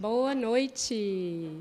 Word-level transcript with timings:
Boa 0.00 0.34
noite. 0.34 1.58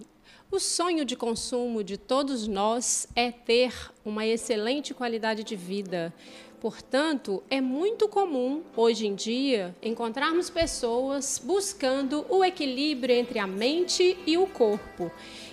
O 0.50 0.62
sonho 0.62 1.04
de 1.04 1.18
consumo 1.18 1.84
de 1.84 1.98
todos 1.98 2.48
nós 2.48 3.06
é 3.14 3.34
ter 3.34 3.74
uma 4.06 4.26
excelente 4.26 4.94
qualidade 4.94 5.44
de 5.44 5.58
vida. 5.58 6.14
Portanto, 6.62 7.44
é 7.50 7.60
muito 7.60 8.08
comum, 8.08 8.64
hoje 8.78 9.06
em 9.08 9.14
dia, 9.14 9.76
encontrarmos 9.82 10.50
pessoas 10.50 11.38
buscando 11.44 12.26
o 12.30 12.42
equilíbrio 12.42 13.14
entre 13.14 13.40
a 13.40 13.46
mente 13.46 14.18
e 14.26 14.38
o 14.38 14.48
corpo. 14.48 15.12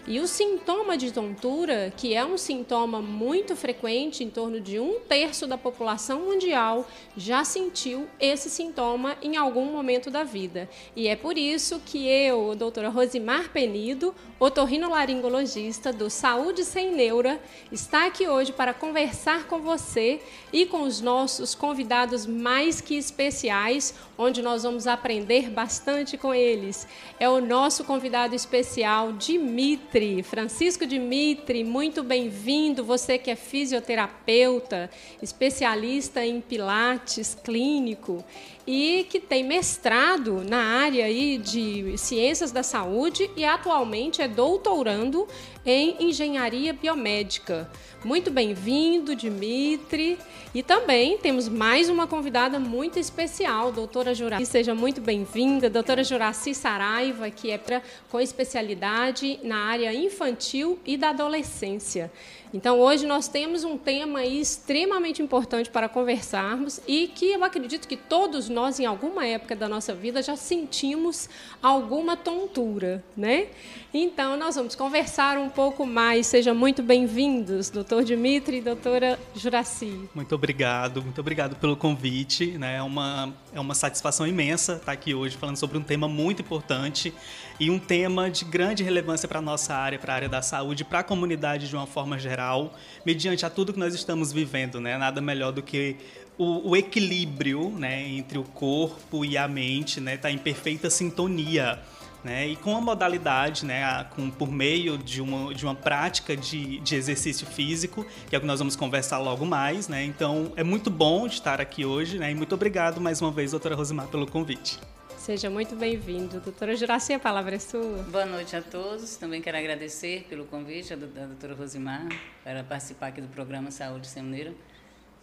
E 0.09 0.21
o 0.21 0.29
sintoma 0.29 0.97
de 0.97 1.11
tontura, 1.11 1.93
que 1.97 2.15
é 2.15 2.25
um 2.25 2.39
sintoma 2.39 3.03
muito 3.03 3.57
frequente, 3.57 4.23
em 4.23 4.31
torno 4.31 4.61
de 4.61 4.79
um 4.79 5.01
terço 5.01 5.49
da 5.49 5.59
população 5.59 6.21
mundial 6.21 6.87
já 7.17 7.43
sentiu 7.43 8.07
esse 8.21 8.49
sintoma 8.49 9.17
em 9.21 9.37
algum 9.37 9.65
momento 9.65 10.09
da 10.09 10.23
vida. 10.23 10.69
E 10.95 11.09
é 11.09 11.17
por 11.17 11.37
isso 11.37 11.83
que 11.85 12.07
eu, 12.07 12.55
doutora 12.55 12.89
Rosimar 12.89 13.51
Penido, 13.51 14.15
otorrinolaringologista 14.39 15.93
do 15.93 16.09
Saúde 16.09 16.65
Sem 16.65 16.93
Neura, 16.93 17.41
está 17.73 18.07
aqui 18.07 18.29
hoje 18.29 18.53
para 18.53 18.73
conversar 18.73 19.49
com 19.49 19.61
você 19.61 20.21
e 20.53 20.67
com 20.67 20.83
os 20.83 21.01
nossos 21.01 21.53
convidados 21.53 22.27
mais 22.27 22.81
que 22.81 22.95
especiais, 22.95 23.93
onde 24.19 24.43
nós 24.43 24.63
vamos 24.63 24.87
aprender 24.87 25.51
bastante 25.51 26.17
com 26.17 26.33
eles. 26.33 26.87
É 27.21 27.29
o 27.29 27.41
nosso 27.41 27.85
convidado 27.85 28.35
especial, 28.35 29.13
Dimitri, 29.13 30.23
Francisco 30.23 30.87
Dimitri, 30.87 31.65
muito 31.65 32.03
bem-vindo, 32.03 32.85
você 32.85 33.19
que 33.19 33.31
é 33.31 33.37
fisioterapeuta, 33.37 34.91
especialista 35.23 36.25
em 36.25 36.41
pilates 36.41 37.35
clínico 37.35 38.25
e 38.67 39.07
que 39.09 39.21
tem 39.21 39.45
mestrado 39.45 40.43
na 40.43 40.59
área 40.59 41.05
aí 41.05 41.39
de 41.39 41.97
ciências 41.97 42.51
da 42.51 42.63
saúde 42.63 43.31
e 43.37 43.45
atualmente 43.45 44.21
é 44.21 44.27
doutorando 44.27 45.29
em 45.65 46.09
engenharia 46.09 46.73
biomédica. 46.73 47.71
Muito 48.05 48.31
bem-vindo, 48.31 49.17
Dimitri. 49.17 50.19
E 50.55 50.63
também 50.63 51.19
temos 51.19 51.49
mais 51.49 51.91
uma 51.91 52.07
convidada 52.07 52.59
muito 52.59 52.99
especial, 52.99 53.71
doutora 53.71 54.15
Juraci. 54.15 54.47
Seja 54.47 54.75
muito 54.75 55.01
bem-vinda, 55.01 55.69
doutora 55.69 56.03
Juraci 56.03 56.55
Saraiva, 56.55 57.29
que 57.31 57.51
é 57.51 57.61
com 58.09 58.21
especialidade 58.21 59.39
na 59.43 59.57
área 59.57 59.93
infantil 59.93 60.79
e 60.87 60.97
da 60.97 61.11
adolescência. 61.11 62.11
Então, 62.57 62.81
hoje 62.81 63.05
nós 63.07 63.29
temos 63.29 63.65
um 63.65 63.77
tema 63.77 64.25
extremamente 64.25 65.21
importante 65.21 65.69
para 65.69 65.91
conversarmos 65.91 66.81
e 66.89 67.07
que 67.07 67.33
eu 67.33 67.45
acredito 67.45 67.87
que 67.87 67.99
todos 67.99 68.49
nós, 68.49 68.81
em 68.81 68.87
alguma 68.87 69.27
época 69.27 69.55
da 69.55 69.69
nossa 69.69 69.95
vida, 69.95 70.23
já 70.23 70.37
sentimos 70.37 71.29
alguma 71.63 72.17
tontura, 72.17 73.05
né? 73.15 73.49
Então, 73.93 74.39
nós 74.39 74.57
vamos 74.57 74.75
conversar 74.75 75.37
um 75.37 75.51
pouco 75.51 75.85
mais. 75.85 76.27
Sejam 76.29 76.55
muito 76.55 76.83
bem-vindos, 76.83 77.69
doutor 77.69 78.03
Dimitri 78.03 78.57
e 78.57 78.61
doutora 78.63 79.19
Juraci. 79.35 80.09
Muito 80.15 80.35
obrigado, 80.35 81.03
muito 81.03 81.21
obrigado 81.21 81.57
pelo 81.57 81.77
convite. 81.77 82.57
Né? 82.57 82.77
É, 82.77 82.83
uma, 82.83 83.35
é 83.57 83.61
uma 83.61 83.75
satisfação 83.75 84.27
imensa 84.27 84.75
estar 84.75 84.93
aqui 84.93 85.15
hoje 85.15 85.37
falando 85.37 85.57
sobre 85.57 85.79
um 85.79 85.83
tema 85.83 86.07
muito 86.07 86.43
importante 86.43 87.13
e 87.59 87.71
um 87.71 87.79
tema 87.79 88.31
de 88.31 88.45
grande 88.45 88.83
relevância 88.83 89.27
para 89.27 89.39
a 89.39 89.43
nossa 89.43 89.75
área, 89.75 89.99
para 89.99 90.13
a 90.13 90.17
área 90.17 90.29
da 90.29 90.43
saúde, 90.43 90.85
para 90.85 90.99
a 90.99 91.03
comunidade 91.03 91.67
de 91.67 91.75
uma 91.75 91.87
forma 91.87 92.19
geral, 92.19 92.75
mediante 93.05 93.47
a 93.47 93.51
tudo 93.51 93.73
que 93.73 93.79
nós 93.79 93.95
estamos 93.95 94.31
vivendo. 94.31 94.79
Né? 94.79 94.99
Nada 94.99 95.23
melhor 95.23 95.53
do 95.53 95.63
que 95.63 95.97
o, 96.37 96.71
o 96.71 96.77
equilíbrio 96.77 97.71
né, 97.71 98.07
entre 98.07 98.37
o 98.37 98.45
corpo 98.45 99.25
e 99.25 99.39
a 99.39 99.49
mente 99.49 100.01
né, 100.01 100.19
tá 100.19 100.31
em 100.31 100.37
perfeita 100.37 100.91
sintonia. 100.91 101.79
Né? 102.27 102.49
E 102.49 102.57
com 102.57 102.77
a 102.77 102.81
modalidade, 102.81 103.65
né, 103.65 104.05
com, 104.17 104.29
por 104.29 104.51
meio 104.51 104.99
de 104.99 105.23
uma, 105.23 105.55
de 105.55 105.65
uma 105.65 105.77
prática 105.77 106.37
de, 106.37 106.81
de 106.81 106.97
exercício 106.97 107.47
físico, 107.47 108.05
que 108.29 108.35
é 108.35 108.39
o 108.39 108.41
que 108.41 108.47
nós 108.49 108.59
vamos 108.59 108.75
conversar 108.75 109.19
logo 109.19 109.47
mais. 109.47 109.87
Né? 109.87 110.05
Então, 110.05 110.53
é 110.57 110.65
muito 110.65 110.91
bom 110.91 111.29
estar 111.29 111.61
aqui 111.61 111.85
hoje 111.85 112.19
né? 112.19 112.33
e 112.33 112.35
muito 112.35 112.53
obrigado 112.53 113.01
mais 113.01 113.23
uma 113.23 113.31
vez, 113.31 113.53
doutora 113.53 113.77
Rosimar, 113.77 114.09
pelo 114.09 114.27
convite. 114.27 114.77
Seja 115.17 115.49
muito 115.49 115.77
bem-vindo. 115.77 116.41
Doutora 116.41 116.75
Juraci, 116.75 117.13
a 117.13 117.19
palavra 117.21 117.55
é 117.55 117.59
sua. 117.61 118.03
Boa 118.11 118.27
noite 118.27 118.57
a 118.57 118.63
todos. 118.63 119.17
Também 119.17 119.41
quero 119.41 119.57
agradecer 119.57 120.27
pelo 120.29 120.47
convite 120.47 120.97
da 120.97 121.27
doutora 121.27 121.55
Rosimar 121.55 122.09
para 122.43 122.65
participar 122.65 123.09
aqui 123.09 123.21
do 123.21 123.29
programa 123.29 123.71
Saúde 123.71 124.09
Sem 124.09 124.25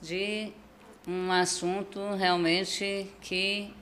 de 0.01 0.53
um 1.06 1.31
assunto 1.33 2.00
realmente 2.16 3.07
que 3.19 3.73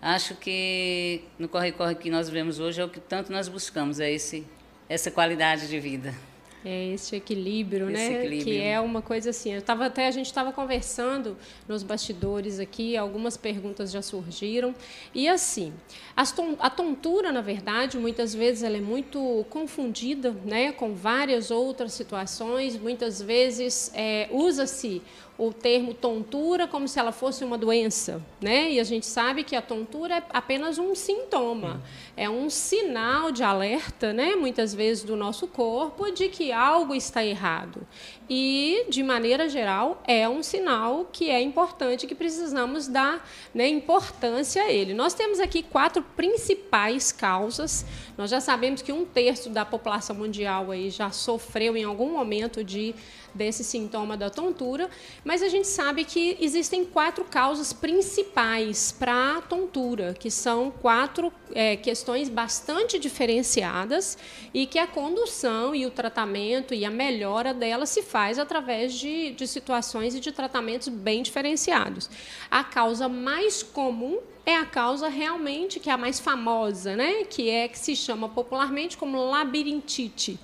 acho 0.00 0.34
que 0.34 1.22
no 1.38 1.48
corre-corre 1.48 1.94
que 1.94 2.10
nós 2.10 2.28
vemos 2.28 2.58
hoje 2.58 2.80
é 2.80 2.84
o 2.84 2.88
que 2.88 3.00
tanto 3.00 3.30
nós 3.32 3.48
buscamos, 3.48 4.00
é 4.00 4.10
esse, 4.10 4.46
essa 4.88 5.10
qualidade 5.10 5.68
de 5.68 5.78
vida. 5.78 6.14
É 6.64 6.88
esse 6.88 7.16
equilíbrio, 7.16 7.90
esse 7.90 8.10
né? 8.10 8.18
Equilíbrio. 8.18 8.44
Que 8.44 8.60
é 8.60 8.78
uma 8.78 9.00
coisa 9.00 9.30
assim. 9.30 9.54
Eu 9.54 9.62
tava 9.62 9.86
até 9.86 10.06
a 10.06 10.10
gente 10.10 10.26
estava 10.26 10.52
conversando 10.52 11.36
nos 11.66 11.82
bastidores 11.82 12.60
aqui, 12.60 12.98
algumas 12.98 13.36
perguntas 13.36 13.90
já 13.90 14.02
surgiram 14.02 14.74
e 15.14 15.26
assim, 15.26 15.72
a 16.14 16.68
tontura, 16.68 17.32
na 17.32 17.40
verdade, 17.40 17.96
muitas 17.96 18.34
vezes 18.34 18.62
ela 18.62 18.76
é 18.76 18.80
muito 18.80 19.46
confundida, 19.48 20.32
né, 20.44 20.70
com 20.72 20.94
várias 20.94 21.50
outras 21.50 21.94
situações. 21.94 22.78
Muitas 22.78 23.22
vezes 23.22 23.90
é, 23.94 24.28
usa-se 24.30 25.00
o 25.40 25.54
termo 25.54 25.94
tontura 25.94 26.68
como 26.68 26.86
se 26.86 26.98
ela 26.98 27.12
fosse 27.12 27.42
uma 27.42 27.56
doença, 27.56 28.22
né? 28.42 28.70
E 28.70 28.78
a 28.78 28.84
gente 28.84 29.06
sabe 29.06 29.42
que 29.42 29.56
a 29.56 29.62
tontura 29.62 30.16
é 30.18 30.22
apenas 30.28 30.76
um 30.76 30.94
sintoma, 30.94 31.82
é 32.14 32.28
um 32.28 32.50
sinal 32.50 33.32
de 33.32 33.42
alerta, 33.42 34.12
né? 34.12 34.36
Muitas 34.36 34.74
vezes 34.74 35.02
do 35.02 35.16
nosso 35.16 35.46
corpo 35.46 36.10
de 36.10 36.28
que 36.28 36.52
algo 36.52 36.94
está 36.94 37.24
errado. 37.24 37.86
E, 38.32 38.84
de 38.88 39.02
maneira 39.02 39.48
geral, 39.48 40.00
é 40.06 40.28
um 40.28 40.40
sinal 40.40 41.08
que 41.12 41.28
é 41.28 41.42
importante, 41.42 42.06
que 42.06 42.14
precisamos 42.14 42.86
dar 42.86 43.28
né, 43.52 43.66
importância 43.66 44.62
a 44.62 44.70
ele. 44.70 44.94
Nós 44.94 45.14
temos 45.14 45.40
aqui 45.40 45.64
quatro 45.64 46.00
principais 46.00 47.10
causas. 47.10 47.84
Nós 48.16 48.30
já 48.30 48.40
sabemos 48.40 48.82
que 48.82 48.92
um 48.92 49.04
terço 49.04 49.50
da 49.50 49.64
população 49.64 50.14
mundial 50.14 50.70
aí 50.70 50.90
já 50.90 51.10
sofreu 51.10 51.76
em 51.76 51.82
algum 51.82 52.12
momento 52.12 52.62
de 52.62 52.94
desse 53.32 53.62
sintoma 53.62 54.16
da 54.16 54.28
tontura, 54.28 54.90
mas 55.24 55.40
a 55.40 55.48
gente 55.48 55.68
sabe 55.68 56.04
que 56.04 56.36
existem 56.40 56.84
quatro 56.84 57.24
causas 57.24 57.72
principais 57.72 58.90
para 58.90 59.36
a 59.36 59.40
tontura, 59.40 60.14
que 60.18 60.32
são 60.32 60.68
quatro 60.68 61.32
é, 61.54 61.76
questões 61.76 62.28
bastante 62.28 62.98
diferenciadas 62.98 64.18
e 64.52 64.66
que 64.66 64.80
a 64.80 64.86
condução 64.86 65.72
e 65.76 65.86
o 65.86 65.92
tratamento 65.92 66.74
e 66.74 66.84
a 66.84 66.90
melhora 66.90 67.54
dela 67.54 67.86
se 67.86 68.02
faz 68.02 68.19
através 68.38 68.94
de, 68.94 69.32
de 69.32 69.46
situações 69.46 70.14
e 70.14 70.20
de 70.20 70.32
tratamentos 70.32 70.88
bem 70.88 71.22
diferenciados. 71.22 72.10
A 72.50 72.62
causa 72.62 73.08
mais 73.08 73.62
comum 73.62 74.18
é 74.44 74.56
a 74.56 74.66
causa 74.66 75.08
realmente 75.08 75.78
que 75.78 75.88
é 75.88 75.92
a 75.92 75.98
mais 75.98 76.18
famosa, 76.18 76.96
né? 76.96 77.24
que 77.24 77.48
é 77.48 77.68
que 77.68 77.78
se 77.78 77.94
chama 77.94 78.28
popularmente 78.28 78.96
como 78.96 79.30
labirintite 79.30 80.38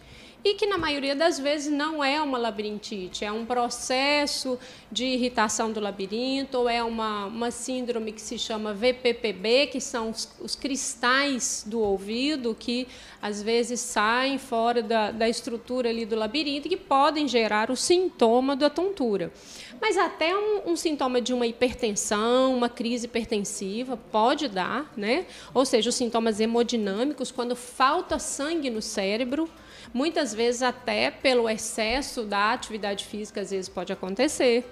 e 0.47 0.55
que 0.55 0.65
na 0.65 0.79
maioria 0.79 1.17
das 1.17 1.41
vezes 1.41 1.73
não 1.73 2.05
é 2.05 2.23
uma 2.23 2.39
labirintite, 2.39 3.25
é 3.25 3.33
um 3.33 3.45
processo 3.45 4.57
de 4.93 5.05
irritação 5.05 5.73
do 5.73 5.81
labirinto, 5.81 6.59
ou 6.59 6.69
é 6.69 6.85
uma, 6.85 7.27
uma 7.27 7.51
síndrome 7.51 8.13
que 8.13 8.21
se 8.21 8.39
chama 8.39 8.73
VPPB, 8.73 9.67
que 9.67 9.81
são 9.81 10.11
os, 10.11 10.29
os 10.41 10.55
cristais 10.55 11.65
do 11.67 11.81
ouvido 11.81 12.55
que 12.57 12.87
às 13.21 13.43
vezes 13.43 13.81
saem 13.81 14.39
fora 14.39 14.85
da, 14.85 15.11
da 15.11 15.29
estrutura 15.29 15.89
ali 15.89 16.07
do 16.07 16.15
labirinto 16.15 16.69
e 16.69 16.71
que 16.71 16.77
podem 16.77 17.27
gerar 17.27 17.69
o 17.69 17.77
sintoma 17.77 18.55
da 18.55 18.71
tontura. 18.71 19.33
Mas 19.81 19.99
até 19.99 20.33
um, 20.37 20.71
um, 20.71 20.77
sintoma 20.77 21.21
de 21.21 21.35
uma 21.35 21.49
hipertensão, 21.49 22.55
uma 22.55 22.69
crise 22.69 23.07
hipertensiva, 23.07 23.97
pode 23.97 24.47
dar, 24.47 24.93
né? 24.97 25.27
Ou 25.53 25.67
seja, 25.67 25.91
os 25.91 25.97
sintomas 25.97 26.39
hemodinâmicos, 26.39 27.33
quando 27.33 27.57
falta 27.57 28.17
sangue 28.21 28.71
no 28.71 28.81
cérebro, 28.81 29.51
Muitas 29.93 30.35
vezes 30.35 30.63
até 30.63 31.11
pelo 31.11 31.49
excesso 31.49 32.23
da 32.23 32.53
atividade 32.53 33.05
física, 33.05 33.41
às 33.41 33.51
vezes 33.51 33.69
pode 33.69 33.93
acontecer. 33.93 34.65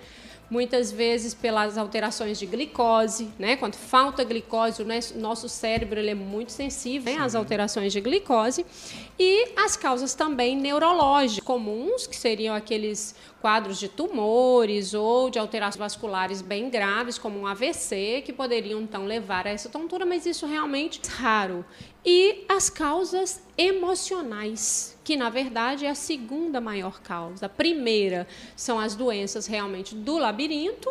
Muitas 0.50 0.92
vezes 0.92 1.32
pelas 1.32 1.78
alterações 1.78 2.38
de 2.38 2.44
glicose, 2.44 3.30
né? 3.38 3.56
Quando 3.56 3.76
falta 3.76 4.22
glicose, 4.22 4.82
o 4.82 5.18
nosso 5.18 5.48
cérebro 5.48 5.98
ele 5.98 6.10
é 6.10 6.14
muito 6.14 6.52
sensível 6.52 7.18
às 7.20 7.34
alterações 7.34 7.94
de 7.94 8.00
glicose. 8.00 8.64
E 9.18 9.52
as 9.56 9.74
causas 9.74 10.14
também 10.14 10.54
neurológicas 10.54 11.44
comuns, 11.44 12.06
que 12.06 12.14
seriam 12.14 12.54
aqueles 12.54 13.14
quadros 13.40 13.78
de 13.78 13.88
tumores 13.88 14.92
ou 14.92 15.30
de 15.30 15.38
alterações 15.38 15.78
vasculares 15.78 16.42
bem 16.42 16.68
graves, 16.68 17.16
como 17.16 17.40
um 17.40 17.46
AVC, 17.46 18.22
que 18.24 18.32
poderiam 18.32 18.82
então 18.82 19.06
levar 19.06 19.46
a 19.46 19.50
essa 19.50 19.70
tontura, 19.70 20.04
mas 20.04 20.26
isso 20.26 20.46
realmente 20.46 21.00
é 21.02 21.08
raro. 21.08 21.64
E 22.04 22.44
as 22.50 22.68
causas 22.68 23.40
emocionais, 23.56 24.93
que 25.04 25.16
na 25.16 25.28
verdade 25.28 25.84
é 25.84 25.90
a 25.90 25.94
segunda 25.94 26.60
maior 26.60 27.00
causa. 27.02 27.44
A 27.46 27.48
primeira 27.48 28.26
são 28.56 28.80
as 28.80 28.96
doenças 28.96 29.46
realmente 29.46 29.94
do 29.94 30.16
labirinto, 30.16 30.90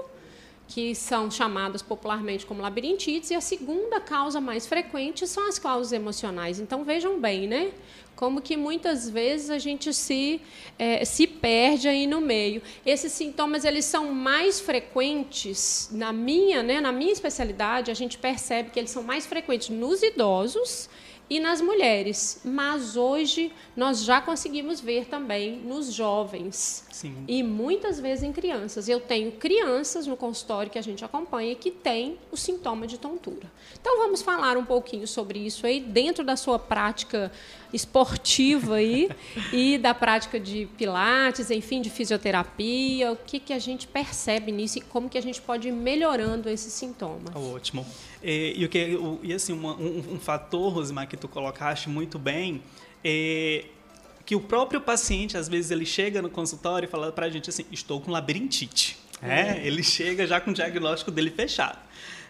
que 0.68 0.96
são 0.96 1.30
chamadas 1.30 1.82
popularmente 1.82 2.46
como 2.46 2.62
labirintites, 2.62 3.32
e 3.32 3.36
a 3.36 3.42
segunda 3.42 4.00
causa 4.00 4.40
mais 4.40 4.66
frequente 4.66 5.28
são 5.28 5.48
as 5.48 5.60
causas 5.60 5.92
emocionais. 5.92 6.60
Então 6.60 6.84
vejam 6.84 7.20
bem, 7.20 7.48
né? 7.48 7.72
Como 8.16 8.40
que 8.40 8.56
muitas 8.56 9.10
vezes 9.10 9.50
a 9.50 9.58
gente 9.58 9.92
se, 9.92 10.40
é, 10.78 11.04
se 11.04 11.26
perde 11.26 11.88
aí 11.88 12.06
no 12.06 12.22
meio. 12.22 12.62
Esses 12.86 13.12
sintomas 13.12 13.66
eles 13.66 13.86
são 13.86 14.14
mais 14.14 14.60
frequentes 14.60 15.90
na 15.92 16.14
minha, 16.14 16.62
né, 16.62 16.80
na 16.80 16.92
minha 16.92 17.12
especialidade, 17.12 17.90
a 17.90 17.96
gente 17.96 18.18
percebe 18.18 18.70
que 18.70 18.80
eles 18.80 18.92
são 18.92 19.02
mais 19.02 19.26
frequentes 19.26 19.70
nos 19.70 20.04
idosos 20.04 20.88
e 21.30 21.40
nas 21.40 21.62
mulheres. 21.62 22.42
Mas 22.44 22.96
hoje 22.96 23.52
nós 23.76 24.04
já 24.04 24.22
conseguimos 24.22 24.80
ver 24.80 25.06
também 25.06 25.58
nos 25.58 25.92
jovens 25.92 26.86
Sim. 26.92 27.24
e 27.28 27.42
muitas 27.42 28.00
vezes 28.00 28.24
em 28.24 28.32
crianças. 28.32 28.88
Eu 28.88 29.00
tenho 29.00 29.32
crianças 29.34 30.06
no 30.08 30.18
consultório 30.18 30.72
que 30.72 30.80
a 30.80 30.84
gente 30.84 31.04
acompanha 31.04 31.56
que 31.56 31.72
têm 31.72 32.18
o 32.32 32.38
sintoma 32.38 32.86
de 32.86 32.98
tontura. 32.98 33.52
Então 33.80 33.98
vamos 33.98 34.22
falar 34.22 34.58
um 34.58 34.66
pouquinho 34.66 35.08
sobre 35.08 35.40
isso 35.40 35.66
aí 35.66 35.80
dentro 35.80 36.24
da 36.24 36.36
sua 36.36 36.60
prática 36.60 37.32
esportiva 37.74 38.76
aí 38.76 39.10
e 39.52 39.78
da 39.78 39.94
prática 39.94 40.40
de 40.40 40.68
pilates, 40.78 41.50
enfim, 41.50 41.82
de 41.82 41.90
fisioterapia, 41.90 43.12
o 43.12 43.16
que, 43.16 43.40
que 43.40 43.52
a 43.52 43.60
gente 43.60 43.88
percebe 43.88 44.52
nisso 44.52 44.78
e 44.78 44.82
como 44.82 45.10
que 45.10 45.18
a 45.18 45.22
gente 45.22 45.42
pode 45.42 45.68
ir 45.68 45.72
melhorando 45.72 46.50
esses 46.50 46.72
sintomas. 46.72 47.36
Ótimo. 47.36 47.86
E, 48.22 48.54
e 48.56 48.66
o 48.66 48.70
que, 48.70 48.98
e 49.24 49.34
assim, 49.34 49.54
uma, 49.54 49.76
um, 49.76 50.14
um, 50.14 50.20
fator, 50.20 50.72
Rosimar, 50.72 51.08
que 51.08 51.18
tu 51.18 51.28
colocaste 51.28 51.90
muito 51.90 52.20
bem, 52.20 52.62
é 53.04 53.66
que 54.26 54.36
o 54.36 54.40
próprio 54.40 54.80
paciente, 54.80 55.38
às 55.38 55.50
vezes, 55.50 55.70
ele 55.72 55.86
chega 55.86 56.22
no 56.22 56.30
consultório 56.30 56.88
e 56.88 56.90
fala 56.90 57.12
para 57.12 57.26
a 57.26 57.30
gente 57.30 57.50
assim, 57.50 57.66
estou 57.72 58.00
com 58.00 58.12
labirintite. 58.12 58.98
É. 59.22 59.60
É, 59.60 59.68
ele 59.68 59.84
chega 59.84 60.26
já 60.28 60.40
com 60.40 60.52
o 60.52 60.54
diagnóstico 60.54 61.12
dele 61.12 61.30
fechado. 61.30 61.78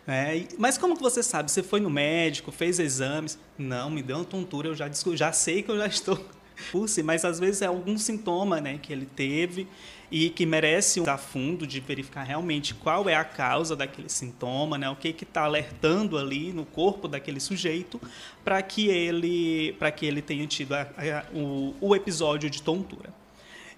É, 0.08 0.46
mas 0.58 0.78
como 0.78 0.96
que 0.98 1.02
você 1.02 1.24
sabe? 1.24 1.50
Você 1.50 1.64
foi 1.64 1.80
no 1.80 1.90
médico, 1.90 2.52
fez 2.52 2.78
exames? 2.80 3.40
Não, 3.58 3.90
me 3.90 4.04
deu 4.04 4.18
uma 4.18 4.26
tontura, 4.26 4.68
eu 4.68 4.76
já, 4.76 4.90
já 5.14 5.32
sei 5.32 5.64
que 5.64 5.72
eu 5.72 5.78
já 5.78 5.88
estou 5.88 6.20
pulse, 6.72 7.02
mas 7.02 7.24
às 7.24 7.40
vezes 7.40 7.62
é 7.62 7.68
algum 7.68 7.98
sintoma 7.98 8.60
né, 8.60 8.78
que 8.82 8.92
ele 8.92 9.06
teve 9.06 9.68
e 10.12 10.30
que 10.30 10.46
merece 10.46 11.00
um 11.00 11.18
fundo 11.18 11.66
de 11.66 11.80
verificar 11.80 12.24
realmente 12.24 12.76
qual 12.76 13.10
é 13.10 13.16
a 13.16 13.24
causa 13.24 13.76
daquele 13.76 14.10
sintoma, 14.10 14.78
né, 14.78 14.90
o 14.90 14.96
que 14.96 15.10
está 15.10 15.44
alertando 15.44 16.18
ali 16.18 16.52
no 16.52 16.66
corpo 16.66 17.08
daquele 17.08 17.40
sujeito 17.40 18.00
para 18.44 18.62
que 18.62 18.90
ele 18.90 19.74
para 19.80 19.90
que 19.92 20.06
ele 20.06 20.22
tenha 20.22 20.46
tido 20.46 20.74
a, 20.74 20.82
a, 20.82 21.26
o, 21.34 21.74
o 21.80 21.96
episódio 21.96 22.50
de 22.50 22.62
tontura. 22.62 23.23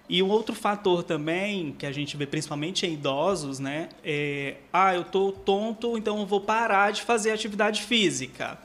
E 0.08 0.22
um 0.22 0.28
outro 0.28 0.54
fator 0.54 1.02
também 1.02 1.72
que 1.72 1.84
a 1.84 1.90
gente 1.90 2.16
vê 2.16 2.26
principalmente 2.26 2.86
em 2.86 2.92
idosos, 2.92 3.58
né, 3.58 3.88
é, 4.04 4.56
ah, 4.72 4.94
eu 4.94 5.04
tô 5.04 5.32
tonto, 5.32 5.98
então 5.98 6.20
eu 6.20 6.26
vou 6.26 6.40
parar 6.40 6.92
de 6.92 7.02
fazer 7.02 7.32
atividade 7.32 7.82
física. 7.82 8.58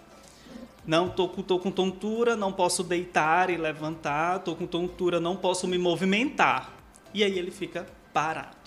Não 0.86 1.10
tô, 1.10 1.28
tô 1.28 1.60
com 1.60 1.72
tontura, 1.72 2.36
não 2.36 2.52
posso 2.52 2.84
deitar 2.84 3.50
e 3.50 3.58
levantar, 3.58 4.40
tô 4.40 4.56
com 4.56 4.66
tontura, 4.68 5.20
não 5.20 5.36
posso 5.36 5.68
me 5.68 5.78
movimentar. 5.78 6.74
E 7.14 7.24
aí 7.24 7.38
ele 7.38 7.52
fica 7.52 7.88
parado. 8.14 8.61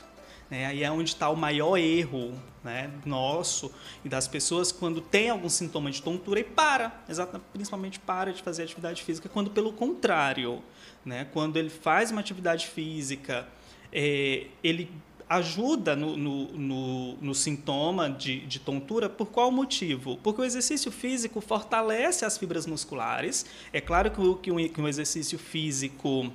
Né? 0.55 0.67
Aí 0.67 0.85
é 0.85 0.91
onde 0.91 1.11
está 1.11 1.29
o 1.29 1.37
maior 1.37 1.77
erro 1.77 2.33
né, 2.63 2.89
nosso 3.05 3.73
e 4.05 4.09
das 4.09 4.29
pessoas 4.29 4.71
quando 4.71 5.01
tem 5.01 5.29
algum 5.29 5.49
sintoma 5.49 5.91
de 5.91 6.01
tontura 6.01 6.39
e 6.39 6.45
para, 6.45 7.03
exatamente, 7.09 7.49
principalmente 7.53 7.99
para 7.99 8.33
de 8.33 8.41
fazer 8.41 8.63
atividade 8.63 9.03
física, 9.03 9.29
quando 9.29 9.51
pelo 9.51 9.73
contrário, 9.73 10.63
né, 11.05 11.27
quando 11.33 11.57
ele 11.57 11.71
faz 11.71 12.13
uma 12.13 12.21
atividade 12.21 12.69
física, 12.69 13.49
é, 13.93 14.47
ele 14.63 14.93
ajuda 15.29 15.97
no, 15.97 16.17
no, 16.17 16.53
no, 16.53 17.15
no 17.15 17.35
sintoma 17.35 18.09
de, 18.09 18.47
de, 18.47 18.61
tontura, 18.61 19.09
por 19.09 19.27
qual 19.27 19.51
motivo? 19.51 20.19
Porque 20.23 20.41
o 20.41 20.45
exercício 20.45 20.93
físico 20.93 21.41
fortalece 21.41 22.25
as 22.25 22.39
fibras 22.39 22.65
musculares. 22.65 23.45
É 23.73 23.81
claro 23.81 24.11
que 24.13 24.21
o, 24.21 24.37
que 24.37 24.53
um, 24.53 24.69
que 24.69 24.81
um 24.81 24.87
exercício 24.87 25.39
físico 25.39 26.31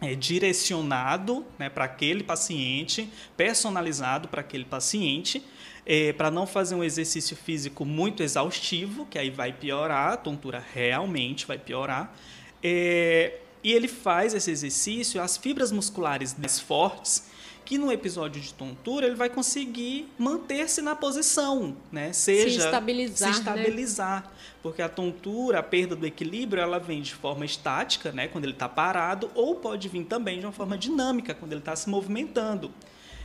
é, 0.00 0.14
direcionado 0.14 1.44
né, 1.58 1.68
para 1.68 1.84
aquele 1.84 2.22
paciente, 2.22 3.08
personalizado 3.36 4.28
para 4.28 4.40
aquele 4.40 4.64
paciente, 4.64 5.44
é, 5.84 6.12
para 6.12 6.30
não 6.30 6.46
fazer 6.46 6.74
um 6.74 6.84
exercício 6.84 7.36
físico 7.36 7.84
muito 7.84 8.22
exaustivo, 8.22 9.06
que 9.06 9.18
aí 9.18 9.30
vai 9.30 9.52
piorar, 9.52 10.12
a 10.12 10.16
tontura 10.16 10.64
realmente 10.74 11.46
vai 11.46 11.58
piorar. 11.58 12.14
É, 12.62 13.38
e 13.62 13.72
ele 13.72 13.88
faz 13.88 14.34
esse 14.34 14.50
exercício, 14.50 15.20
as 15.20 15.36
fibras 15.36 15.72
musculares 15.72 16.36
mais 16.38 16.60
fortes, 16.60 17.27
que 17.68 17.76
no 17.76 17.92
episódio 17.92 18.40
de 18.40 18.54
tontura 18.54 19.06
ele 19.06 19.14
vai 19.14 19.28
conseguir 19.28 20.08
manter-se 20.18 20.80
na 20.80 20.96
posição, 20.96 21.76
né? 21.92 22.14
Seja 22.14 22.60
se 22.60 22.64
estabilizar, 22.64 23.34
se 23.34 23.40
estabilizar, 23.40 24.22
né? 24.22 24.30
porque 24.62 24.80
a 24.80 24.88
tontura, 24.88 25.58
a 25.58 25.62
perda 25.62 25.94
do 25.94 26.06
equilíbrio, 26.06 26.62
ela 26.62 26.78
vem 26.78 27.02
de 27.02 27.14
forma 27.14 27.44
estática, 27.44 28.10
né? 28.10 28.26
Quando 28.26 28.44
ele 28.44 28.54
está 28.54 28.70
parado, 28.70 29.30
ou 29.34 29.54
pode 29.56 29.86
vir 29.86 30.02
também 30.06 30.40
de 30.40 30.46
uma 30.46 30.52
forma 30.52 30.78
dinâmica, 30.78 31.34
quando 31.34 31.52
ele 31.52 31.60
está 31.60 31.76
se 31.76 31.90
movimentando. 31.90 32.72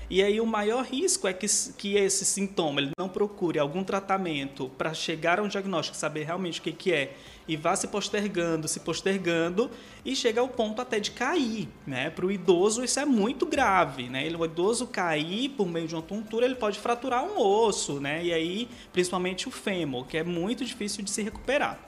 E 0.09 0.21
aí 0.21 0.39
o 0.39 0.45
maior 0.45 0.83
risco 0.83 1.27
é 1.27 1.33
que, 1.33 1.47
que 1.77 1.95
esse 1.95 2.25
sintoma 2.25 2.81
ele 2.81 2.91
não 2.97 3.07
procure 3.09 3.57
algum 3.57 3.83
tratamento 3.83 4.69
para 4.77 4.93
chegar 4.93 5.39
a 5.39 5.43
um 5.43 5.47
diagnóstico, 5.47 5.97
saber 5.97 6.23
realmente 6.23 6.59
o 6.59 6.63
que, 6.63 6.71
que 6.71 6.91
é, 6.91 7.15
e 7.47 7.55
vá 7.55 7.75
se 7.75 7.87
postergando, 7.87 8.67
se 8.67 8.79
postergando, 8.79 9.71
e 10.05 10.15
chega 10.15 10.41
ao 10.41 10.49
ponto 10.49 10.81
até 10.81 10.99
de 10.99 11.11
cair. 11.11 11.69
Né? 11.87 12.09
Para 12.09 12.25
o 12.25 12.31
idoso 12.31 12.83
isso 12.83 12.99
é 12.99 13.05
muito 13.05 13.45
grave. 13.45 14.09
Né? 14.09 14.25
Ele, 14.25 14.35
o 14.35 14.45
idoso 14.45 14.87
cair 14.87 15.49
por 15.49 15.67
meio 15.67 15.87
de 15.87 15.95
uma 15.95 16.01
tontura, 16.01 16.45
ele 16.45 16.55
pode 16.55 16.79
fraturar 16.79 17.23
um 17.23 17.39
osso, 17.39 17.99
né? 17.99 18.23
e 18.23 18.33
aí 18.33 18.69
principalmente 18.91 19.47
o 19.47 19.51
fêmur, 19.51 20.05
que 20.05 20.17
é 20.17 20.23
muito 20.23 20.65
difícil 20.65 21.03
de 21.03 21.09
se 21.09 21.21
recuperar. 21.21 21.79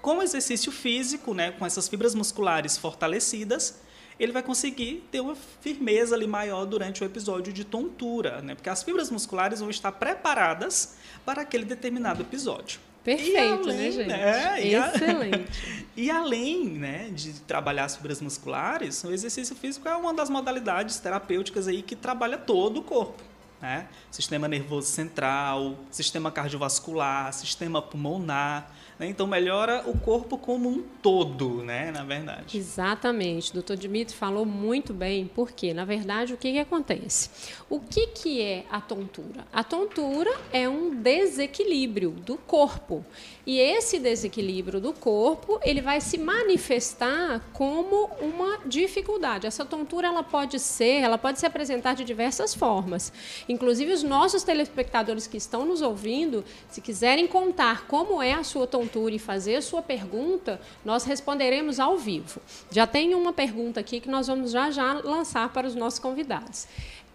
Com 0.00 0.18
o 0.18 0.22
exercício 0.22 0.70
físico, 0.70 1.34
né, 1.34 1.50
com 1.50 1.66
essas 1.66 1.88
fibras 1.88 2.14
musculares 2.14 2.78
fortalecidas, 2.78 3.80
ele 4.18 4.32
vai 4.32 4.42
conseguir 4.42 5.06
ter 5.10 5.20
uma 5.20 5.34
firmeza 5.34 6.14
ali 6.14 6.26
maior 6.26 6.64
durante 6.64 7.02
o 7.02 7.06
episódio 7.06 7.52
de 7.52 7.64
tontura, 7.64 8.42
né? 8.42 8.54
Porque 8.54 8.68
as 8.68 8.82
fibras 8.82 9.10
musculares 9.10 9.60
vão 9.60 9.70
estar 9.70 9.92
preparadas 9.92 10.96
para 11.24 11.42
aquele 11.42 11.64
determinado 11.64 12.22
episódio. 12.22 12.80
Perfeito, 13.04 13.68
né, 13.68 13.74
além, 13.74 13.76
né, 13.76 13.90
gente? 13.90 14.08
Né, 14.08 14.66
Excelente. 14.66 15.52
E, 15.96 16.04
e 16.04 16.10
além 16.10 16.64
né, 16.66 17.10
de 17.10 17.32
trabalhar 17.40 17.84
as 17.84 17.96
fibras 17.96 18.20
musculares, 18.20 19.02
o 19.04 19.12
exercício 19.12 19.56
físico 19.56 19.88
é 19.88 19.96
uma 19.96 20.12
das 20.12 20.28
modalidades 20.28 20.98
terapêuticas 20.98 21.68
aí 21.68 21.80
que 21.80 21.96
trabalha 21.96 22.36
todo 22.36 22.80
o 22.80 22.82
corpo. 22.82 23.22
Né? 23.62 23.88
Sistema 24.10 24.46
nervoso 24.46 24.88
central, 24.88 25.76
sistema 25.90 26.30
cardiovascular, 26.30 27.32
sistema 27.32 27.80
pulmonar. 27.80 28.70
Né? 28.98 29.08
Então, 29.08 29.26
melhora 29.26 29.82
o 29.86 29.98
corpo 29.98 30.36
como 30.36 30.68
um 30.68 30.82
todo, 31.02 31.62
né? 31.62 31.90
na 31.90 32.04
verdade. 32.04 32.56
Exatamente. 32.56 33.50
O 33.50 33.54
doutor 33.54 33.76
Dimitri 33.76 34.14
falou 34.14 34.44
muito 34.44 34.92
bem, 34.92 35.30
porque, 35.34 35.72
na 35.72 35.84
verdade, 35.84 36.34
o 36.34 36.36
que, 36.36 36.52
que 36.52 36.58
acontece? 36.58 37.30
O 37.68 37.80
que, 37.80 38.08
que 38.08 38.42
é 38.42 38.64
a 38.70 38.80
tontura? 38.80 39.46
A 39.52 39.62
tontura 39.62 40.30
é 40.52 40.68
um 40.68 40.94
desequilíbrio 40.94 42.10
do 42.10 42.36
corpo. 42.36 43.04
E 43.48 43.58
esse 43.58 43.98
desequilíbrio 43.98 44.78
do 44.78 44.92
corpo, 44.92 45.58
ele 45.62 45.80
vai 45.80 46.02
se 46.02 46.18
manifestar 46.18 47.40
como 47.54 48.10
uma 48.20 48.58
dificuldade. 48.66 49.46
Essa 49.46 49.64
tontura, 49.64 50.06
ela 50.06 50.22
pode 50.22 50.58
ser, 50.58 51.00
ela 51.00 51.16
pode 51.16 51.40
se 51.40 51.46
apresentar 51.46 51.94
de 51.94 52.04
diversas 52.04 52.54
formas. 52.54 53.10
Inclusive, 53.48 53.90
os 53.90 54.02
nossos 54.02 54.42
telespectadores 54.42 55.26
que 55.26 55.38
estão 55.38 55.64
nos 55.64 55.80
ouvindo, 55.80 56.44
se 56.68 56.82
quiserem 56.82 57.26
contar 57.26 57.86
como 57.86 58.20
é 58.20 58.34
a 58.34 58.44
sua 58.44 58.66
tontura, 58.66 59.14
e 59.14 59.18
fazer 59.18 59.56
a 59.56 59.62
sua 59.62 59.80
pergunta, 59.80 60.60
nós 60.84 61.04
responderemos 61.04 61.80
ao 61.80 61.96
vivo. 61.96 62.42
Já 62.70 62.86
tem 62.86 63.14
uma 63.14 63.32
pergunta 63.32 63.80
aqui 63.80 63.98
que 63.98 64.10
nós 64.10 64.26
vamos 64.26 64.50
já 64.50 64.70
já 64.70 65.00
lançar 65.02 65.50
para 65.54 65.66
os 65.66 65.74
nossos 65.74 65.98
convidados. 65.98 66.68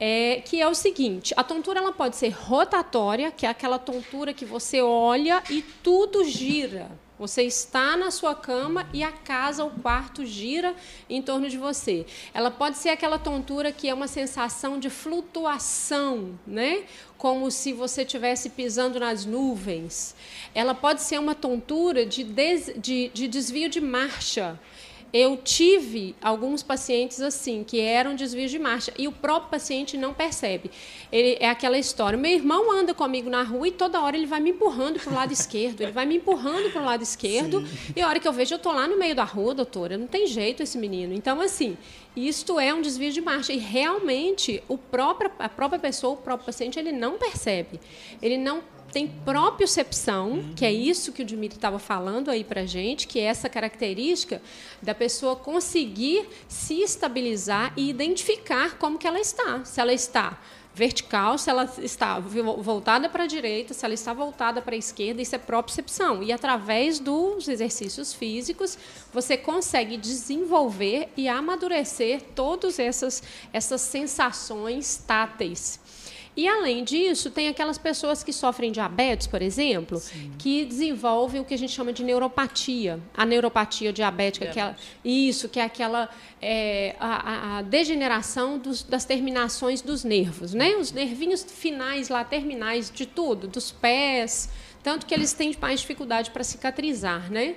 É, 0.05 0.41
que 0.43 0.61
é 0.61 0.67
o 0.67 0.75
seguinte: 0.75 1.33
a 1.37 1.45
tontura 1.45 1.79
ela 1.79 1.93
pode 1.93 2.17
ser 2.17 2.27
rotatória, 2.27 3.31
que 3.31 3.45
é 3.45 3.49
aquela 3.49 3.79
tontura 3.79 4.33
que 4.33 4.43
você 4.43 4.81
olha 4.81 5.41
e 5.49 5.61
tudo 5.61 6.25
gira. 6.25 6.91
Você 7.17 7.43
está 7.43 7.95
na 7.95 8.11
sua 8.11 8.35
cama 8.35 8.85
e 8.91 9.01
a 9.01 9.13
casa, 9.13 9.63
o 9.63 9.69
quarto 9.69 10.25
gira 10.25 10.75
em 11.09 11.21
torno 11.21 11.47
de 11.47 11.57
você. 11.57 12.05
Ela 12.33 12.51
pode 12.51 12.77
ser 12.79 12.89
aquela 12.89 13.17
tontura 13.17 13.71
que 13.71 13.87
é 13.87 13.93
uma 13.93 14.09
sensação 14.09 14.77
de 14.77 14.89
flutuação, 14.89 16.37
né? 16.45 16.83
Como 17.17 17.49
se 17.49 17.71
você 17.71 18.01
estivesse 18.01 18.49
pisando 18.49 18.99
nas 18.99 19.23
nuvens. 19.23 20.17
Ela 20.53 20.75
pode 20.75 21.01
ser 21.01 21.17
uma 21.17 21.33
tontura 21.33 22.05
de, 22.05 22.25
des, 22.25 22.73
de, 22.75 23.09
de 23.13 23.29
desvio 23.29 23.69
de 23.69 23.79
marcha 23.79 24.59
eu 25.13 25.37
tive 25.37 26.15
alguns 26.19 26.63
pacientes 26.63 27.21
assim, 27.21 27.63
que 27.63 27.79
eram 27.79 28.15
desvios 28.15 28.49
de 28.49 28.57
marcha, 28.57 28.91
e 28.97 29.07
o 29.07 29.11
próprio 29.11 29.51
paciente 29.51 29.95
não 29.95 30.11
percebe. 30.11 30.71
Ele, 31.11 31.37
é 31.39 31.47
aquela 31.47 31.77
história: 31.77 32.17
meu 32.17 32.31
irmão 32.31 32.71
anda 32.71 32.95
comigo 32.95 33.29
na 33.29 33.43
rua 33.43 33.67
e 33.67 33.71
toda 33.71 34.01
hora 34.01 34.17
ele 34.17 34.25
vai 34.25 34.39
me 34.39 34.49
empurrando 34.49 34.99
para 34.99 35.11
o 35.11 35.15
lado 35.15 35.31
esquerdo, 35.31 35.81
ele 35.81 35.91
vai 35.91 36.07
me 36.07 36.17
empurrando 36.17 36.71
para 36.71 36.81
o 36.81 36.85
lado 36.85 37.03
esquerdo, 37.03 37.61
Sim. 37.61 37.93
e 37.95 38.01
a 38.01 38.07
hora 38.07 38.19
que 38.19 38.27
eu 38.27 38.33
vejo, 38.33 38.55
eu 38.55 38.57
estou 38.57 38.73
lá 38.73 38.87
no 38.87 38.97
meio 38.97 39.15
da 39.15 39.23
rua, 39.23 39.53
doutora, 39.53 39.97
não 39.97 40.07
tem 40.07 40.25
jeito 40.25 40.63
esse 40.63 40.79
menino. 40.79 41.13
Então, 41.13 41.39
assim, 41.39 41.77
isto 42.15 42.59
é 42.59 42.73
um 42.73 42.81
desvio 42.81 43.11
de 43.11 43.21
marcha, 43.21 43.53
e 43.53 43.57
realmente 43.57 44.63
o 44.67 44.79
próprio, 44.79 45.31
a 45.37 45.47
própria 45.47 45.79
pessoa, 45.79 46.13
o 46.13 46.17
próprio 46.17 46.47
paciente, 46.47 46.79
ele 46.79 46.91
não 46.91 47.19
percebe. 47.19 47.79
Ele 48.19 48.37
não 48.37 48.63
tem 48.93 49.07
propriocepção, 49.07 50.33
uhum. 50.33 50.53
que 50.55 50.63
é 50.63 50.71
isso 50.71 51.11
que 51.11 51.23
o 51.23 51.25
Dimitri 51.25 51.57
estava 51.57 51.79
falando 51.79 52.29
aí 52.29 52.43
para 52.43 52.65
gente, 52.65 53.07
que 53.07 53.19
é 53.19 53.23
essa 53.23 53.49
característica 53.49 54.41
da 54.81 54.93
pessoa 54.93 55.35
conseguir 55.35 56.29
se 56.47 56.81
estabilizar 56.81 57.73
e 57.75 57.89
identificar 57.89 58.77
como 58.77 58.99
que 58.99 59.07
ela 59.07 59.19
está. 59.19 59.65
Se 59.65 59.81
ela 59.81 59.91
está 59.91 60.39
vertical, 60.75 61.37
se 61.37 61.49
ela 61.49 61.71
está 61.79 62.19
voltada 62.19 63.07
para 63.07 63.23
a 63.23 63.27
direita, 63.27 63.73
se 63.73 63.85
ela 63.85 63.93
está 63.93 64.11
voltada 64.13 64.61
para 64.61 64.75
a 64.75 64.77
esquerda, 64.77 65.21
isso 65.21 65.35
é 65.35 65.39
propriocepção. 65.39 66.23
E 66.23 66.31
através 66.31 66.99
dos 66.99 67.47
exercícios 67.47 68.13
físicos, 68.13 68.77
você 69.11 69.37
consegue 69.37 69.97
desenvolver 69.97 71.09
e 71.17 71.27
amadurecer 71.27 72.21
todas 72.35 72.79
essas, 72.79 73.21
essas 73.51 73.81
sensações 73.81 74.97
táteis 74.97 75.79
e 76.35 76.47
além 76.47 76.83
disso, 76.83 77.29
tem 77.29 77.47
aquelas 77.47 77.77
pessoas 77.77 78.23
que 78.23 78.33
sofrem 78.33 78.71
diabetes, 78.71 79.27
por 79.27 79.41
exemplo, 79.41 79.99
Sim. 79.99 80.31
que 80.39 80.65
desenvolvem 80.65 81.39
o 81.39 81.45
que 81.45 81.53
a 81.53 81.57
gente 81.57 81.71
chama 81.71 81.93
de 81.93 82.03
neuropatia. 82.03 82.99
A 83.13 83.23
neuropatia 83.23 83.93
diabética, 83.93 84.47
que 84.47 84.59
é, 84.59 84.75
isso, 85.05 85.47
que 85.47 85.59
é 85.59 85.63
aquela 85.63 86.09
é, 86.41 86.95
a, 86.99 87.57
a, 87.57 87.61
degeneração 87.61 88.57
dos, 88.57 88.81
das 88.81 89.05
terminações 89.05 89.81
dos 89.81 90.03
nervos, 90.03 90.55
né? 90.55 90.75
Os 90.75 90.91
nervinhos 90.91 91.43
finais 91.43 92.09
lá, 92.09 92.23
terminais 92.23 92.91
de 92.91 93.05
tudo, 93.05 93.47
dos 93.47 93.71
pés, 93.71 94.49
tanto 94.81 95.05
que 95.05 95.13
eles 95.13 95.33
têm 95.33 95.55
mais 95.61 95.81
dificuldade 95.81 96.31
para 96.31 96.43
cicatrizar, 96.43 97.31
né? 97.31 97.55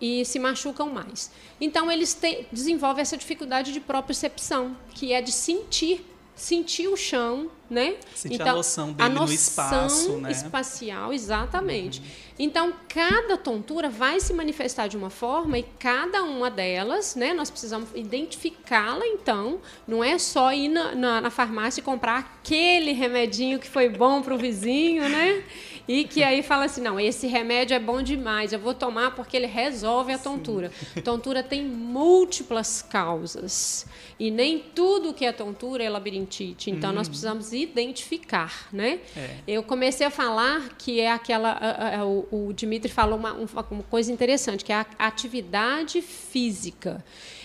e 0.00 0.24
se 0.24 0.38
machucam 0.38 0.88
mais. 0.90 1.28
Então, 1.60 1.90
eles 1.90 2.14
te, 2.14 2.46
desenvolvem 2.52 3.02
essa 3.02 3.16
dificuldade 3.16 3.72
de 3.72 3.80
propriocepção, 3.80 4.76
que 4.94 5.12
é 5.12 5.20
de 5.20 5.32
sentir 5.32 6.04
sentir 6.38 6.86
o 6.86 6.96
chão, 6.96 7.50
né? 7.68 7.96
Sentir 8.14 8.36
então, 8.36 8.48
a 8.48 8.54
noção 8.54 8.92
dele 8.92 9.02
a 9.02 9.08
noção 9.08 9.26
no 9.26 9.32
espaço, 9.32 10.12
né? 10.18 10.30
espacial, 10.30 11.12
exatamente. 11.12 12.00
Uhum. 12.00 12.06
Então, 12.38 12.72
cada 12.88 13.36
tontura 13.36 13.90
vai 13.90 14.20
se 14.20 14.32
manifestar 14.32 14.86
de 14.86 14.96
uma 14.96 15.10
forma 15.10 15.58
e 15.58 15.64
cada 15.80 16.22
uma 16.22 16.48
delas, 16.48 17.16
né? 17.16 17.34
Nós 17.34 17.50
precisamos 17.50 17.88
identificá-la, 17.92 19.04
então. 19.04 19.60
Não 19.86 20.02
é 20.02 20.16
só 20.16 20.52
ir 20.52 20.68
na, 20.68 20.94
na, 20.94 21.20
na 21.20 21.30
farmácia 21.30 21.80
e 21.80 21.82
comprar 21.82 22.18
aquele 22.18 22.92
remedinho 22.92 23.58
que 23.58 23.68
foi 23.68 23.88
bom 23.88 24.22
para 24.22 24.34
o 24.34 24.38
vizinho, 24.38 25.08
né? 25.08 25.42
E 25.88 26.04
que 26.04 26.22
aí 26.22 26.42
fala 26.42 26.66
assim: 26.66 26.82
não, 26.82 27.00
esse 27.00 27.26
remédio 27.26 27.74
é 27.74 27.78
bom 27.78 28.02
demais, 28.02 28.52
eu 28.52 28.58
vou 28.58 28.74
tomar 28.74 29.14
porque 29.14 29.36
ele 29.36 29.46
resolve 29.46 30.12
a 30.12 30.18
tontura. 30.18 30.70
Sim. 30.70 31.00
Tontura 31.00 31.42
tem 31.42 31.64
múltiplas 31.64 32.82
causas. 32.82 33.86
E 34.20 34.30
nem 34.30 34.58
tudo 34.58 35.14
que 35.14 35.24
é 35.24 35.32
tontura 35.32 35.82
é 35.82 35.88
labirintite. 35.88 36.70
Então, 36.70 36.92
nós 36.92 37.06
uhum. 37.06 37.12
precisamos 37.12 37.52
identificar, 37.52 38.68
né? 38.72 38.98
É. 39.16 39.36
Eu 39.46 39.62
comecei 39.62 40.06
a 40.06 40.10
falar 40.10 40.70
que 40.76 41.00
é 41.00 41.10
aquela... 41.10 41.52
A, 41.52 42.00
a, 42.00 42.04
o, 42.04 42.48
o 42.48 42.52
Dimitri 42.52 42.90
falou 42.90 43.16
uma, 43.16 43.32
uma 43.32 43.82
coisa 43.84 44.12
interessante, 44.12 44.64
que 44.64 44.72
é 44.72 44.76
a 44.76 45.06
atividade 45.06 46.02
física. 46.02 47.04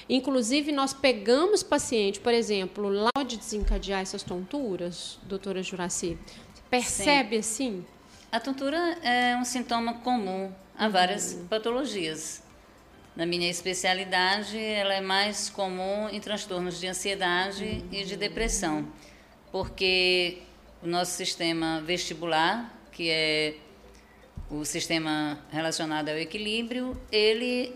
Inclusive, 0.10 0.72
nós 0.72 0.94
pegamos 0.94 1.62
paciente, 1.62 2.20
por 2.20 2.34
exemplo, 2.34 2.90
lá 2.90 3.24
de 3.26 3.38
desencadear 3.38 4.02
essas 4.02 4.24
tonturas, 4.24 5.20
doutora 5.24 5.62
Juraci, 5.62 6.18
percebe 6.70 7.36
Sim. 7.36 7.40
assim? 7.40 7.86
A 8.34 8.40
tontura 8.40 8.98
é 9.04 9.38
um 9.38 9.46
sintoma 9.46 9.94
comum 10.00 10.52
a 10.75 10.90
várias 10.90 11.34
uhum. 11.34 11.46
patologias. 11.46 12.42
Na 13.16 13.28
minha 13.28 13.48
especialidade, 13.48 14.58
ela 14.58 14.96
é 14.96 15.02
mais 15.02 15.52
comum 15.52 16.10
em 16.10 16.20
transtornos 16.20 16.80
de 16.80 16.88
ansiedade 16.88 17.63
uhum. 17.63 17.90
e 17.92 18.04
de 18.04 18.18
depressão, 18.18 18.88
porque 19.52 20.40
o 20.82 20.88
nosso 20.88 21.12
sistema 21.12 21.84
vestibular, 21.86 22.75
que 22.92 23.12
é 23.12 23.54
o 24.50 24.66
sistema 24.66 25.38
relacionado 25.52 26.10
ao 26.10 26.18
equilíbrio, 26.18 27.00
ele 27.12 27.75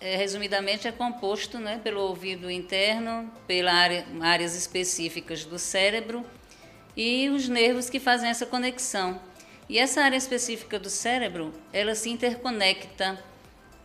é, 0.00 0.14
resumidamente 0.14 0.86
é 0.86 0.92
composto 0.92 1.58
né, 1.58 1.80
pelo 1.82 2.02
ouvido 2.02 2.48
interno, 2.48 3.28
pelas 3.48 3.74
área, 3.74 4.06
áreas 4.20 4.54
específicas 4.54 5.44
do 5.44 5.58
cérebro 5.58 6.24
e 6.96 7.28
os 7.30 7.48
nervos 7.48 7.90
que 7.90 7.98
fazem 7.98 8.30
essa 8.30 8.46
conexão. 8.46 9.31
E 9.72 9.78
essa 9.78 10.02
área 10.02 10.18
específica 10.18 10.78
do 10.78 10.90
cérebro, 10.90 11.50
ela 11.72 11.94
se 11.94 12.10
interconecta 12.10 13.18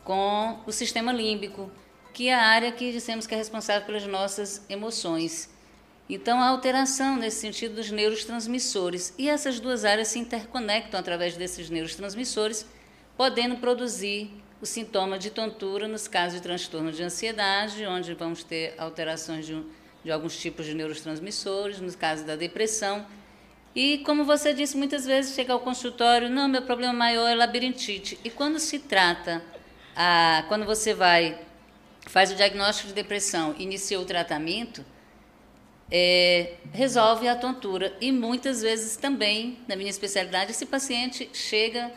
com 0.03 0.59
o 0.67 0.71
sistema 0.73 1.13
límbico, 1.13 1.71
que 2.13 2.27
é 2.27 2.33
a 2.33 2.45
área 2.45 2.73
que 2.73 2.91
dissemos 2.91 3.25
que 3.25 3.33
é 3.33 3.37
responsável 3.37 3.85
pelas 3.85 4.05
nossas 4.05 4.65
emoções. 4.67 5.49
Então, 6.09 6.41
a 6.41 6.49
alteração 6.49 7.15
nesse 7.15 7.39
sentido 7.39 7.75
dos 7.75 7.89
neurotransmissores. 7.89 9.13
E 9.17 9.29
essas 9.29 9.61
duas 9.61 9.85
áreas 9.85 10.09
se 10.09 10.19
interconectam 10.19 10.99
através 10.99 11.37
desses 11.37 11.69
neurotransmissores, 11.69 12.65
podendo 13.15 13.55
produzir 13.55 14.29
o 14.61 14.65
sintoma 14.65 15.17
de 15.17 15.29
tontura 15.29 15.87
nos 15.87 16.05
casos 16.05 16.33
de 16.33 16.43
transtorno 16.43 16.91
de 16.91 17.01
ansiedade, 17.01 17.85
onde 17.85 18.13
vamos 18.13 18.43
ter 18.43 18.75
alterações 18.77 19.45
de, 19.45 19.63
de 20.03 20.11
alguns 20.11 20.35
tipos 20.37 20.65
de 20.65 20.73
neurotransmissores, 20.73 21.79
no 21.79 21.93
caso 21.93 22.25
da 22.25 22.35
depressão. 22.35 23.05
E, 23.77 23.99
como 23.99 24.25
você 24.25 24.55
disse, 24.55 24.75
muitas 24.75 25.05
vezes 25.05 25.35
chega 25.35 25.53
ao 25.53 25.59
consultório, 25.59 26.31
não, 26.31 26.47
meu 26.47 26.63
problema 26.63 26.91
maior 26.91 27.27
é 27.27 27.35
labirintite. 27.35 28.19
E 28.23 28.29
quando 28.31 28.57
se 28.57 28.79
trata 28.79 29.39
a, 29.95 30.43
quando 30.47 30.65
você 30.65 30.95
vai, 30.95 31.39
faz 32.07 32.31
o 32.31 32.35
diagnóstico 32.35 32.87
de 32.87 32.95
depressão, 32.95 33.53
inicia 33.59 33.99
o 33.99 34.03
tratamento, 34.03 34.83
é, 35.91 36.55
resolve 36.73 37.27
a 37.27 37.35
tontura. 37.35 37.95
E 38.01 38.11
muitas 38.11 38.63
vezes 38.63 38.97
também, 38.97 39.59
na 39.67 39.75
minha 39.75 39.91
especialidade, 39.91 40.49
esse 40.49 40.65
paciente 40.65 41.29
chega 41.31 41.91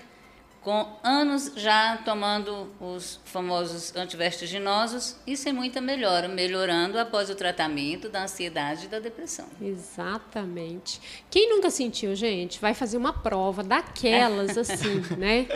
com 0.63 0.87
anos 1.03 1.53
já 1.57 1.97
tomando 2.05 2.69
os 2.79 3.19
famosos 3.25 3.97
antivertiginosos 3.97 5.17
e 5.27 5.35
sem 5.37 5.53
muita 5.53 5.81
melhora, 5.81 6.29
melhorando 6.29 6.99
após 6.99 7.31
o 7.31 7.35
tratamento 7.35 8.11
da 8.11 8.25
ansiedade 8.25 8.85
e 8.85 8.89
da 8.89 8.99
depressão. 8.99 9.47
Exatamente. 9.61 11.01
Quem 11.31 11.49
nunca 11.49 11.71
sentiu, 11.71 12.15
gente, 12.15 12.61
vai 12.61 12.75
fazer 12.75 12.99
uma 12.99 13.13
prova 13.13 13.63
daquelas 13.63 14.59
assim, 14.59 15.03
né? 15.17 15.49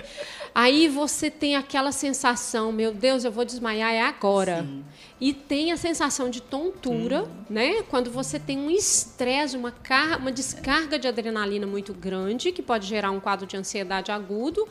Aí 0.54 0.88
você 0.88 1.30
tem 1.30 1.56
aquela 1.56 1.92
sensação, 1.92 2.72
meu 2.72 2.94
Deus, 2.94 3.24
eu 3.24 3.32
vou 3.32 3.44
desmaiar 3.44 3.92
é 3.92 4.00
agora. 4.00 4.62
Sim. 4.62 4.84
E 5.20 5.32
tem 5.32 5.72
a 5.72 5.76
sensação 5.76 6.30
de 6.30 6.40
tontura, 6.40 7.28
né? 7.48 7.82
Quando 7.82 8.10
você 8.10 8.38
tem 8.38 8.58
um 8.58 8.70
estresse, 8.70 9.56
uma, 9.56 9.72
uma 10.18 10.32
descarga 10.32 10.98
de 10.98 11.08
adrenalina 11.08 11.66
muito 11.66 11.92
grande, 11.92 12.52
que 12.52 12.62
pode 12.62 12.86
gerar 12.86 13.10
um 13.10 13.20
quadro 13.20 13.46
de 13.46 13.56
ansiedade 13.56 14.10
agudo 14.10 14.66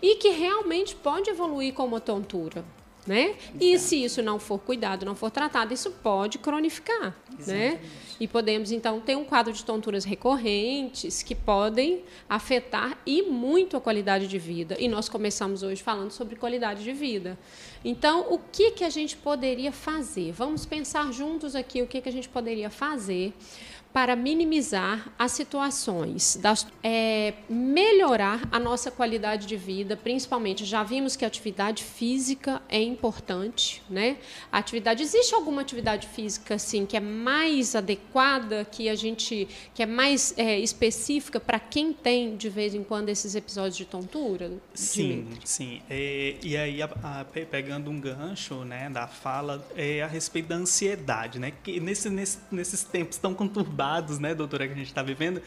e 0.00 0.16
que 0.16 0.30
realmente 0.30 0.94
pode 0.94 1.30
evoluir 1.30 1.74
com 1.74 1.84
uma 1.84 2.00
tontura. 2.00 2.64
Né? 3.06 3.36
E 3.58 3.78
se 3.78 4.04
isso 4.04 4.20
não 4.20 4.38
for 4.38 4.58
cuidado, 4.58 5.06
não 5.06 5.14
for 5.14 5.30
tratado, 5.30 5.72
isso 5.72 5.90
pode 5.90 6.36
cronificar, 6.36 7.16
né? 7.46 7.80
E 8.20 8.28
podemos 8.28 8.70
então 8.70 9.00
ter 9.00 9.16
um 9.16 9.24
quadro 9.24 9.50
de 9.50 9.64
tonturas 9.64 10.04
recorrentes 10.04 11.22
que 11.22 11.34
podem 11.34 12.04
afetar 12.28 12.98
e 13.06 13.22
muito 13.22 13.78
a 13.78 13.80
qualidade 13.80 14.28
de 14.28 14.38
vida. 14.38 14.76
E 14.78 14.88
nós 14.88 15.08
começamos 15.08 15.62
hoje 15.62 15.82
falando 15.82 16.10
sobre 16.10 16.36
qualidade 16.36 16.84
de 16.84 16.92
vida. 16.92 17.38
Então, 17.82 18.26
o 18.28 18.38
que 18.38 18.72
que 18.72 18.84
a 18.84 18.90
gente 18.90 19.16
poderia 19.16 19.72
fazer? 19.72 20.30
Vamos 20.32 20.66
pensar 20.66 21.10
juntos 21.10 21.54
aqui 21.54 21.80
o 21.80 21.86
que 21.86 22.02
que 22.02 22.10
a 22.10 22.12
gente 22.12 22.28
poderia 22.28 22.68
fazer 22.68 23.32
para 23.92 24.14
minimizar 24.14 25.10
as 25.18 25.32
situações, 25.32 26.36
das, 26.40 26.66
é, 26.82 27.34
melhorar 27.48 28.46
a 28.52 28.58
nossa 28.58 28.90
qualidade 28.90 29.46
de 29.46 29.56
vida, 29.56 29.96
principalmente. 29.96 30.64
Já 30.64 30.82
vimos 30.82 31.16
que 31.16 31.24
a 31.24 31.28
atividade 31.28 31.82
física 31.82 32.60
é 32.68 32.80
importante, 32.80 33.82
né? 33.88 34.18
A 34.52 34.58
atividade 34.58 35.02
existe 35.02 35.34
alguma 35.34 35.62
atividade 35.62 36.06
física 36.06 36.54
assim 36.56 36.84
que 36.84 36.96
é 36.96 37.00
mais 37.00 37.74
adequada, 37.74 38.64
que 38.64 38.88
a 38.88 38.94
gente 38.94 39.48
que 39.74 39.82
é 39.82 39.86
mais 39.86 40.34
é, 40.36 40.58
específica 40.58 41.40
para 41.40 41.58
quem 41.58 41.92
tem 41.92 42.36
de 42.36 42.48
vez 42.48 42.74
em 42.74 42.84
quando 42.84 43.08
esses 43.08 43.34
episódios 43.34 43.76
de 43.76 43.84
tontura? 43.84 44.52
Sim, 44.74 45.22
Dimitri? 45.22 45.40
sim. 45.44 45.82
É, 45.88 46.36
e 46.42 46.56
aí 46.56 46.82
a, 46.82 46.90
a, 47.02 47.24
pegando 47.24 47.90
um 47.90 47.98
gancho, 47.98 48.64
né, 48.64 48.90
da 48.90 49.06
fala 49.06 49.66
é 49.74 50.02
a 50.02 50.06
respeito 50.06 50.48
da 50.48 50.56
ansiedade, 50.56 51.38
né? 51.38 51.52
Que 51.64 51.80
nesse, 51.80 52.10
nesse, 52.10 52.38
nesses 52.50 52.84
tempos 52.84 53.16
tão 53.16 53.34
conturbados 53.34 53.77
conturbados, 53.78 54.18
né, 54.18 54.34
doutora, 54.34 54.66
que 54.66 54.72
a 54.72 54.76
gente 54.76 54.88
está 54.88 55.02
vivendo, 55.02 55.40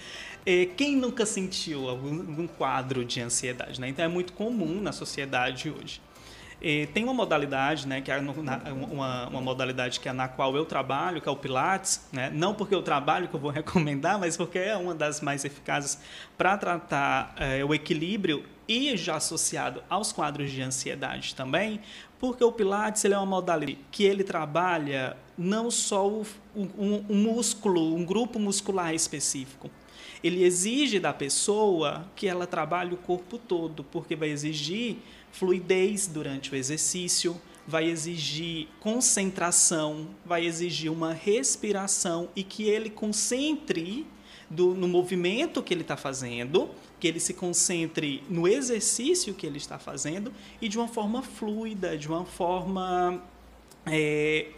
é, 0.45 0.65
quem 0.65 0.95
nunca 0.95 1.25
sentiu 1.25 1.89
algum, 1.89 2.19
algum, 2.19 2.47
quadro 2.47 3.03
de 3.03 3.21
ansiedade, 3.21 3.79
né? 3.79 3.89
Então 3.89 4.05
é 4.05 4.07
muito 4.07 4.33
comum 4.33 4.81
na 4.81 4.93
sociedade 4.93 5.69
hoje. 5.69 6.01
E 6.61 6.85
tem 6.88 7.03
uma 7.03 7.13
modalidade, 7.13 7.88
né, 7.88 8.01
que 8.01 8.11
é 8.11 8.17
uma, 8.19 9.27
uma 9.27 9.41
modalidade 9.41 10.00
que 10.00 10.07
é 10.07 10.13
na 10.13 10.27
qual 10.27 10.55
eu 10.55 10.63
trabalho, 10.63 11.19
que 11.19 11.27
é 11.27 11.31
o 11.31 11.35
Pilates, 11.35 12.07
né? 12.11 12.29
Não 12.31 12.53
porque 12.53 12.73
eu 12.73 12.83
trabalho 12.83 13.27
que 13.27 13.33
eu 13.33 13.39
vou 13.39 13.50
recomendar, 13.51 14.19
mas 14.19 14.38
porque 14.38 14.59
é 14.59 14.77
uma 14.77 14.95
das 14.95 15.21
mais 15.21 15.43
eficazes 15.43 16.00
para 16.38 16.57
tratar 16.57 17.33
é, 17.38 17.65
o 17.65 17.73
equilíbrio 17.73 18.45
e 18.67 18.95
já 18.95 19.17
associado 19.17 19.83
aos 19.89 20.13
quadros 20.13 20.50
de 20.50 20.61
ansiedade 20.61 21.35
também, 21.35 21.81
porque 22.21 22.43
o 22.43 22.51
Pilates 22.51 23.03
ele 23.03 23.15
é 23.15 23.17
uma 23.17 23.25
modalidade 23.25 23.79
que 23.89 24.03
ele 24.03 24.23
trabalha 24.23 25.17
não 25.35 25.71
só 25.71 26.07
o, 26.07 26.23
um, 26.55 27.03
um 27.09 27.15
músculo, 27.15 27.95
um 27.95 28.05
grupo 28.05 28.37
muscular 28.37 28.93
específico, 28.93 29.71
ele 30.23 30.43
exige 30.43 30.99
da 30.99 31.11
pessoa 31.11 32.05
que 32.15 32.27
ela 32.27 32.45
trabalhe 32.45 32.93
o 32.93 32.97
corpo 32.97 33.39
todo, 33.39 33.83
porque 33.83 34.15
vai 34.15 34.29
exigir 34.29 34.97
fluidez 35.31 36.05
durante 36.05 36.53
o 36.53 36.55
exercício, 36.55 37.41
vai 37.67 37.89
exigir 37.89 38.67
concentração, 38.79 40.09
vai 40.23 40.45
exigir 40.45 40.91
uma 40.91 41.13
respiração 41.13 42.29
e 42.35 42.43
que 42.43 42.69
ele 42.69 42.91
concentre 42.91 44.05
do, 44.47 44.75
no 44.75 44.87
movimento 44.87 45.63
que 45.63 45.73
ele 45.73 45.81
está 45.81 45.97
fazendo, 45.97 46.69
que 47.01 47.08
ele 47.08 47.20
se 47.20 47.34
concentre 47.34 48.24
no 48.29 48.48
exercício 48.48 49.34
que 49.34 49.48
ele 49.48 49.58
está 49.58 49.79
fazendo 49.79 50.31
e 50.62 50.70
de 50.70 50.77
uma 50.77 50.88
forma 50.88 51.24
fluida, 51.24 51.98
de 51.98 52.08
uma 52.08 52.24
forma 52.24 53.20
é, 53.88 54.50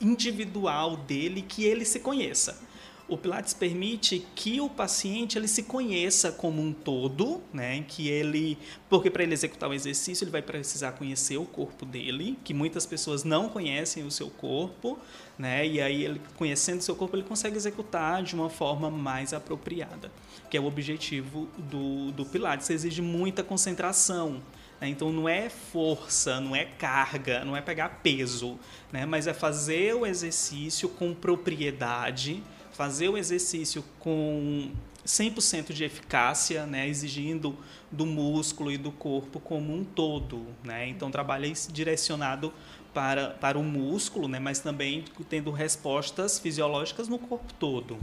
individual 0.00 0.96
dele, 0.96 1.40
que 1.40 1.62
ele 1.62 1.84
se 1.84 2.00
conheça. 2.00 2.60
O 3.06 3.18
Pilates 3.18 3.52
permite 3.52 4.26
que 4.34 4.62
o 4.62 4.68
paciente 4.68 5.36
ele 5.36 5.46
se 5.46 5.64
conheça 5.64 6.32
como 6.32 6.62
um 6.62 6.72
todo, 6.72 7.42
né? 7.52 7.84
Que 7.86 8.08
ele, 8.08 8.56
porque 8.88 9.10
para 9.10 9.22
ele 9.22 9.34
executar 9.34 9.68
o 9.68 9.74
exercício 9.74 10.24
ele 10.24 10.30
vai 10.30 10.40
precisar 10.40 10.92
conhecer 10.92 11.36
o 11.36 11.44
corpo 11.44 11.84
dele, 11.84 12.38
que 12.42 12.54
muitas 12.54 12.86
pessoas 12.86 13.22
não 13.22 13.50
conhecem 13.50 14.04
o 14.04 14.10
seu 14.10 14.30
corpo, 14.30 14.98
né? 15.38 15.66
E 15.66 15.82
aí 15.82 16.02
ele 16.02 16.20
conhecendo 16.36 16.80
o 16.80 16.82
seu 16.82 16.96
corpo 16.96 17.14
ele 17.14 17.24
consegue 17.24 17.56
executar 17.56 18.22
de 18.22 18.34
uma 18.34 18.48
forma 18.48 18.90
mais 18.90 19.34
apropriada, 19.34 20.10
que 20.48 20.56
é 20.56 20.60
o 20.60 20.64
objetivo 20.64 21.46
do, 21.58 22.10
do 22.10 22.24
Pilates. 22.24 22.70
Exige 22.70 23.02
muita 23.02 23.44
concentração, 23.44 24.40
né? 24.80 24.88
então 24.88 25.12
não 25.12 25.28
é 25.28 25.50
força, 25.50 26.40
não 26.40 26.56
é 26.56 26.64
carga, 26.64 27.44
não 27.44 27.54
é 27.54 27.60
pegar 27.60 28.00
peso, 28.02 28.58
né? 28.90 29.04
mas 29.04 29.26
é 29.26 29.34
fazer 29.34 29.94
o 29.94 30.06
exercício 30.06 30.88
com 30.88 31.14
propriedade, 31.14 32.42
fazer 32.74 33.08
o 33.08 33.16
exercício 33.16 33.84
com 33.98 34.70
100% 35.06 35.72
de 35.72 35.84
eficácia, 35.84 36.66
né, 36.66 36.88
exigindo 36.88 37.56
do 37.90 38.04
músculo 38.04 38.70
e 38.70 38.76
do 38.76 38.90
corpo 38.90 39.38
como 39.38 39.72
um 39.72 39.84
todo. 39.84 40.44
Né? 40.62 40.88
Então, 40.88 41.10
trabalhei 41.10 41.52
direcionado 41.70 42.52
para, 42.92 43.30
para 43.30 43.58
o 43.58 43.62
músculo, 43.62 44.28
né, 44.28 44.38
mas 44.38 44.60
também 44.60 45.04
tendo 45.28 45.50
respostas 45.50 46.38
fisiológicas 46.38 47.08
no 47.08 47.18
corpo 47.18 47.52
todo. 47.58 47.98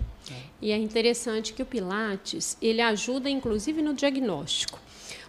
E 0.61 0.71
é 0.71 0.77
interessante 0.77 1.53
que 1.53 1.61
o 1.61 1.65
Pilates 1.65 2.57
ele 2.61 2.81
ajuda, 2.81 3.29
inclusive, 3.29 3.81
no 3.81 3.93
diagnóstico. 3.93 4.79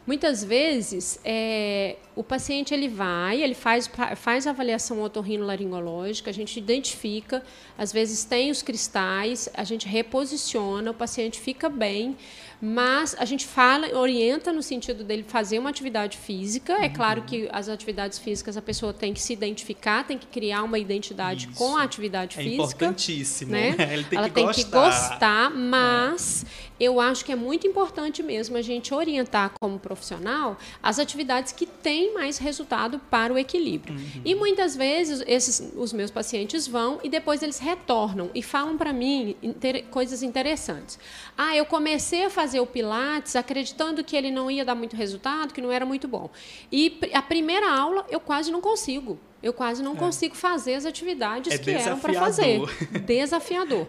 Muitas 0.04 0.42
vezes, 0.42 1.20
é, 1.24 1.96
o 2.16 2.24
paciente 2.24 2.74
ele 2.74 2.88
vai, 2.88 3.40
ele 3.40 3.54
faz, 3.54 3.88
faz 4.16 4.48
a 4.48 4.50
avaliação 4.50 5.00
otorrinolaringológica, 5.00 6.28
a 6.28 6.34
gente 6.34 6.58
identifica, 6.58 7.40
às 7.78 7.92
vezes 7.92 8.24
tem 8.24 8.50
os 8.50 8.62
cristais, 8.62 9.48
a 9.54 9.62
gente 9.62 9.86
reposiciona, 9.86 10.90
o 10.90 10.94
paciente 10.94 11.38
fica 11.38 11.68
bem, 11.68 12.16
mas 12.64 13.16
a 13.18 13.24
gente 13.24 13.44
fala, 13.44 13.92
orienta 13.98 14.52
no 14.52 14.62
sentido 14.62 15.02
dele 15.02 15.24
fazer 15.26 15.58
uma 15.58 15.68
atividade 15.68 16.16
física. 16.16 16.74
É 16.74 16.88
claro 16.88 17.22
uhum. 17.22 17.26
que 17.26 17.48
as 17.50 17.68
atividades 17.68 18.20
físicas 18.20 18.56
a 18.56 18.62
pessoa 18.62 18.92
tem 18.92 19.12
que 19.12 19.20
se 19.20 19.32
identificar, 19.32 20.06
tem 20.06 20.16
que 20.16 20.28
criar 20.28 20.62
uma 20.62 20.78
identidade 20.78 21.48
Isso. 21.48 21.58
com 21.58 21.76
a 21.76 21.82
atividade 21.82 22.38
é 22.38 22.42
física. 22.44 22.62
É 22.62 22.64
importantíssimo. 22.64 23.50
Né? 23.50 23.74
Ele 23.92 24.04
tem 24.04 24.16
Ela 24.16 24.28
que 24.28 24.34
tem 24.36 24.46
gostar. 24.46 24.62
que 24.62 24.70
gostar, 24.70 25.50
mas 25.50 26.44
é. 26.44 26.84
eu 26.84 27.00
acho 27.00 27.24
que 27.24 27.32
é 27.32 27.34
muito 27.34 27.66
importante 27.66 28.22
mesmo 28.22 28.56
a 28.56 28.62
gente 28.62 28.94
orientar 28.94 29.50
como 29.60 29.76
profissional 29.80 30.56
as 30.80 31.00
atividades 31.00 31.50
que 31.50 31.66
têm 31.66 32.14
mais 32.14 32.38
resultado 32.38 33.00
para 33.10 33.34
o 33.34 33.38
equilíbrio. 33.38 33.96
Uhum. 33.96 34.22
E 34.24 34.36
muitas 34.36 34.76
vezes 34.76 35.20
esses 35.26 35.72
os 35.74 35.92
meus 35.92 36.12
pacientes 36.12 36.68
vão 36.68 37.00
e 37.02 37.08
depois 37.08 37.42
eles 37.42 37.58
retornam 37.58 38.30
e 38.32 38.40
falam 38.40 38.78
para 38.78 38.92
mim 38.92 39.34
inter, 39.42 39.84
coisas 39.90 40.22
interessantes. 40.22 40.96
Ah, 41.36 41.56
eu 41.56 41.66
comecei 41.66 42.24
a 42.24 42.30
fazer 42.30 42.51
o 42.60 42.66
Pilates 42.66 43.36
acreditando 43.36 44.02
que 44.04 44.16
ele 44.16 44.30
não 44.30 44.50
ia 44.50 44.64
dar 44.64 44.74
muito 44.74 44.96
resultado, 44.96 45.52
que 45.52 45.60
não 45.60 45.70
era 45.72 45.84
muito 45.84 46.06
bom. 46.08 46.30
E 46.70 46.98
a 47.12 47.22
primeira 47.22 47.70
aula 47.70 48.06
eu 48.10 48.20
quase 48.20 48.50
não 48.50 48.60
consigo. 48.60 49.18
Eu 49.42 49.52
quase 49.52 49.82
não 49.82 49.94
é. 49.94 49.96
consigo 49.96 50.36
fazer 50.36 50.74
as 50.74 50.86
atividades 50.86 51.52
é 51.52 51.58
que 51.58 51.70
eram 51.72 51.98
para 51.98 52.14
fazer. 52.14 52.60
Desafiador. 53.04 53.88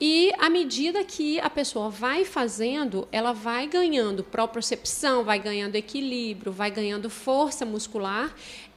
E 0.00 0.32
à 0.38 0.48
medida 0.48 1.04
que 1.04 1.38
a 1.40 1.50
pessoa 1.50 1.88
vai 1.88 2.24
fazendo, 2.24 3.06
ela 3.12 3.32
vai 3.32 3.66
ganhando 3.66 4.24
propriocepção, 4.24 5.22
vai 5.22 5.38
ganhando 5.38 5.76
equilíbrio, 5.76 6.50
vai 6.50 6.70
ganhando 6.70 7.08
força 7.08 7.64
muscular 7.64 8.34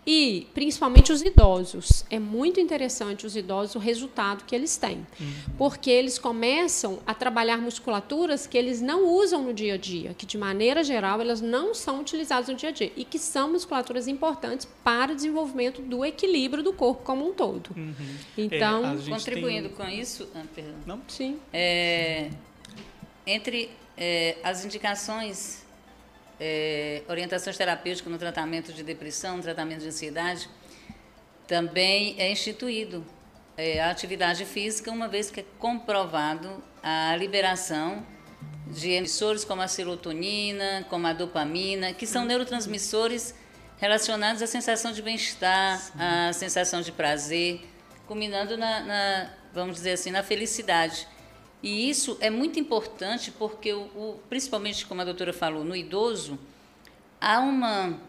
e, 0.08 0.48
principalmente, 0.54 1.12
os 1.12 1.22
idosos. 1.22 2.06
É 2.10 2.18
muito 2.18 2.62
interessante 2.62 3.26
os 3.26 3.36
idosos, 3.36 3.76
o 3.76 3.80
resultado 3.80 4.46
que 4.46 4.56
eles 4.56 4.78
têm. 4.78 5.06
Uhum. 5.20 5.34
Porque 5.58 5.92
eles 5.92 6.18
começam 6.18 7.00
a 7.06 7.14
trabalhar 7.14 7.58
musculaturas 7.58 8.48
que 8.48 8.58
eles 8.58 8.80
não 8.80 9.06
usam 9.06 9.44
no 9.44 9.54
dia 9.54 9.74
a 9.74 9.78
dia, 9.78 10.14
que, 10.14 10.26
de 10.26 10.38
maneira 10.38 10.82
geral, 10.82 11.20
elas 11.20 11.42
não 11.42 11.74
são 11.74 12.00
utilizadas 12.00 12.48
no 12.48 12.56
dia 12.56 12.70
a 12.70 12.72
dia. 12.72 12.90
E 12.96 13.04
que 13.04 13.20
são 13.20 13.52
musculaturas 13.52 14.08
importantes 14.08 14.66
para 14.82 15.12
o 15.12 15.16
desenvolvimento 15.16 15.82
do 15.82 16.06
equilíbrio 16.06 16.64
do 16.64 16.72
corpo 16.72 17.04
como 17.04 17.28
um 17.28 17.34
todo. 17.34 17.72
Uhum. 17.76 17.94
Então, 18.38 18.86
é, 18.86 19.10
contribuindo 19.10 19.68
tem... 19.68 19.78
com 19.78 19.90
isso, 19.90 20.30
ah, 20.34 20.44
não? 20.86 21.02
Sim. 21.10 21.38
É, 21.52 22.30
entre 23.26 23.70
é, 23.98 24.38
as 24.42 24.64
indicações 24.64 25.67
é, 26.40 27.04
orientações 27.08 27.58
terapêuticas 27.58 28.12
no 28.12 28.18
tratamento 28.18 28.72
de 28.74 28.84
depressão, 28.84 29.40
tratamento 29.42 29.82
de 29.82 29.88
ansiedade, 29.88 30.50
também 31.48 32.16
é 32.18 32.32
instituído 32.32 33.06
é, 33.56 33.82
a 33.82 33.90
atividade 33.90 34.46
física, 34.46 34.92
uma 34.92 35.08
vez 35.08 35.32
que 35.32 35.40
é 35.40 35.46
comprovado 35.58 36.64
a 36.84 37.16
liberação 37.16 38.06
de 38.68 38.92
emissores 38.92 39.44
como 39.44 39.62
a 39.62 39.68
serotonina, 39.68 40.86
como 40.90 41.08
a 41.08 41.14
dopamina, 41.14 41.94
que 41.94 42.06
são 42.06 42.26
neurotransmissores 42.26 43.34
relacionados 43.78 44.42
à 44.42 44.48
sensação 44.48 44.92
de 44.92 45.02
bem-estar, 45.02 45.92
à 45.98 46.34
sensação 46.34 46.82
de 46.82 46.92
prazer, 46.92 47.62
culminando 48.06 48.58
na, 48.58 48.82
na, 48.82 49.30
vamos 49.54 49.78
dizer 49.78 49.94
assim, 49.94 50.12
na 50.12 50.24
felicidade. 50.24 51.08
E 51.62 51.90
isso 51.90 52.18
é 52.22 52.30
muito 52.30 52.60
importante 52.60 53.32
porque, 53.32 53.74
o, 53.74 53.82
o, 53.96 54.20
principalmente 54.30 54.86
como 54.86 55.02
a 55.02 55.06
doutora 55.06 55.34
falou, 55.34 55.64
no 55.64 55.76
idoso, 55.76 56.38
há 57.20 57.40
uma 57.40 58.00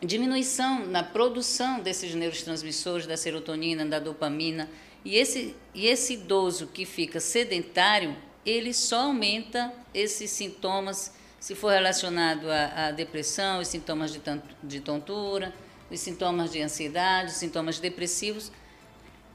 diminuição 0.00 0.86
na 0.86 1.02
produção 1.02 1.80
desses 1.80 2.14
neurotransmissores, 2.14 3.06
da 3.06 3.16
serotonina, 3.16 3.84
da 3.84 3.98
dopamina. 3.98 4.68
E 5.04 5.16
esse, 5.16 5.54
e 5.74 5.86
esse 5.86 6.14
idoso 6.14 6.68
que 6.68 6.84
fica 6.84 7.18
sedentário, 7.20 8.16
ele 8.46 8.72
só 8.72 9.02
aumenta 9.02 9.72
esses 9.92 10.30
sintomas, 10.30 11.14
se 11.40 11.54
for 11.54 11.72
relacionado 11.72 12.48
à, 12.50 12.88
à 12.88 12.90
depressão, 12.92 13.60
os 13.60 13.68
sintomas 13.68 14.12
de, 14.12 14.20
de 14.62 14.80
tontura, 14.80 15.52
os 15.90 16.00
sintomas 16.00 16.52
de 16.52 16.62
ansiedade, 16.62 17.32
os 17.32 17.36
sintomas 17.36 17.78
depressivos. 17.78 18.52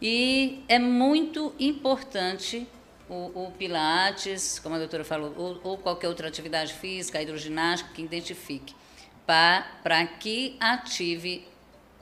E 0.02 0.64
é 0.68 0.80
muito 0.80 1.54
importante 1.60 2.68
o, 3.10 3.48
o, 3.48 3.54
Pilates, 3.58 4.60
como 4.60 4.76
a 4.76 4.78
doutora 4.78 5.04
falou, 5.04 5.34
ou, 5.38 5.60
ou, 5.64 5.78
qualquer 5.78 6.08
outra 6.08 6.28
atividade 6.28 6.74
física, 6.74 7.20
a 7.20 7.22
hidroginástica, 7.22 7.92
que 7.94 8.02
identifique, 8.02 8.76
para 9.26 10.06
que 10.20 10.56
ative 10.60 11.46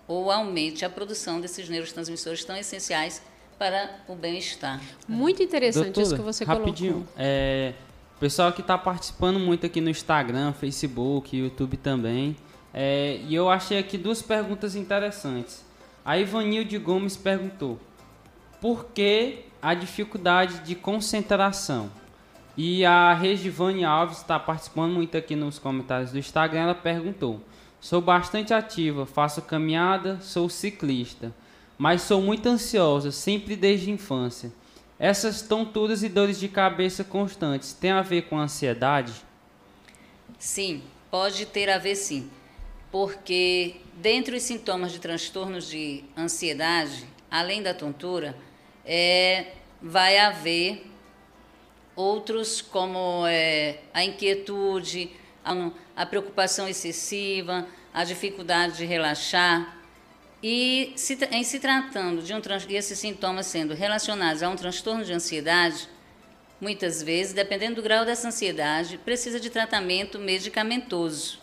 ou 0.07 0.31
aumente 0.31 0.85
a 0.85 0.89
produção 0.89 1.41
desses 1.41 1.67
neurotransmissores 1.69 2.43
tão 2.43 2.55
essenciais 2.55 3.21
para 3.57 3.99
o 4.07 4.15
bem-estar. 4.15 4.81
Muito 5.07 5.41
interessante 5.41 5.85
doutora, 5.85 6.05
isso 6.05 6.15
que 6.15 6.21
você 6.21 6.43
rapidinho, 6.43 6.93
colocou. 6.93 7.13
É, 7.17 7.73
o 8.15 8.19
pessoal 8.19 8.51
que 8.51 8.61
está 8.61 8.77
participando 8.77 9.39
muito 9.39 9.65
aqui 9.65 9.81
no 9.81 9.89
Instagram, 9.89 10.53
Facebook, 10.53 11.35
YouTube 11.35 11.77
também. 11.77 12.35
É, 12.73 13.19
e 13.27 13.33
eu 13.33 13.49
achei 13.49 13.79
aqui 13.79 13.97
duas 13.97 14.21
perguntas 14.21 14.75
interessantes. 14.75 15.63
A 16.03 16.19
Ivanilde 16.19 16.77
Gomes 16.77 17.15
perguntou: 17.15 17.79
por 18.59 18.85
que 18.87 19.45
a 19.65 19.73
dificuldade 19.73 20.59
de 20.59 20.75
concentração. 20.75 21.91
E 22.55 22.85
a 22.85 23.15
Regivane 23.15 23.83
Alves 23.83 24.17
está 24.17 24.39
participando 24.39 24.93
muito 24.93 25.17
aqui 25.17 25.35
nos 25.35 25.57
comentários 25.57 26.11
do 26.11 26.19
Instagram. 26.19 26.59
Ela 26.59 26.75
perguntou: 26.75 27.41
Sou 27.81 27.99
bastante 27.99 28.53
ativa, 28.53 29.07
faço 29.07 29.41
caminhada, 29.41 30.21
sou 30.21 30.49
ciclista, 30.49 31.33
mas 31.79 32.03
sou 32.03 32.21
muito 32.21 32.47
ansiosa, 32.47 33.11
sempre 33.11 33.55
desde 33.55 33.89
a 33.89 33.93
infância. 33.95 34.53
Essas 34.99 35.41
tonturas 35.41 36.03
e 36.03 36.09
dores 36.09 36.39
de 36.39 36.47
cabeça 36.47 37.03
constantes 37.03 37.73
têm 37.73 37.89
a 37.89 38.03
ver 38.03 38.29
com 38.29 38.37
ansiedade? 38.37 39.13
Sim, 40.37 40.83
pode 41.09 41.43
ter 41.47 41.71
a 41.71 41.79
ver 41.79 41.95
sim. 41.95 42.29
porque 42.91 43.77
dentre 43.95 44.37
os 44.37 44.43
sintomas 44.43 44.91
de 44.91 44.99
transtornos 44.99 45.67
de 45.67 46.03
ansiedade, 46.15 47.03
além 47.31 47.63
da 47.63 47.73
tontura, 47.73 48.37
é, 48.85 49.53
vai 49.81 50.17
haver 50.17 50.85
outros 51.95 52.61
como 52.61 53.25
é, 53.27 53.79
a 53.93 54.03
inquietude, 54.03 55.11
a, 55.43 55.71
a 55.95 56.05
preocupação 56.05 56.67
excessiva, 56.67 57.67
a 57.93 58.03
dificuldade 58.03 58.77
de 58.77 58.85
relaxar. 58.85 59.77
E 60.43 60.93
se, 60.95 61.17
em 61.31 61.43
se 61.43 61.59
tratando 61.59 62.21
de 62.21 62.33
um 62.33 62.41
esses 62.69 62.99
sintomas 62.99 63.47
sendo 63.47 63.73
relacionados 63.73 64.43
a 64.43 64.49
um 64.49 64.55
transtorno 64.55 65.03
de 65.03 65.13
ansiedade, 65.13 65.87
muitas 66.59 67.01
vezes, 67.01 67.33
dependendo 67.33 67.75
do 67.75 67.81
grau 67.81 68.05
dessa 68.05 68.27
ansiedade, 68.27 68.97
precisa 68.99 69.39
de 69.39 69.49
tratamento 69.49 70.19
medicamentoso, 70.19 71.39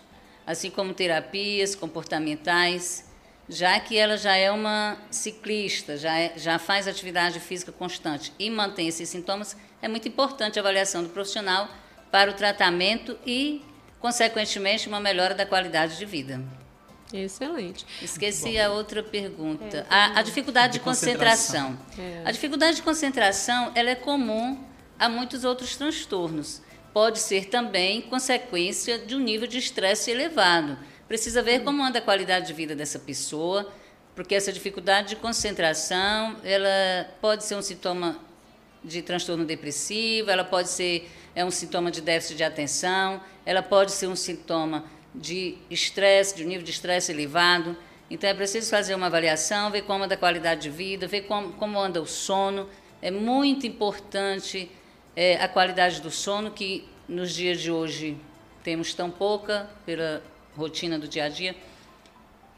assim 0.46 0.70
como 0.70 0.94
terapias 0.94 1.74
comportamentais, 1.74 3.11
já 3.48 3.78
que 3.80 3.96
ela 3.96 4.16
já 4.16 4.36
é 4.36 4.50
uma 4.50 4.96
ciclista, 5.10 5.96
já, 5.96 6.18
é, 6.18 6.32
já 6.36 6.58
faz 6.58 6.86
atividade 6.86 7.40
física 7.40 7.72
constante 7.72 8.32
e 8.38 8.48
mantém 8.48 8.88
esses 8.88 9.08
sintomas, 9.08 9.56
é 9.80 9.88
muito 9.88 10.06
importante 10.08 10.58
a 10.58 10.62
avaliação 10.62 11.02
do 11.02 11.08
profissional 11.08 11.68
para 12.10 12.30
o 12.30 12.34
tratamento 12.34 13.18
e, 13.26 13.62
consequentemente, 13.98 14.88
uma 14.88 15.00
melhora 15.00 15.34
da 15.34 15.44
qualidade 15.44 15.98
de 15.98 16.04
vida. 16.04 16.40
Excelente. 17.12 17.84
Esqueci 18.00 18.52
Bom. 18.54 18.64
a 18.64 18.70
outra 18.70 19.02
pergunta. 19.02 19.78
É, 19.78 19.86
a, 19.88 20.20
a, 20.20 20.22
dificuldade 20.22 20.74
de, 20.74 20.78
de 20.78 20.84
concentração. 20.84 21.76
concentração. 21.76 22.22
É. 22.22 22.22
A 22.24 22.32
dificuldade 22.32 22.76
de 22.76 22.82
concentração 22.82 23.70
ela 23.74 23.90
é 23.90 23.94
comum 23.94 24.58
a 24.98 25.08
muitos 25.08 25.44
outros 25.44 25.76
transtornos. 25.76 26.62
Pode 26.92 27.18
ser 27.18 27.46
também 27.46 28.02
consequência 28.02 28.98
de 28.98 29.14
um 29.14 29.18
nível 29.18 29.46
de 29.46 29.58
estresse 29.58 30.10
elevado. 30.10 30.78
Precisa 31.12 31.42
ver 31.42 31.62
como 31.62 31.84
anda 31.84 31.98
a 31.98 32.00
qualidade 32.00 32.46
de 32.46 32.54
vida 32.54 32.74
dessa 32.74 32.98
pessoa, 32.98 33.70
porque 34.14 34.34
essa 34.34 34.50
dificuldade 34.50 35.10
de 35.10 35.16
concentração, 35.16 36.38
ela 36.42 37.06
pode 37.20 37.44
ser 37.44 37.54
um 37.54 37.60
sintoma 37.60 38.18
de 38.82 39.02
transtorno 39.02 39.44
depressivo, 39.44 40.30
ela 40.30 40.42
pode 40.42 40.70
ser 40.70 41.10
é 41.34 41.44
um 41.44 41.50
sintoma 41.50 41.90
de 41.90 42.00
déficit 42.00 42.38
de 42.38 42.44
atenção, 42.44 43.20
ela 43.44 43.62
pode 43.62 43.92
ser 43.92 44.06
um 44.06 44.16
sintoma 44.16 44.86
de 45.14 45.58
estresse, 45.68 46.34
de 46.34 46.44
um 46.46 46.48
nível 46.48 46.64
de 46.64 46.70
estresse 46.70 47.12
elevado. 47.12 47.76
Então 48.10 48.30
é 48.30 48.32
preciso 48.32 48.70
fazer 48.70 48.94
uma 48.94 49.08
avaliação, 49.08 49.70
ver 49.70 49.82
como 49.82 50.04
anda 50.04 50.14
a 50.14 50.16
qualidade 50.16 50.62
de 50.62 50.70
vida, 50.70 51.06
ver 51.06 51.26
como, 51.26 51.52
como 51.52 51.78
anda 51.78 52.00
o 52.00 52.06
sono. 52.06 52.70
É 53.02 53.10
muito 53.10 53.66
importante 53.66 54.70
é, 55.14 55.36
a 55.36 55.46
qualidade 55.46 56.00
do 56.00 56.10
sono, 56.10 56.52
que 56.52 56.88
nos 57.06 57.34
dias 57.34 57.60
de 57.60 57.70
hoje 57.70 58.16
temos 58.64 58.94
tão 58.94 59.10
pouca 59.10 59.68
pela 59.84 60.31
rotina 60.56 60.98
do 60.98 61.08
dia 61.08 61.24
a 61.24 61.28
dia. 61.28 61.56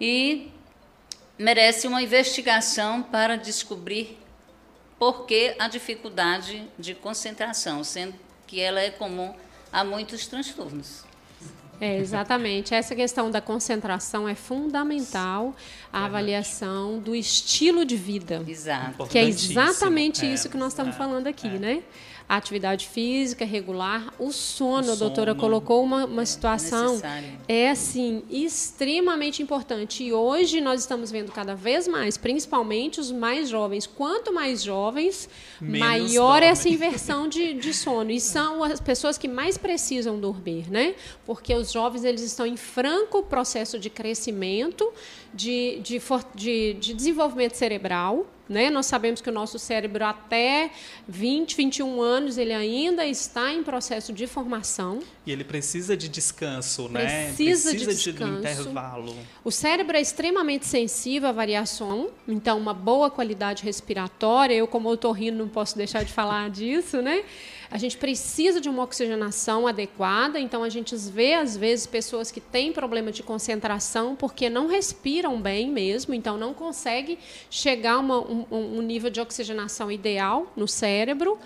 E 0.00 0.50
merece 1.38 1.86
uma 1.86 2.02
investigação 2.02 3.02
para 3.02 3.36
descobrir 3.36 4.18
por 4.98 5.26
que 5.26 5.54
a 5.58 5.68
dificuldade 5.68 6.68
de 6.78 6.94
concentração, 6.94 7.82
sendo 7.82 8.14
que 8.46 8.60
ela 8.60 8.80
é 8.80 8.90
comum 8.90 9.34
a 9.72 9.82
muitos 9.84 10.26
transtornos. 10.26 11.04
É, 11.80 11.98
exatamente. 11.98 12.72
Essa 12.72 12.94
questão 12.94 13.30
da 13.30 13.40
concentração 13.40 14.28
é 14.28 14.34
fundamental, 14.34 15.54
a 15.92 16.04
avaliação 16.04 16.98
do 16.98 17.14
estilo 17.14 17.84
de 17.84 17.96
vida. 17.96 18.44
Exato. 18.46 19.06
Que 19.06 19.18
é 19.18 19.24
exatamente 19.24 20.24
isso 20.24 20.48
que 20.48 20.56
nós 20.56 20.72
estamos 20.72 20.94
é, 20.94 20.98
falando 20.98 21.26
aqui, 21.26 21.48
é. 21.48 21.58
né? 21.58 21.82
A 22.28 22.36
atividade 22.36 22.88
física 22.88 23.44
regular, 23.44 24.12
o 24.18 24.32
sono, 24.32 24.88
o 24.88 24.92
a 24.92 24.94
doutora 24.94 25.32
sono, 25.32 25.40
colocou 25.40 25.82
uma, 25.82 26.06
uma 26.06 26.22
é 26.22 26.24
situação 26.24 27.00
é 27.46 27.70
assim 27.70 28.22
extremamente 28.30 29.42
importante 29.42 30.02
e 30.04 30.12
hoje 30.12 30.60
nós 30.60 30.80
estamos 30.80 31.10
vendo 31.10 31.30
cada 31.32 31.54
vez 31.54 31.86
mais, 31.86 32.16
principalmente 32.16 32.98
os 32.98 33.12
mais 33.12 33.48
jovens. 33.48 33.86
Quanto 33.86 34.32
mais 34.32 34.62
jovens, 34.62 35.28
Menos 35.60 35.78
maior 35.78 36.40
dorme. 36.40 36.46
essa 36.46 36.68
inversão 36.68 37.28
de, 37.28 37.52
de 37.60 37.74
sono 37.74 38.10
e 38.10 38.20
são 38.20 38.64
as 38.64 38.80
pessoas 38.80 39.18
que 39.18 39.28
mais 39.28 39.58
precisam 39.58 40.18
dormir, 40.18 40.70
né? 40.70 40.94
Porque 41.26 41.54
os 41.54 41.70
jovens 41.70 42.04
eles 42.04 42.22
estão 42.22 42.46
em 42.46 42.56
franco 42.56 43.22
processo 43.22 43.78
de 43.78 43.90
crescimento, 43.90 44.90
de, 45.34 45.80
de, 45.80 46.00
de, 46.34 46.74
de 46.74 46.94
desenvolvimento 46.94 47.54
cerebral 47.54 48.26
né? 48.48 48.68
Nós 48.68 48.86
sabemos 48.86 49.20
que 49.20 49.30
o 49.30 49.32
nosso 49.32 49.58
cérebro, 49.58 50.04
até 50.04 50.70
20, 51.08 51.56
21 51.56 52.02
anos, 52.02 52.36
ele 52.36 52.52
ainda 52.52 53.06
está 53.06 53.52
em 53.52 53.62
processo 53.62 54.12
de 54.12 54.26
formação. 54.26 55.00
E 55.26 55.32
ele 55.32 55.44
precisa 55.44 55.96
de 55.96 56.08
descanso, 56.08 56.88
né? 56.88 57.28
Precisa, 57.28 57.70
precisa 57.70 57.94
de, 57.94 58.12
descanso. 58.12 58.32
de 58.32 58.38
intervalo. 58.38 59.16
O 59.42 59.50
cérebro 59.50 59.96
é 59.96 60.00
extremamente 60.00 60.66
sensível 60.66 61.30
à 61.30 61.32
variação, 61.32 62.10
então, 62.28 62.58
uma 62.58 62.74
boa 62.74 63.10
qualidade 63.10 63.64
respiratória. 63.64 64.54
Eu, 64.54 64.66
como 64.66 64.90
otorrino, 64.90 65.38
não 65.38 65.48
posso 65.48 65.76
deixar 65.76 66.04
de 66.04 66.12
falar 66.12 66.50
disso, 66.50 67.00
né? 67.00 67.24
A 67.74 67.76
gente 67.76 67.96
precisa 67.96 68.60
de 68.60 68.68
uma 68.68 68.84
oxigenação 68.84 69.66
adequada, 69.66 70.38
então 70.38 70.62
a 70.62 70.68
gente 70.68 70.94
vê 70.94 71.34
às 71.34 71.56
vezes 71.56 71.88
pessoas 71.88 72.30
que 72.30 72.40
têm 72.40 72.72
problema 72.72 73.10
de 73.10 73.20
concentração 73.20 74.14
porque 74.14 74.48
não 74.48 74.68
respiram 74.68 75.42
bem 75.42 75.68
mesmo, 75.68 76.14
então 76.14 76.36
não 76.36 76.54
consegue 76.54 77.18
chegar 77.50 77.94
a 77.94 77.98
uma, 77.98 78.20
um, 78.20 78.46
um 78.78 78.80
nível 78.80 79.10
de 79.10 79.20
oxigenação 79.20 79.90
ideal 79.90 80.52
no 80.54 80.68
cérebro 80.68 81.36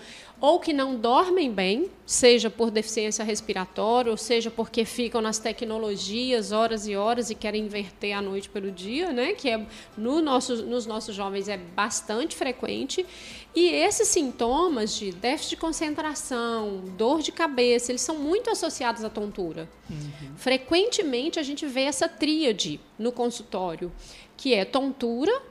ou 0.41 0.59
que 0.59 0.71
não 0.71 0.95
dormem 0.95 1.51
bem, 1.51 1.89
seja 2.05 2.49
por 2.49 2.71
deficiência 2.71 3.25
respiratória, 3.25 4.09
ou 4.09 4.17
seja 4.17 4.49
porque 4.49 4.85
ficam 4.85 5.21
nas 5.21 5.37
tecnologias 5.37 6.51
horas 6.53 6.87
e 6.87 6.95
horas 6.95 7.29
e 7.29 7.35
querem 7.35 7.65
inverter 7.65 8.17
a 8.17 8.21
noite 8.21 8.47
pelo 8.47 8.71
dia, 8.71 9.11
né? 9.11 9.33
que 9.33 9.49
é 9.49 9.65
no 9.97 10.21
nosso, 10.21 10.63
nos 10.65 10.85
nossos 10.85 11.13
jovens 11.13 11.49
é 11.49 11.57
bastante 11.57 12.37
frequente. 12.37 13.05
E 13.59 13.67
esses 13.73 14.07
sintomas 14.07 14.95
de 14.95 15.11
déficit 15.11 15.49
de 15.49 15.57
concentração, 15.57 16.81
dor 16.97 17.21
de 17.21 17.29
cabeça, 17.29 17.91
eles 17.91 17.99
são 17.99 18.17
muito 18.17 18.49
associados 18.49 19.03
à 19.03 19.09
tontura. 19.09 19.69
Uhum. 19.89 20.37
Frequentemente 20.37 21.37
a 21.37 21.43
gente 21.43 21.65
vê 21.65 21.81
essa 21.81 22.07
tríade 22.07 22.79
no 22.97 23.11
consultório, 23.11 23.91
que 24.37 24.53
é 24.53 24.63
tontura, 24.63 25.41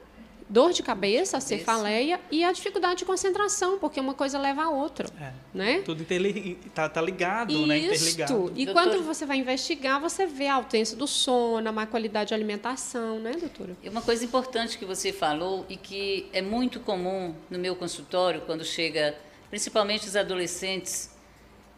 dor 0.49 0.73
de 0.73 0.81
cabeça, 0.81 1.37
a 1.37 1.39
cefaleia 1.39 2.19
e 2.31 2.43
a 2.43 2.51
dificuldade 2.51 2.99
de 2.99 3.05
concentração, 3.05 3.77
porque 3.77 3.99
uma 3.99 4.15
coisa 4.15 4.39
leva 4.39 4.63
a 4.63 4.69
outra, 4.71 5.07
é. 5.21 5.31
né? 5.53 5.81
Tudo 5.85 6.03
está 6.03 6.89
tá 6.89 7.01
ligado, 7.01 7.53
Isso. 7.53 7.67
né? 7.67 7.77
Interligado. 7.77 8.51
E 8.55 8.65
Doutor... 8.65 8.73
quando 8.73 9.03
você 9.03 9.27
vai 9.27 9.37
investigar, 9.37 10.01
você 10.01 10.25
vê 10.25 10.47
a 10.47 10.55
ausência 10.55 10.97
do 10.97 11.05
sono, 11.05 11.69
a 11.69 11.71
má 11.71 11.85
qualidade 11.85 12.29
de 12.29 12.33
alimentação, 12.33 13.19
né, 13.19 13.33
doutora? 13.33 13.77
E 13.83 13.89
uma 13.89 14.01
coisa 14.01 14.25
importante 14.25 14.77
que 14.77 14.85
você 14.85 15.13
falou 15.13 15.65
e 15.69 15.77
que 15.77 16.27
é 16.33 16.41
muito 16.41 16.79
comum 16.79 17.35
no 17.47 17.59
meu 17.59 17.75
consultório, 17.75 18.41
quando 18.41 18.65
chega, 18.65 19.15
principalmente 19.51 20.07
os 20.07 20.15
adolescentes, 20.15 21.11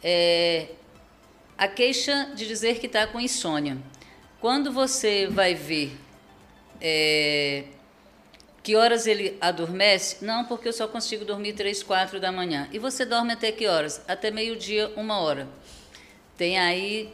é 0.02 0.68
a 1.58 1.68
queixa 1.68 2.32
de 2.34 2.46
dizer 2.46 2.80
que 2.80 2.86
está 2.86 3.06
com 3.06 3.20
insônia. 3.20 3.76
Quando 4.40 4.72
você 4.72 5.26
vai 5.26 5.54
ver 5.54 5.92
é, 6.80 7.64
que 8.62 8.76
horas 8.76 9.06
ele 9.06 9.36
adormece? 9.40 10.24
Não, 10.24 10.44
porque 10.44 10.68
eu 10.68 10.72
só 10.72 10.86
consigo 10.86 11.24
dormir 11.24 11.54
três, 11.54 11.82
quatro 11.82 12.20
da 12.20 12.30
manhã. 12.30 12.68
E 12.72 12.78
você 12.78 13.04
dorme 13.04 13.32
até 13.32 13.50
que 13.50 13.66
horas? 13.66 14.02
Até 14.06 14.30
meio-dia, 14.30 14.92
uma 14.96 15.18
hora. 15.18 15.48
Tem 16.36 16.58
aí 16.58 17.12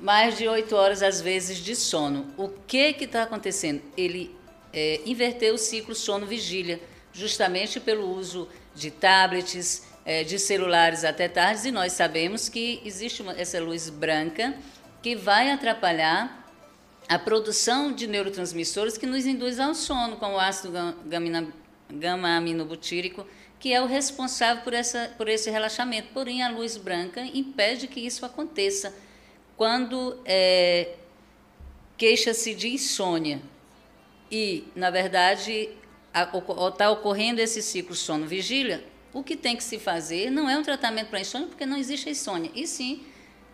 mais 0.00 0.36
de 0.36 0.48
oito 0.48 0.74
horas, 0.74 1.02
às 1.02 1.20
vezes, 1.20 1.58
de 1.58 1.76
sono. 1.76 2.32
O 2.36 2.48
que 2.48 2.96
está 2.98 3.22
acontecendo? 3.22 3.82
Ele 3.96 4.34
é, 4.72 5.00
inverteu 5.06 5.54
o 5.54 5.58
ciclo 5.58 5.94
sono-vigília, 5.94 6.80
justamente 7.12 7.80
pelo 7.80 8.08
uso 8.08 8.48
de 8.74 8.90
tablets, 8.90 9.84
é, 10.04 10.24
de 10.24 10.38
celulares 10.38 11.04
até 11.04 11.28
tardes, 11.28 11.64
e 11.64 11.70
nós 11.70 11.92
sabemos 11.92 12.48
que 12.48 12.80
existe 12.84 13.22
uma, 13.22 13.32
essa 13.32 13.60
luz 13.60 13.90
branca 13.90 14.54
que 15.02 15.14
vai 15.14 15.50
atrapalhar 15.50 16.37
a 17.08 17.18
produção 17.18 17.90
de 17.90 18.06
neurotransmissores 18.06 18.98
que 18.98 19.06
nos 19.06 19.24
induz 19.24 19.58
ao 19.58 19.74
sono, 19.74 20.16
como 20.16 20.34
o 20.34 20.38
ácido 20.38 20.72
gama-aminobutírico, 21.90 23.26
que 23.58 23.72
é 23.72 23.80
o 23.80 23.86
responsável 23.86 24.62
por, 24.62 24.74
essa, 24.74 25.12
por 25.16 25.26
esse 25.28 25.50
relaxamento. 25.50 26.08
Porém, 26.12 26.42
a 26.42 26.50
luz 26.50 26.76
branca 26.76 27.22
impede 27.22 27.88
que 27.88 27.98
isso 27.98 28.26
aconteça. 28.26 28.94
Quando 29.56 30.20
é, 30.24 30.96
queixa-se 31.96 32.54
de 32.54 32.68
insônia 32.68 33.40
e, 34.30 34.64
na 34.76 34.90
verdade, 34.90 35.70
está 36.70 36.90
ocorrendo 36.90 37.40
esse 37.40 37.62
ciclo 37.62 37.94
sono-vigília, 37.94 38.84
o 39.12 39.24
que 39.24 39.34
tem 39.34 39.56
que 39.56 39.64
se 39.64 39.78
fazer 39.78 40.30
não 40.30 40.48
é 40.48 40.56
um 40.58 40.62
tratamento 40.62 41.08
para 41.08 41.20
insônia, 41.20 41.48
porque 41.48 41.64
não 41.64 41.78
existe 41.78 42.10
insônia, 42.10 42.50
e 42.54 42.66
sim 42.66 43.02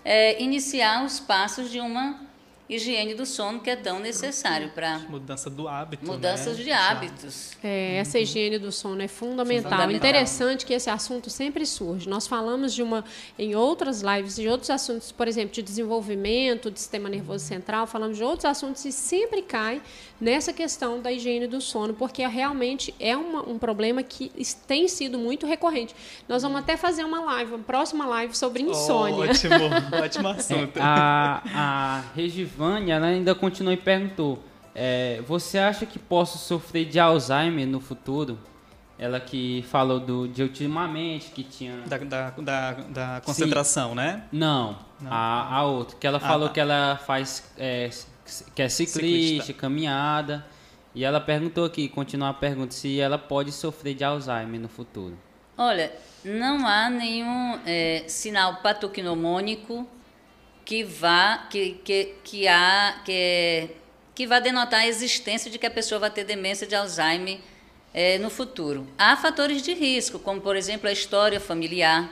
é, 0.04 0.42
iniciar 0.42 1.04
os 1.04 1.20
passos 1.20 1.70
de 1.70 1.80
uma 1.80 2.23
higiene 2.68 3.14
do 3.14 3.26
sono 3.26 3.60
que 3.60 3.68
é 3.68 3.76
tão 3.76 4.00
necessário 4.00 4.70
para 4.70 5.00
mudança 5.00 5.50
do 5.50 5.68
hábito, 5.68 6.06
mudanças 6.06 6.56
né? 6.56 6.64
de 6.64 6.72
hábitos. 6.72 7.52
É, 7.62 7.96
essa 7.96 8.18
higiene 8.18 8.58
do 8.58 8.72
sono 8.72 9.02
é 9.02 9.08
fundamental. 9.08 9.70
fundamental. 9.70 9.96
Interessante 9.96 10.64
que 10.64 10.72
esse 10.72 10.88
assunto 10.88 11.28
sempre 11.28 11.66
surge. 11.66 12.08
Nós 12.08 12.26
falamos 12.26 12.72
de 12.72 12.82
uma 12.82 13.04
em 13.38 13.54
outras 13.54 14.02
lives 14.02 14.36
de 14.36 14.48
outros 14.48 14.70
assuntos, 14.70 15.12
por 15.12 15.28
exemplo, 15.28 15.52
de 15.52 15.62
desenvolvimento 15.62 16.70
do 16.70 16.78
sistema 16.78 17.08
nervoso 17.08 17.44
central, 17.44 17.86
falamos 17.86 18.16
de 18.16 18.24
outros 18.24 18.46
assuntos 18.46 18.84
e 18.84 18.92
sempre 18.92 19.42
cai 19.42 19.82
nessa 20.20 20.52
questão 20.52 21.00
da 21.00 21.10
higiene 21.10 21.46
do 21.46 21.60
sono, 21.60 21.94
porque 21.94 22.26
realmente 22.26 22.94
é 22.98 23.16
uma, 23.16 23.48
um 23.48 23.58
problema 23.58 24.02
que 24.02 24.30
tem 24.66 24.88
sido 24.88 25.18
muito 25.18 25.46
recorrente. 25.46 25.94
Nós 26.28 26.42
vamos 26.42 26.60
até 26.60 26.76
fazer 26.76 27.04
uma 27.04 27.20
live, 27.20 27.54
uma 27.54 27.64
próxima 27.64 28.06
live 28.06 28.36
sobre 28.36 28.62
insônia. 28.62 29.30
ótimo, 29.30 29.54
ótimo 30.02 30.28
assunto. 30.28 30.78
É, 30.78 30.82
a, 30.82 31.42
a 31.54 32.04
Regivânia 32.14 33.00
né, 33.00 33.08
ainda 33.14 33.34
continuou 33.34 33.74
e 33.74 33.76
perguntou: 33.76 34.38
é, 34.74 35.22
Você 35.26 35.58
acha 35.58 35.84
que 35.86 35.98
posso 35.98 36.38
sofrer 36.38 36.86
de 36.86 36.98
Alzheimer 36.98 37.66
no 37.66 37.80
futuro? 37.80 38.38
Ela 38.96 39.18
que 39.18 39.64
falou 39.68 39.98
do, 39.98 40.28
de 40.28 40.42
ultimamente, 40.42 41.32
que 41.32 41.42
tinha. 41.42 41.78
Da, 41.86 41.98
da, 41.98 42.30
da, 42.30 42.72
da 42.72 43.20
concentração, 43.24 43.90
Sim. 43.90 43.96
né? 43.96 44.22
Não, 44.30 44.78
Não, 45.00 45.12
A, 45.12 45.56
a 45.56 45.64
outra. 45.64 45.96
Que 45.98 46.06
ela 46.06 46.18
ah, 46.18 46.20
falou 46.20 46.48
tá. 46.48 46.54
que 46.54 46.60
ela 46.60 47.00
faz. 47.04 47.52
É, 47.58 47.90
que 48.54 48.62
é 48.62 48.68
ciclista, 48.68 49.00
ciclista, 49.00 49.52
caminhada. 49.52 50.44
E 50.94 51.04
ela 51.04 51.20
perguntou 51.20 51.64
aqui, 51.64 51.88
continuar 51.88 52.30
a 52.30 52.34
pergunta, 52.34 52.72
se 52.72 53.00
ela 53.00 53.18
pode 53.18 53.50
sofrer 53.50 53.94
de 53.94 54.04
Alzheimer 54.04 54.60
no 54.60 54.68
futuro. 54.68 55.18
Olha, 55.56 55.92
não 56.24 56.66
há 56.66 56.88
nenhum 56.88 57.58
é, 57.66 58.04
sinal 58.06 58.56
patognomônico 58.56 59.86
que 60.64 60.82
vá 60.82 61.46
que, 61.50 61.72
que, 61.84 62.14
que 62.24 62.48
há 62.48 63.02
que, 63.04 63.70
que 64.14 64.26
vá 64.26 64.40
denotar 64.40 64.80
a 64.80 64.86
existência 64.86 65.50
de 65.50 65.58
que 65.58 65.66
a 65.66 65.70
pessoa 65.70 65.98
vai 65.98 66.10
ter 66.10 66.24
demência 66.24 66.66
de 66.66 66.74
Alzheimer 66.74 67.38
é, 67.92 68.18
no 68.18 68.30
futuro. 68.30 68.86
Há 68.98 69.16
fatores 69.16 69.62
de 69.62 69.74
risco, 69.74 70.18
como 70.18 70.40
por 70.40 70.56
exemplo 70.56 70.88
a 70.88 70.92
história 70.92 71.38
familiar, 71.38 72.10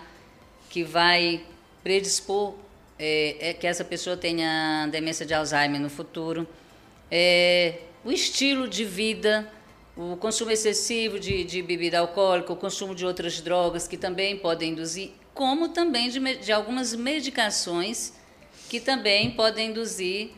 que 0.68 0.84
vai 0.84 1.44
predispor 1.82 2.54
é, 2.98 3.50
é, 3.50 3.52
que 3.52 3.66
essa 3.66 3.84
pessoa 3.84 4.16
tenha 4.16 4.88
demência 4.90 5.26
de 5.26 5.34
Alzheimer 5.34 5.80
no 5.80 5.90
futuro. 5.90 6.46
É, 7.10 7.78
o 8.04 8.10
estilo 8.10 8.68
de 8.68 8.84
vida, 8.84 9.50
o 9.96 10.16
consumo 10.16 10.50
excessivo 10.50 11.18
de, 11.18 11.44
de, 11.44 11.62
bebida 11.62 11.98
alcoólica, 11.98 12.52
o 12.52 12.56
consumo 12.56 12.94
de 12.94 13.04
outras 13.04 13.40
drogas 13.40 13.86
que 13.86 13.96
também 13.96 14.36
podem 14.36 14.70
induzir, 14.70 15.12
como 15.34 15.68
também 15.68 16.08
de, 16.08 16.36
de 16.36 16.52
algumas 16.52 16.94
medicações 16.94 18.12
que 18.68 18.80
também 18.80 19.30
podem 19.30 19.70
induzir 19.70 20.30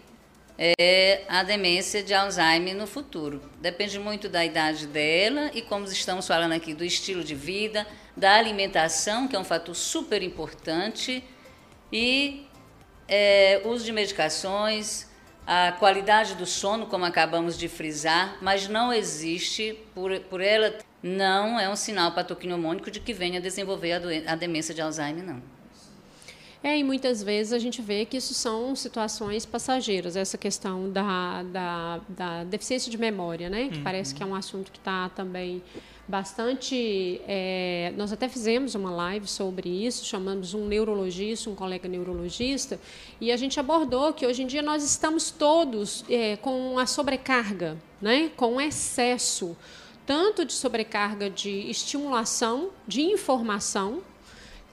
é, 0.59 1.23
a 1.29 1.43
demência 1.43 2.03
de 2.03 2.15
Alzheimer 2.15 2.77
no 2.77 2.87
futuro. 2.87 3.43
Depende 3.61 3.99
muito 3.99 4.29
da 4.29 4.45
idade 4.45 4.87
dela 4.87 5.51
e, 5.55 5.63
como 5.63 5.87
estamos 5.87 6.27
falando 6.27 6.53
aqui, 6.53 6.75
do 6.75 6.85
estilo 6.85 7.25
de 7.25 7.35
vida, 7.35 7.87
da 8.17 8.35
alimentação, 8.35 9.27
que 9.27 9.35
é 9.35 9.39
um 9.39 9.45
fator 9.45 9.75
super 9.75 10.23
importante, 10.23 11.23
e 11.93 12.44
é, 13.09 13.63
uso 13.65 13.85
de 13.85 13.93
medicações, 13.93 15.07
a 15.47 15.73
qualidade 15.73 16.35
do 16.35 16.47
sono, 16.47 16.87
como 16.87 17.05
acabamos 17.05 17.59
de 17.59 17.69
frisar, 17.69 18.39
mas 18.41 18.67
não 18.69 18.93
existe, 18.93 19.79
por, 19.95 20.19
por 20.21 20.41
ela, 20.41 20.79
não 21.03 21.61
é 21.61 21.69
um 21.69 21.77
sinal 21.77 22.13
patognomônico 22.13 22.91
de 22.91 23.01
que 23.01 23.13
venha 23.13 23.41
desenvolver 23.41 23.93
a, 23.93 24.33
a 24.33 24.37
demência 24.37 24.75
de 24.75 24.81
Alzheimer, 24.81 25.25
não. 25.25 25.43
É, 26.63 26.79
e 26.79 26.83
muitas 26.83 27.23
vezes 27.23 27.53
a 27.53 27.59
gente 27.59 27.83
vê 27.83 28.07
que 28.07 28.17
isso 28.17 28.33
são 28.33 28.75
situações 28.75 29.45
passageiras, 29.45 30.17
essa 30.17 30.39
questão 30.39 30.91
da, 30.91 31.43
da, 31.43 32.01
da 32.09 32.45
deficiência 32.45 32.91
de 32.91 32.97
memória, 32.97 33.51
né? 33.51 33.69
Que 33.69 33.77
uhum. 33.77 33.85
parece 33.85 34.15
que 34.15 34.23
é 34.23 34.27
um 34.27 34.35
assunto 34.35 34.73
que 34.73 34.79
está 34.79 35.11
também 35.11 35.63
bastante. 36.07 37.21
É, 37.27 37.93
nós 37.97 38.13
até 38.13 38.29
fizemos 38.29 38.75
uma 38.75 38.91
live 38.91 39.27
sobre 39.27 39.69
isso, 39.69 40.05
chamamos 40.05 40.55
um 40.55 40.67
neurologista, 40.67 41.51
um 41.51 41.55
colega 41.55 41.89
neurologista, 41.89 42.79
e 43.21 43.33
a 43.33 43.37
gente 43.37 43.59
abordou 43.59 44.13
que 44.13 44.27
hoje 44.27 44.43
em 44.43 44.47
dia 44.47 44.63
nós 44.63 44.85
estamos 44.85 45.31
todos 45.31 46.05
é, 46.09 46.37
com 46.37 46.79
a 46.79 46.87
sobrecarga, 46.87 47.77
né? 48.01 48.31
com 48.37 48.61
excesso, 48.61 49.57
tanto 50.07 50.45
de 50.45 50.53
sobrecarga 50.53 51.31
de 51.31 51.71
estimulação, 51.71 52.71
de 52.87 53.03
informação, 53.03 54.03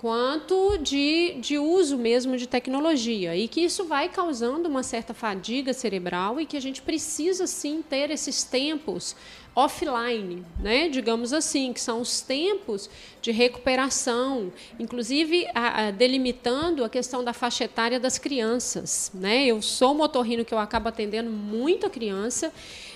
quanto 0.02 0.80
de, 0.80 1.36
de 1.39 1.60
uso 1.60 1.96
mesmo 1.96 2.36
de 2.36 2.48
tecnologia 2.48 3.38
e 3.38 3.48
que 3.48 3.62
isso 3.62 3.86
vai 3.86 4.10
causando 4.10 4.67
uma 4.67 4.82
certa 4.82 5.13
fadiga 5.13 5.74
cerebral 5.74 6.41
e 6.41 6.46
que 6.48 6.58
a 6.58 6.60
gente 6.60 6.82
precisa 6.82 7.46
sim 7.46 7.84
ter 7.88 8.10
esses 8.10 8.44
tempos 8.44 9.15
offline, 9.56 10.46
né? 10.60 10.88
digamos 10.88 11.34
assim, 11.34 11.74
que 11.74 11.82
são 11.82 12.02
os 12.02 12.22
tempos 12.22 12.90
de 13.22 13.32
recuperação, 13.32 14.52
inclusive 14.80 15.48
a, 15.54 15.88
a, 15.88 15.92
delimitando 15.92 16.84
a 16.84 16.90
questão 16.90 17.24
da 17.24 17.34
faixa 17.34 17.66
etária 17.66 18.00
das 18.00 18.18
crianças. 18.18 19.12
Né? 19.14 19.46
Eu 19.46 19.62
sou 19.62 19.94
motorrino 19.94 20.46
que 20.46 20.54
eu 20.54 20.60
acabo 20.60 20.88
atendendo 20.88 21.30
muita 21.30 21.90
criança 21.90 22.54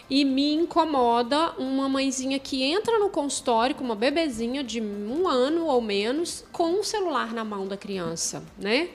e 0.09 0.23
me 0.23 0.53
incomoda 0.53 1.51
uma 1.57 1.89
mãezinha 1.89 2.39
que 2.39 2.63
entra 2.63 2.99
no 2.99 3.09
consultório 3.09 3.75
com 3.75 3.83
uma 3.83 3.95
bebezinha 3.95 4.63
de 4.63 4.79
um 4.79 5.27
ano 5.27 5.65
ou 5.65 5.81
menos 5.81 6.45
com 6.51 6.79
um 6.79 6.83
celular 6.83 7.33
na 7.33 7.43
mão 7.43 7.67
da 7.67 7.75
criança, 7.75 8.43
né? 8.57 8.89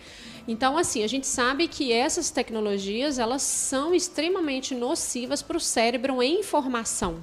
Então, 0.49 0.77
assim, 0.77 1.05
a 1.05 1.07
gente 1.07 1.27
sabe 1.27 1.69
que 1.69 1.93
essas 1.93 2.31
tecnologias 2.31 3.19
elas 3.19 3.43
são 3.43 3.95
extremamente 3.95 4.75
nocivas 4.75 5.43
para 5.43 5.57
o 5.57 5.61
cérebro 5.61 6.23
em 6.23 6.43
formação. 6.43 7.23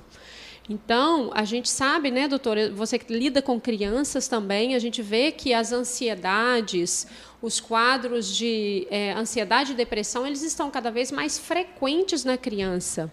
Então, 0.70 1.32
a 1.34 1.46
gente 1.46 1.70
sabe, 1.70 2.12
né, 2.12 2.28
doutora, 2.28 2.70
você 2.70 3.00
que 3.00 3.14
lida 3.14 3.42
com 3.42 3.60
crianças 3.60 4.28
também, 4.28 4.76
a 4.76 4.80
gente 4.80 5.02
vê 5.02 5.32
que 5.32 5.54
as 5.54 5.72
ansiedades, 5.72 7.08
os 7.42 7.60
quadros 7.60 8.36
de 8.36 8.86
é, 8.90 9.14
ansiedade 9.14 9.72
e 9.72 9.76
depressão, 9.76 10.28
eles 10.28 10.42
estão 10.42 10.70
cada 10.70 10.92
vez 10.92 11.10
mais 11.10 11.40
frequentes 11.40 12.26
na 12.26 12.38
criança. 12.38 13.12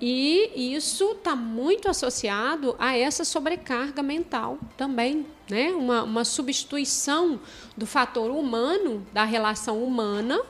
E 0.00 0.74
isso 0.74 1.12
está 1.12 1.36
muito 1.36 1.88
associado 1.88 2.74
a 2.78 2.96
essa 2.96 3.22
sobrecarga 3.22 4.02
mental 4.02 4.58
também, 4.76 5.26
né? 5.48 5.68
Uma, 5.72 6.02
uma 6.02 6.24
substituição 6.24 7.38
do 7.76 7.86
fator 7.86 8.30
humano, 8.30 9.06
da 9.12 9.24
relação 9.24 9.84
humana, 9.84 10.40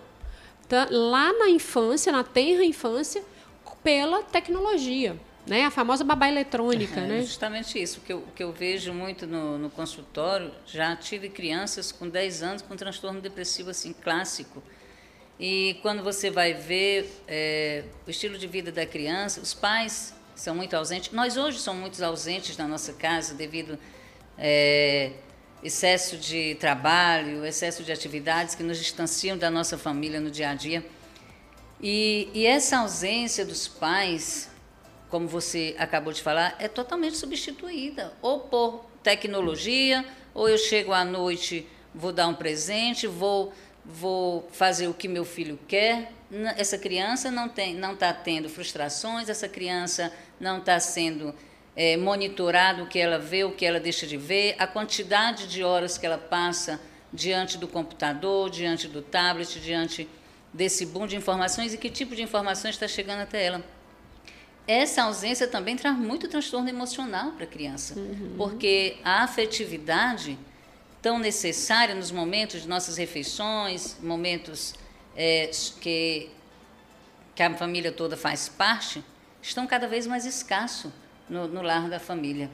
tá, 0.69 0.87
lá 0.89 1.33
na 1.33 1.51
infância, 1.51 2.13
na 2.13 2.23
tenra 2.23 2.65
infância, 2.65 3.25
pela 3.83 4.23
tecnologia. 4.23 5.19
Né? 5.47 5.65
A 5.65 5.71
famosa 5.71 6.05
babá 6.05 6.29
eletrônica. 6.29 7.01
É, 7.01 7.07
né? 7.07 7.23
Justamente 7.23 7.81
isso. 7.81 7.99
O 7.99 8.03
que 8.03 8.13
eu, 8.13 8.25
que 8.37 8.43
eu 8.43 8.53
vejo 8.53 8.93
muito 8.93 9.27
no, 9.27 9.59
no 9.59 9.71
consultório, 9.71 10.53
já 10.67 10.95
tive 10.97 11.29
crianças 11.29 11.91
com 11.91 12.09
10 12.09 12.43
anos 12.43 12.63
com 12.63 12.77
transtorno 12.77 13.21
depressivo 13.21 13.71
assim, 13.71 13.93
clássico 13.93 14.63
e 15.41 15.79
quando 15.81 16.03
você 16.03 16.31
vai 16.31 16.53
ver 16.53 17.11
é, 17.27 17.85
o 18.07 18.11
estilo 18.11 18.37
de 18.37 18.47
vida 18.47 18.71
da 18.71 18.85
criança, 18.85 19.41
os 19.41 19.55
pais 19.55 20.13
são 20.37 20.55
muito 20.55 20.77
ausentes. 20.77 21.13
Nós 21.13 21.39
hoje 21.39 21.59
somos 21.59 21.81
muito 21.81 22.05
ausentes 22.05 22.59
na 22.59 22.69
nossa 22.69 22.93
casa 22.93 23.33
devido 23.33 23.79
é, 24.37 25.13
excesso 25.63 26.19
de 26.19 26.57
trabalho, 26.57 27.43
excesso 27.47 27.83
de 27.83 27.91
atividades 27.91 28.55
que 28.55 28.63
nos 28.63 28.77
distanciam 28.77 29.39
da 29.39 29.51
nossa 29.51 29.79
família 29.79 30.21
no 30.21 30.31
dia 30.31 30.51
a 30.51 30.55
dia. 30.55 30.85
E, 31.81 32.29
e 32.35 32.45
essa 32.45 32.81
ausência 32.81 33.43
dos 33.43 33.67
pais, 33.67 34.50
como 35.11 35.27
você 35.27 35.75
acabou 35.79 36.13
de 36.13 36.23
falar, 36.23 36.57
é 36.59 36.69
totalmente 36.69 37.17
substituída 37.17 38.13
ou 38.23 38.41
por 38.41 38.85
tecnologia, 39.03 40.05
ou 40.33 40.49
eu 40.49 40.57
chego 40.57 40.93
à 40.93 41.05
noite, 41.05 41.67
vou 41.95 42.13
dar 42.13 42.29
um 42.29 42.35
presente, 42.35 43.07
vou 43.07 43.53
vou 43.85 44.49
fazer 44.53 44.89
o 44.89 44.95
que 44.95 45.09
meu 45.09 45.25
filho 45.25 45.59
quer. 45.67 46.13
Essa 46.57 46.79
criança 46.79 47.31
não 47.31 47.49
tem, 47.49 47.75
não 47.75 47.95
está 47.95 48.13
tendo 48.13 48.49
frustrações. 48.49 49.29
Essa 49.29 49.49
criança 49.49 50.13
não 50.39 50.59
está 50.59 50.79
sendo 50.79 51.35
é, 51.75 51.97
monitorado 51.97 52.85
o 52.85 52.87
que 52.87 52.99
ela 52.99 53.19
vê, 53.19 53.45
o 53.45 53.53
que 53.53 53.65
ela 53.65 53.81
deixa 53.81 54.07
de 54.07 54.17
ver, 54.17 54.55
a 54.59 54.67
quantidade 54.67 55.47
de 55.47 55.65
horas 55.65 55.99
que 55.99 56.07
ela 56.07 56.19
passa 56.19 56.81
diante 57.13 57.59
do 57.59 57.67
computador, 57.67 58.49
diante 58.51 58.87
do 58.87 59.03
tablet, 59.03 59.59
diante 59.61 60.09
desse 60.53 60.87
boom 60.87 61.07
de 61.07 61.17
informações 61.17 61.75
e 61.75 61.79
que 61.79 61.91
tipo 61.91 62.15
de 62.15 62.23
informações 62.23 62.75
está 62.75 62.87
chegando 62.87 63.21
até 63.21 63.45
ela. 63.45 63.65
Essa 64.67 65.03
ausência 65.03 65.49
também 65.49 65.77
traz 65.77 65.97
muito 65.97 66.29
transtorno 66.29 66.69
emocional 66.69 67.33
para 67.33 67.45
a 67.45 67.47
criança, 67.47 67.99
uhum. 67.99 68.35
porque 68.37 68.99
a 69.03 69.23
afetividade 69.23 70.39
tão 71.03 71.19
necessária 71.19 71.95
nos 71.95 72.11
momentos 72.11 72.63
de 72.63 72.69
nossas 72.69 72.97
refeições, 72.97 73.97
momentos 74.03 74.75
é, 75.17 75.51
que, 75.81 76.29
que 77.35 77.43
a 77.43 77.55
família 77.55 77.91
toda 77.91 78.17
faz 78.17 78.49
parte, 78.49 79.03
estão 79.43 79.67
cada 79.67 79.89
vez 79.89 80.07
mais 80.07 80.27
escassos 80.27 80.93
no, 81.29 81.49
no 81.49 81.63
lar 81.63 81.89
da 81.89 81.99
família. 81.99 82.51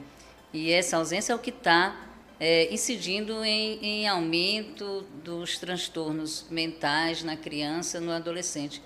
E 0.53 0.71
essa 0.71 0.97
ausência 0.97 1.33
é 1.33 1.35
o 1.35 1.39
que 1.39 1.49
está 1.49 2.07
é, 2.39 2.73
incidindo 2.73 3.43
em, 3.43 3.79
em 3.83 4.07
aumento 4.07 5.01
dos 5.23 5.57
transtornos 5.57 6.45
mentais 6.49 7.23
na 7.23 7.35
criança, 7.35 7.99
no 7.99 8.11
adolescente. 8.11 8.81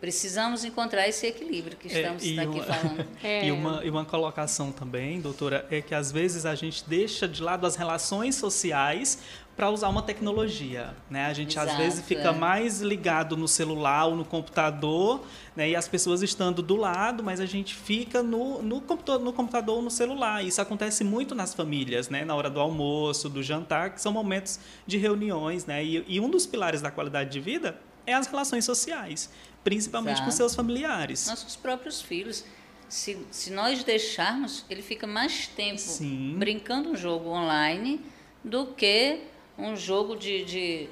Precisamos 0.00 0.64
encontrar 0.64 1.08
esse 1.08 1.26
equilíbrio 1.26 1.76
que 1.76 1.88
é, 1.88 2.00
estamos 2.00 2.24
é, 2.24 2.40
aqui 2.40 2.58
uma, 2.58 2.64
falando. 2.64 3.06
É. 3.22 3.46
E, 3.46 3.52
uma, 3.52 3.84
e 3.84 3.90
uma 3.90 4.04
colocação 4.04 4.70
também, 4.70 5.20
doutora, 5.20 5.66
é 5.70 5.80
que 5.80 5.94
às 5.94 6.12
vezes 6.12 6.46
a 6.46 6.54
gente 6.54 6.84
deixa 6.86 7.26
de 7.26 7.42
lado 7.42 7.66
as 7.66 7.76
relações 7.76 8.36
sociais 8.36 9.18
para 9.56 9.70
usar 9.70 9.88
uma 9.88 10.02
tecnologia, 10.02 10.94
né? 11.08 11.24
A 11.24 11.32
gente 11.32 11.52
Exato, 11.52 11.70
às 11.70 11.76
vezes 11.78 12.04
fica 12.04 12.28
é. 12.28 12.32
mais 12.32 12.82
ligado 12.82 13.38
no 13.38 13.48
celular 13.48 14.04
ou 14.04 14.14
no 14.14 14.24
computador, 14.24 15.24
né? 15.56 15.70
E 15.70 15.74
as 15.74 15.88
pessoas 15.88 16.22
estando 16.22 16.60
do 16.60 16.76
lado, 16.76 17.24
mas 17.24 17.40
a 17.40 17.46
gente 17.46 17.74
fica 17.74 18.22
no, 18.22 18.60
no, 18.60 18.82
computador, 18.82 19.24
no 19.24 19.32
computador 19.32 19.76
ou 19.76 19.82
no 19.82 19.90
celular. 19.90 20.44
Isso 20.44 20.60
acontece 20.60 21.02
muito 21.02 21.34
nas 21.34 21.54
famílias, 21.54 22.10
né? 22.10 22.22
Na 22.22 22.34
hora 22.34 22.50
do 22.50 22.60
almoço, 22.60 23.30
do 23.30 23.42
jantar, 23.42 23.94
que 23.94 24.00
são 24.00 24.12
momentos 24.12 24.60
de 24.86 24.98
reuniões, 24.98 25.64
né? 25.64 25.82
E, 25.82 26.04
e 26.06 26.20
um 26.20 26.28
dos 26.28 26.44
pilares 26.44 26.82
da 26.82 26.90
qualidade 26.90 27.30
de 27.30 27.40
vida 27.40 27.80
é 28.06 28.14
as 28.14 28.26
relações 28.26 28.64
sociais, 28.64 29.30
principalmente 29.64 30.16
Exato. 30.16 30.30
com 30.30 30.36
seus 30.36 30.54
familiares. 30.54 31.26
Nossos 31.26 31.56
próprios 31.56 32.00
filhos. 32.00 32.44
Se, 32.88 33.18
se 33.32 33.50
nós 33.50 33.82
deixarmos, 33.82 34.64
ele 34.70 34.80
fica 34.80 35.06
mais 35.08 35.48
tempo 35.48 35.78
Sim. 35.78 36.36
brincando 36.38 36.90
um 36.90 36.96
jogo 36.96 37.30
online 37.30 38.00
do 38.44 38.66
que 38.66 39.18
um 39.58 39.74
jogo 39.74 40.14
de, 40.16 40.44
de, 40.44 40.88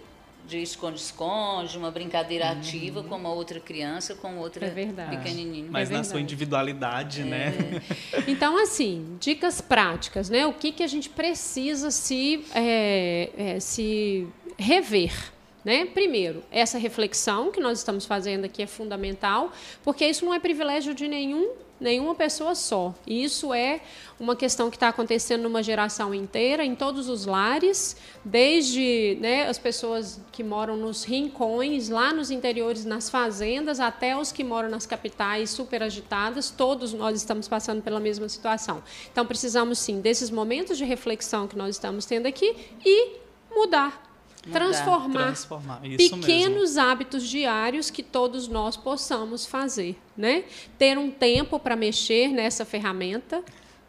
de 0.49 0.63
esconde-esconde, 0.63 1.79
uma 1.79 1.93
brincadeira 1.93 2.47
uhum. 2.47 2.59
ativa 2.59 3.03
com 3.05 3.15
uma 3.15 3.33
outra 3.33 3.61
criança, 3.61 4.15
com 4.17 4.39
outra 4.39 4.67
é 4.67 4.71
pequenininha. 4.71 5.69
Mas 5.71 5.91
é 5.91 5.95
na 5.95 6.03
sua 6.03 6.21
individualidade, 6.21 7.21
é. 7.21 7.25
né? 7.25 7.53
Então, 8.27 8.61
assim, 8.61 9.17
dicas 9.21 9.61
práticas, 9.61 10.29
né? 10.29 10.47
O 10.47 10.53
que, 10.53 10.73
que 10.73 10.83
a 10.83 10.89
gente 10.89 11.09
precisa 11.09 11.91
se, 11.91 12.45
é, 12.55 13.31
é, 13.37 13.61
se 13.61 14.27
rever. 14.59 15.34
Né? 15.65 15.87
Primeiro, 15.87 16.43
essa 16.51 16.77
reflexão 16.77 17.51
que 17.51 17.61
nós 17.61 17.79
estamos 17.79 18.05
fazendo 18.05 18.45
aqui 18.45 18.63
é 18.63 18.67
fundamental, 18.67 19.51
porque 19.83 20.07
isso 20.07 20.25
não 20.25 20.35
é 20.35 20.39
privilégio 20.39 20.95
de 20.95 21.09
nenhum 21.09 21.65
nenhuma 21.81 22.15
pessoa 22.15 22.55
só. 22.55 22.95
Isso 23.07 23.53
é 23.53 23.81
uma 24.19 24.37
questão 24.37 24.71
que 24.71 24.77
está 24.77 24.89
acontecendo 24.89 25.43
numa 25.43 25.63
geração 25.63 26.15
inteira, 26.15 26.65
em 26.65 26.75
todos 26.75 27.09
os 27.09 27.27
lares, 27.27 27.97
desde 28.25 29.19
né, 29.21 29.49
as 29.49 29.59
pessoas 29.59 30.21
que 30.33 30.43
moram 30.43 30.77
nos 30.77 31.05
rincões, 31.05 31.89
lá 31.89 32.13
nos 32.13 32.31
interiores, 32.31 32.85
nas 32.85 33.11
fazendas, 33.11 33.81
até 33.81 34.17
os 34.17 34.31
que 34.31 34.45
moram 34.45 34.71
nas 34.71 34.87
capitais 34.87 35.51
super 35.51 35.83
agitadas, 35.83 36.49
todos 36.49 36.93
nós 36.93 37.17
estamos 37.17 37.49
passando 37.49 37.83
pela 37.83 38.01
mesma 38.01 38.29
situação. 38.29 38.83
Então, 39.13 39.27
precisamos 39.27 39.79
sim 39.79 40.01
desses 40.01 40.31
momentos 40.31 40.79
de 40.79 40.85
reflexão 40.85 41.49
que 41.49 41.57
nós 41.57 41.75
estamos 41.75 42.07
tendo 42.07 42.27
aqui 42.27 42.55
e 42.85 43.17
mudar 43.55 44.14
transformar, 44.53 45.27
transformar. 45.27 45.81
pequenos 45.81 46.75
mesmo. 46.75 46.81
hábitos 46.81 47.29
diários 47.29 47.91
que 47.91 48.03
todos 48.03 48.49
nós 48.49 48.77
possamos 48.77 49.47
fazer, 49.47 49.97
né? 50.17 50.45
Ter 50.79 50.99
um 50.99 51.11
tempo 51.11 51.59
para 51.59 51.77
mexer 51.77 52.29
nessa 52.29 52.65
ferramenta, 52.65 53.43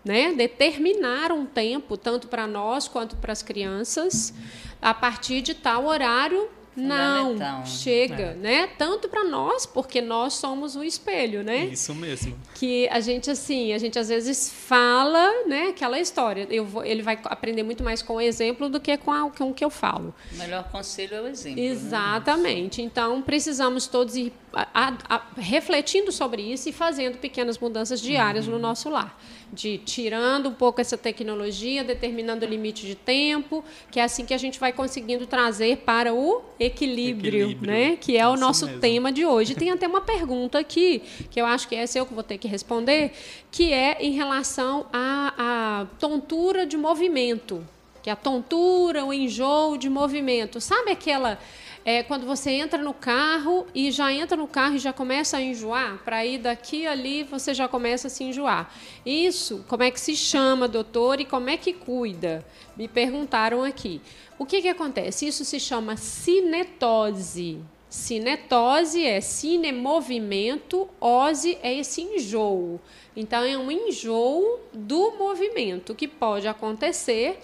né? 0.04 0.34
Determinar 0.34 1.32
um 1.32 1.46
tempo 1.46 1.98
tanto 1.98 2.28
para 2.28 2.48
nós 2.48 2.88
quanto 2.88 3.16
para 3.18 3.32
as 3.32 3.42
crianças 3.42 4.34
a 4.82 4.94
partir 4.94 5.42
de 5.42 5.54
tal 5.54 5.86
horário 5.86 6.50
não, 6.76 7.66
chega, 7.66 8.24
é. 8.24 8.34
né? 8.34 8.68
Tanto 8.78 9.08
para 9.08 9.24
nós, 9.24 9.66
porque 9.66 10.02
nós 10.02 10.34
somos 10.34 10.76
o 10.76 10.84
espelho, 10.84 11.44
né? 11.44 11.66
Isso 11.66 11.96
mesmo. 11.96 12.36
Que 12.54 12.88
a 12.90 13.00
gente 13.00 13.32
assim, 13.32 13.72
a 13.74 13.78
gente 13.78 13.98
às 13.98 14.10
vezes 14.10 14.50
fala, 14.50 15.46
né? 15.48 15.68
Aquela 15.70 16.00
história. 16.00 16.48
Eu 16.50 16.66
vou, 16.66 16.84
ele 16.84 17.02
vai 17.02 17.18
aprender 17.26 17.64
muito 17.64 17.84
mais 17.84 18.02
com 18.02 18.16
o 18.16 18.22
exemplo 18.22 18.70
do 18.70 18.80
que 18.80 18.98
com, 18.98 19.12
a, 19.12 19.30
com 19.30 19.52
o 19.52 19.54
que 19.54 19.64
eu 19.64 19.70
falo. 19.70 20.14
O 20.34 20.38
melhor 20.38 20.64
conselho 20.70 21.16
é 21.16 21.22
o 21.22 21.28
exemplo. 21.28 21.62
Né? 21.62 21.68
Exatamente. 21.68 22.82
Né? 22.82 22.88
Então 22.88 23.22
precisamos 23.22 23.88
todos 23.88 24.16
ir 24.16 24.34
a, 24.54 24.94
a, 25.10 25.22
refletindo 25.38 26.12
sobre 26.12 26.42
isso 26.42 26.68
e 26.70 26.74
fazendo 26.74 27.18
pequenas 27.18 27.58
mudanças 27.58 28.02
diárias 28.02 28.48
uhum. 28.48 28.54
no 28.54 28.60
nosso 28.60 28.90
lar 28.90 29.18
de 29.52 29.78
tirando 29.80 30.50
um 30.50 30.54
pouco 30.54 30.82
essa 30.82 30.98
tecnologia, 30.98 31.84
determinando 31.84 32.46
o 32.46 32.50
limite 32.50 32.86
de 32.86 32.96
tempo, 32.96 33.64
que 33.92 34.00
é 34.00 34.04
assim 34.04 34.26
que 34.26 34.34
a 34.34 34.38
gente 34.38 34.60
vai 34.60 34.72
conseguindo 34.72 35.26
trazer 35.26 35.78
para 35.78 36.14
o 36.14 36.42
equilíbrio, 36.60 37.50
equilíbrio. 37.50 37.72
né? 37.72 37.98
Que 38.00 38.18
é 38.18 38.28
o 38.28 38.36
nosso 38.36 38.66
mesmo. 38.66 38.82
tema 38.82 39.12
de 39.12 39.26
hoje. 39.26 39.56
Tem 39.56 39.72
até 39.72 39.88
uma 39.88 40.02
pergunta 40.02 40.60
aqui, 40.60 41.02
que 41.30 41.40
eu 41.40 41.46
acho 41.46 41.68
que 41.68 41.76
essa 41.76 41.98
eu 41.98 42.06
que 42.06 42.14
vou 42.14 42.24
ter 42.24 42.38
que 42.38 42.48
responder, 42.48 43.12
que 43.52 43.72
é 43.72 43.98
em 44.00 44.12
relação 44.12 44.86
à, 44.92 45.34
à 45.82 45.86
tontura 46.00 46.66
de 46.66 46.78
movimento, 46.78 47.66
que 48.04 48.10
é 48.10 48.14
a 48.14 48.16
tontura, 48.16 49.06
o 49.06 49.14
enjoo 49.14 49.78
de 49.78 49.90
movimento. 49.90 50.62
Sabe 50.62 50.92
aquela 50.92 51.40
é 51.86 52.02
quando 52.02 52.26
você 52.26 52.50
entra 52.50 52.82
no 52.82 52.96
carro 52.96 53.68
e 53.74 53.92
já 53.92 54.12
entra 54.12 54.36
no 54.36 54.48
carro 54.48 54.76
e 54.76 54.80
já 54.80 54.92
começa 54.92 55.38
a 55.38 55.42
enjoar, 55.42 56.00
para 56.04 56.26
ir 56.26 56.40
daqui 56.40 56.88
ali 56.88 57.22
você 57.22 57.54
já 57.54 57.68
começa 57.68 58.08
a 58.08 58.10
se 58.10 58.24
enjoar. 58.24 58.74
Isso, 59.06 59.64
como 59.68 59.84
é 59.84 59.92
que 59.92 60.00
se 60.00 60.16
chama, 60.16 60.68
doutor, 60.68 61.20
e 61.22 61.26
como 61.26 61.48
é 61.48 61.58
que 61.58 61.72
cuida? 61.72 62.44
Me 62.76 62.88
perguntaram 62.88 63.64
aqui. 63.64 64.02
O 64.40 64.48
que, 64.48 64.64
que 64.64 64.68
acontece? 64.68 65.28
Isso 65.28 65.46
se 65.46 65.60
chama 65.60 65.96
cinetose. 65.96 67.60
Cinetose 67.88 69.06
é 69.06 69.22
cine 69.22 69.72
movimento, 69.72 70.90
ose 71.00 71.58
é 71.62 71.74
esse 71.74 72.02
enjoo. 72.02 72.82
Então 73.16 73.44
é 73.44 73.58
um 73.58 73.72
enjoo 73.72 74.60
do 74.74 75.12
movimento 75.12 75.96
que 75.96 76.08
pode 76.08 76.48
acontecer 76.48 77.40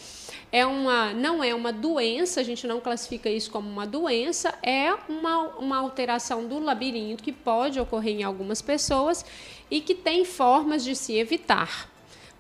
é 0.52 0.66
uma, 0.66 1.14
não 1.14 1.44
é 1.44 1.56
uma 1.56 1.72
doença, 1.72 2.42
a 2.42 2.44
gente 2.44 2.68
não 2.68 2.82
classifica 2.82 3.30
isso 3.30 3.50
como 3.50 3.70
uma 3.70 3.88
doença, 3.88 4.54
é 4.62 4.94
uma, 5.08 5.40
uma 5.58 5.78
alteração 5.78 6.46
do 6.46 6.60
labirinto 6.60 7.24
que 7.24 7.32
pode 7.32 7.80
ocorrer 7.80 8.20
em 8.20 8.24
algumas 8.24 8.62
pessoas 8.62 9.24
e 9.70 9.80
que 9.80 9.96
tem 9.96 10.26
formas 10.26 10.84
de 10.84 10.96
se 10.96 11.16
evitar 11.18 11.90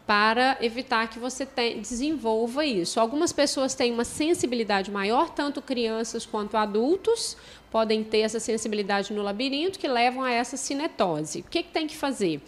para 0.05 0.57
evitar 0.59 1.09
que 1.09 1.19
você 1.19 1.45
te, 1.45 1.75
desenvolva 1.75 2.65
isso. 2.65 2.99
Algumas 2.99 3.31
pessoas 3.31 3.73
têm 3.73 3.93
uma 3.93 4.03
sensibilidade 4.03 4.91
maior, 4.91 5.29
tanto 5.29 5.61
crianças 5.61 6.25
quanto 6.25 6.57
adultos 6.57 7.37
podem 7.71 8.03
ter 8.03 8.19
essa 8.19 8.39
sensibilidade 8.39 9.13
no 9.13 9.21
labirinto 9.21 9.79
que 9.79 9.87
levam 9.87 10.23
a 10.23 10.31
essa 10.31 10.57
cinetose. 10.57 11.39
O 11.39 11.43
que, 11.43 11.63
que 11.63 11.71
tem 11.71 11.87
que 11.87 11.95
fazer? 11.95 12.41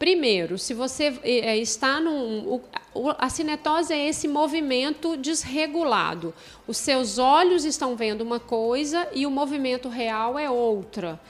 Primeiro, 0.00 0.56
se 0.56 0.72
você 0.72 1.12
é, 1.22 1.58
está 1.58 2.00
num. 2.00 2.58
A 3.18 3.28
cinetose 3.28 3.92
é 3.92 4.08
esse 4.08 4.26
movimento 4.26 5.14
desregulado. 5.14 6.32
Os 6.66 6.78
seus 6.78 7.18
olhos 7.18 7.66
estão 7.66 7.94
vendo 7.94 8.22
uma 8.22 8.40
coisa 8.40 9.06
e 9.12 9.26
o 9.26 9.30
movimento 9.30 9.90
real 9.90 10.38
é 10.38 10.50
outra. 10.50 11.20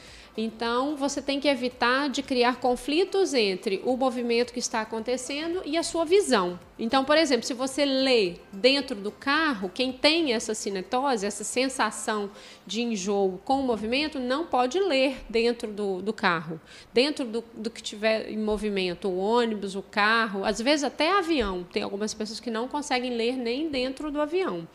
Então, 0.43 0.97
você 0.97 1.21
tem 1.21 1.39
que 1.39 1.47
evitar 1.47 2.09
de 2.09 2.23
criar 2.23 2.57
conflitos 2.57 3.35
entre 3.35 3.83
o 3.85 3.95
movimento 3.95 4.55
que 4.55 4.59
está 4.59 4.81
acontecendo 4.81 5.61
e 5.67 5.77
a 5.77 5.83
sua 5.83 6.07
visão. 6.07 6.59
Então, 6.79 7.05
por 7.05 7.19
exemplo, 7.19 7.47
se 7.47 7.53
você 7.53 7.85
lê 7.85 8.37
dentro 8.51 8.97
do 8.97 9.11
carro, 9.11 9.69
quem 9.69 9.93
tem 9.93 10.33
essa 10.33 10.55
cinetose, 10.55 11.27
essa 11.27 11.45
sensação 11.45 12.31
de 12.67 12.81
enjoo 12.81 13.39
com 13.45 13.61
o 13.61 13.63
movimento, 13.63 14.19
não 14.19 14.47
pode 14.47 14.81
ler 14.81 15.19
dentro 15.29 15.71
do, 15.71 16.01
do 16.01 16.13
carro. 16.13 16.59
Dentro 16.91 17.27
do, 17.27 17.45
do 17.55 17.69
que 17.69 17.83
tiver 17.83 18.31
em 18.31 18.39
movimento, 18.39 19.09
o 19.09 19.19
ônibus, 19.19 19.77
o 19.77 19.83
carro, 19.83 20.43
às 20.43 20.59
vezes 20.59 20.85
até 20.85 21.19
avião. 21.19 21.67
Tem 21.71 21.83
algumas 21.83 22.15
pessoas 22.15 22.41
que 22.41 22.51
não 22.51 22.67
conseguem 22.67 23.15
ler 23.15 23.37
nem 23.37 23.69
dentro 23.69 24.11
do 24.11 24.19
avião 24.23 24.67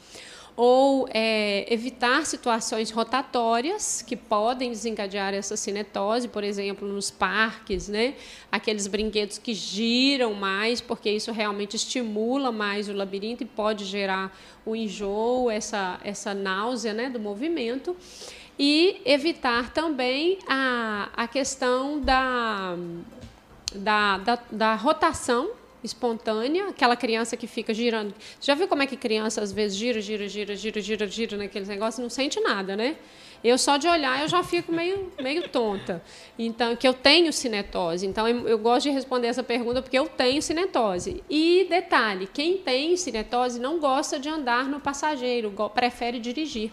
ou 0.57 1.07
é, 1.13 1.71
evitar 1.71 2.25
situações 2.25 2.89
rotatórias 2.89 4.01
que 4.01 4.15
podem 4.15 4.69
desencadear 4.69 5.33
essa 5.33 5.57
cinetose, 5.57 6.29
por 6.29 6.43
exemplo, 6.43 6.87
nos 6.87 7.11
parques, 7.11 7.89
né? 7.89 8.15
aqueles 8.49 8.87
brinquedos 8.87 9.37
que 9.37 9.53
giram 9.53 10.33
mais, 10.33 10.79
porque 10.79 11.09
isso 11.09 11.31
realmente 11.33 11.75
estimula 11.75 12.53
mais 12.53 12.87
o 12.87 12.93
labirinto 12.93 13.43
e 13.43 13.45
pode 13.45 13.83
gerar 13.83 14.35
o 14.65 14.75
enjoo, 14.75 15.51
essa, 15.51 15.99
essa 16.03 16.33
náusea 16.33 16.93
né, 16.93 17.09
do 17.09 17.19
movimento. 17.19 17.95
E 18.57 19.01
evitar 19.03 19.73
também 19.73 20.39
a, 20.47 21.09
a 21.17 21.27
questão 21.27 21.99
da, 21.99 22.77
da, 23.73 24.17
da, 24.19 24.39
da 24.49 24.75
rotação 24.75 25.51
espontânea, 25.85 26.67
aquela 26.67 26.95
criança 26.95 27.37
que 27.37 27.47
fica 27.47 27.73
girando. 27.73 28.13
Já 28.41 28.55
viu 28.55 28.67
como 28.67 28.83
é 28.83 28.87
que 28.87 28.97
criança 28.97 29.41
às 29.41 29.51
vezes 29.51 29.77
gira, 29.77 30.01
gira, 30.01 30.27
gira, 30.27 30.55
gira, 30.55 30.81
gira, 30.81 31.07
gira 31.07 31.37
naqueles 31.37 31.67
negócios 31.67 32.01
não 32.01 32.09
sente 32.09 32.39
nada, 32.39 32.75
né? 32.75 32.97
Eu 33.43 33.59
só 33.59 33.77
de 33.77 33.87
olhar 33.87 34.21
eu 34.21 34.27
já 34.27 34.41
fico 34.43 34.71
meio, 34.71 35.11
meio 35.21 35.47
tonta. 35.49 36.01
Então, 36.37 36.75
que 36.75 36.87
eu 36.87 36.93
tenho 36.93 37.31
cinetose. 37.31 38.07
Então, 38.07 38.27
eu 38.27 38.57
gosto 38.57 38.85
de 38.85 38.89
responder 38.89 39.27
essa 39.27 39.43
pergunta 39.43 39.83
porque 39.83 39.97
eu 39.97 40.07
tenho 40.07 40.41
cinetose. 40.41 41.23
E 41.29 41.67
detalhe, 41.69 42.27
quem 42.33 42.57
tem 42.57 42.97
cinetose 42.97 43.59
não 43.59 43.79
gosta 43.79 44.17
de 44.17 44.27
andar 44.27 44.65
no 44.65 44.79
passageiro, 44.79 45.53
prefere 45.73 46.19
dirigir. 46.19 46.71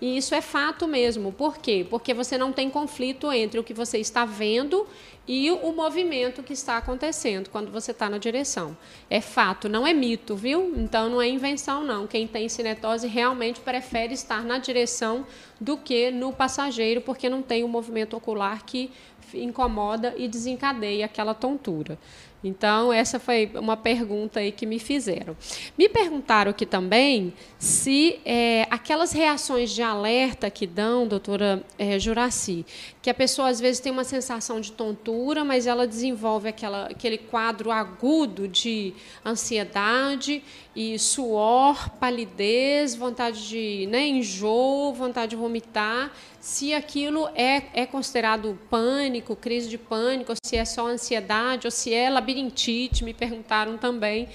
E 0.00 0.16
isso 0.16 0.34
é 0.34 0.40
fato 0.40 0.86
mesmo. 0.86 1.32
Por 1.32 1.58
quê? 1.58 1.86
Porque 1.88 2.12
você 2.12 2.36
não 2.36 2.52
tem 2.52 2.68
conflito 2.68 3.32
entre 3.32 3.58
o 3.58 3.64
que 3.64 3.72
você 3.72 3.98
está 3.98 4.24
vendo 4.24 4.86
e 5.26 5.50
o 5.50 5.72
movimento 5.72 6.42
que 6.42 6.52
está 6.52 6.76
acontecendo 6.76 7.48
quando 7.48 7.70
você 7.70 7.92
está 7.92 8.10
na 8.10 8.18
direção. 8.18 8.76
É 9.08 9.20
fato, 9.20 9.68
não 9.68 9.86
é 9.86 9.94
mito, 9.94 10.36
viu? 10.36 10.74
Então 10.76 11.08
não 11.08 11.22
é 11.22 11.28
invenção, 11.28 11.82
não. 11.82 12.06
Quem 12.06 12.26
tem 12.26 12.48
cinetose 12.48 13.06
realmente 13.06 13.60
prefere 13.60 14.12
estar 14.12 14.44
na 14.44 14.58
direção 14.58 15.26
do 15.60 15.76
que 15.76 16.10
no 16.10 16.32
passageiro, 16.32 17.00
porque 17.00 17.28
não 17.28 17.40
tem 17.40 17.64
o 17.64 17.68
movimento 17.68 18.16
ocular 18.16 18.64
que 18.66 18.90
incomoda 19.32 20.14
e 20.16 20.28
desencadeia 20.28 21.06
aquela 21.06 21.34
tontura. 21.34 21.98
Então, 22.44 22.92
essa 22.92 23.18
foi 23.18 23.50
uma 23.54 23.74
pergunta 23.74 24.38
aí 24.40 24.52
que 24.52 24.66
me 24.66 24.78
fizeram. 24.78 25.34
Me 25.78 25.88
perguntaram 25.88 26.50
aqui 26.50 26.66
também 26.66 27.32
se 27.58 28.20
é, 28.22 28.66
aquelas 28.70 29.12
reações 29.12 29.70
de 29.70 29.80
alerta 29.80 30.50
que 30.50 30.66
dão, 30.66 31.08
doutora 31.08 31.64
é, 31.78 31.98
Juraci, 31.98 32.66
que 33.00 33.08
a 33.08 33.14
pessoa 33.14 33.48
às 33.48 33.58
vezes 33.58 33.80
tem 33.80 33.90
uma 33.90 34.04
sensação 34.04 34.60
de 34.60 34.72
tontura, 34.72 35.42
mas 35.42 35.66
ela 35.66 35.86
desenvolve 35.86 36.46
aquela, 36.46 36.88
aquele 36.88 37.16
quadro 37.16 37.70
agudo 37.70 38.46
de 38.46 38.92
ansiedade 39.24 40.42
e 40.76 40.98
suor, 40.98 41.88
palidez, 41.98 42.94
vontade 42.94 43.48
de 43.48 43.86
né, 43.86 44.06
enjoo, 44.06 44.92
vontade 44.92 45.30
de 45.30 45.36
vomitar 45.36 46.12
se 46.44 46.74
aquilo 46.74 47.26
é, 47.34 47.62
é 47.72 47.86
considerado 47.86 48.58
pânico, 48.68 49.34
crise 49.34 49.66
de 49.66 49.78
pânico, 49.78 50.30
ou 50.30 50.36
se 50.44 50.58
é 50.58 50.64
só 50.66 50.86
ansiedade, 50.86 51.66
ou 51.66 51.70
se 51.70 51.94
é 51.94 52.10
labirintite, 52.10 53.02
me 53.02 53.14
perguntaram 53.14 53.78
também 53.78 54.28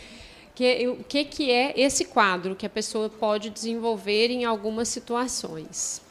que, 0.56 0.88
o 0.88 1.04
que, 1.04 1.24
que 1.24 1.52
é 1.52 1.80
esse 1.80 2.06
quadro 2.06 2.56
que 2.56 2.66
a 2.66 2.70
pessoa 2.70 3.12
pode 3.12 3.52
desenvolver 3.52 4.32
em 4.32 4.44
algumas 4.44 4.88
situações. 4.88 6.02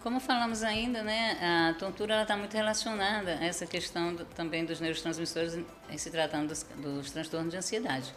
Como 0.00 0.20
falamos 0.20 0.62
ainda, 0.62 1.02
né, 1.02 1.36
a 1.42 1.74
tontura 1.76 2.22
está 2.22 2.36
muito 2.36 2.54
relacionada 2.54 3.32
a 3.40 3.44
essa 3.44 3.66
questão 3.66 4.14
do, 4.14 4.24
também 4.26 4.64
dos 4.64 4.78
neurotransmissores 4.78 5.58
em 5.90 5.98
se 5.98 6.08
tratando 6.08 6.50
dos, 6.50 6.62
dos 6.76 7.10
transtornos 7.10 7.50
de 7.50 7.56
ansiedade. 7.56 8.14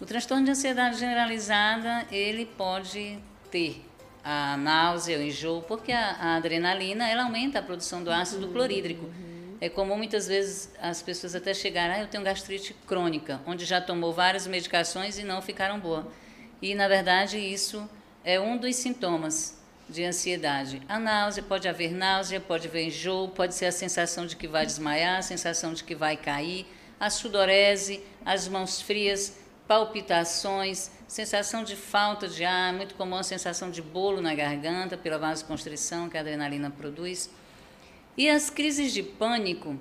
O 0.00 0.06
transtorno 0.06 0.46
de 0.46 0.52
ansiedade 0.52 0.98
generalizada, 0.98 2.06
ele 2.10 2.46
pode 2.46 3.18
ter 3.50 3.89
a 4.24 4.56
náusea, 4.56 5.18
o 5.18 5.22
enjoo, 5.22 5.62
porque 5.62 5.92
a, 5.92 6.12
a, 6.12 6.36
adrenalina 6.36 7.08
ela 7.08 7.24
aumenta 7.24 7.58
a 7.58 7.62
produção 7.62 8.02
do 8.02 8.10
ácido 8.10 8.48
clorídrico. 8.48 9.08
É 9.60 9.68
comum 9.68 9.96
muitas 9.96 10.26
vezes 10.26 10.72
as 10.80 11.02
pessoas 11.02 11.34
até 11.34 11.52
chegarem, 11.52 11.96
ah, 11.96 12.00
eu 12.00 12.06
tenho 12.06 12.24
gastrite 12.24 12.74
crônica, 12.86 13.40
onde 13.46 13.64
já 13.64 13.80
tomou 13.80 14.12
várias 14.12 14.46
medicações 14.46 15.18
e 15.18 15.22
não 15.22 15.42
ficaram 15.42 15.78
boas. 15.78 16.06
E 16.62 16.74
na 16.74 16.88
verdade 16.88 17.38
isso 17.38 17.88
é 18.24 18.40
um 18.40 18.56
dos 18.56 18.76
sintomas 18.76 19.58
de 19.88 20.04
ansiedade. 20.04 20.80
A 20.88 20.98
náusea, 20.98 21.42
pode 21.42 21.68
haver 21.68 21.92
náusea, 21.92 22.40
pode 22.40 22.68
haver 22.68 22.86
enjoo, 22.86 23.28
pode 23.28 23.54
ser 23.54 23.66
a 23.66 23.72
sensação 23.72 24.24
de 24.24 24.36
que 24.36 24.46
vai 24.46 24.64
desmaiar, 24.64 25.18
a 25.18 25.22
sensação 25.22 25.74
de 25.74 25.82
que 25.82 25.94
vai 25.94 26.16
cair, 26.16 26.66
a 26.98 27.10
sudorese, 27.10 28.02
as 28.24 28.46
mãos 28.46 28.80
frias, 28.80 29.38
palpitações, 29.66 30.90
sensação 31.10 31.64
de 31.64 31.74
falta 31.74 32.28
de 32.28 32.44
ar, 32.44 32.72
muito 32.72 32.94
comum 32.94 33.16
a 33.16 33.24
sensação 33.24 33.68
de 33.68 33.82
bolo 33.82 34.20
na 34.20 34.32
garganta 34.32 34.96
pela 34.96 35.18
vasoconstrição 35.18 36.08
que 36.08 36.16
a 36.16 36.20
adrenalina 36.20 36.70
produz. 36.70 37.28
E 38.16 38.30
as 38.30 38.48
crises 38.48 38.92
de 38.92 39.02
pânico, 39.02 39.76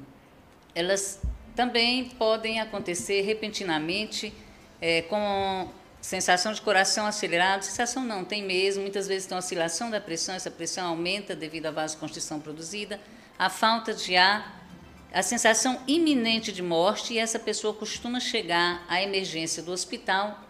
elas 0.73 1.21
também 1.55 2.05
podem 2.05 2.59
acontecer 2.59 3.21
repentinamente, 3.21 4.33
é, 4.81 5.03
com 5.03 5.69
sensação 6.01 6.51
de 6.51 6.63
coração 6.63 7.05
acelerado, 7.05 7.61
sensação 7.61 8.03
não, 8.03 8.25
tem 8.25 8.43
mesmo, 8.43 8.81
muitas 8.81 9.07
vezes 9.07 9.27
tem 9.27 9.37
oscilação 9.37 9.91
da 9.91 10.01
pressão, 10.01 10.33
essa 10.33 10.49
pressão 10.49 10.87
aumenta 10.87 11.35
devido 11.35 11.67
à 11.67 11.71
vasoconstrição 11.71 12.39
produzida, 12.39 12.99
a 13.37 13.51
falta 13.51 13.93
de 13.93 14.15
ar, 14.15 14.65
a 15.13 15.21
sensação 15.21 15.79
iminente 15.87 16.51
de 16.51 16.63
morte 16.63 17.13
e 17.13 17.19
essa 17.19 17.37
pessoa 17.37 17.71
costuma 17.71 18.19
chegar 18.19 18.83
à 18.89 18.99
emergência 18.99 19.61
do 19.61 19.71
hospital 19.71 20.48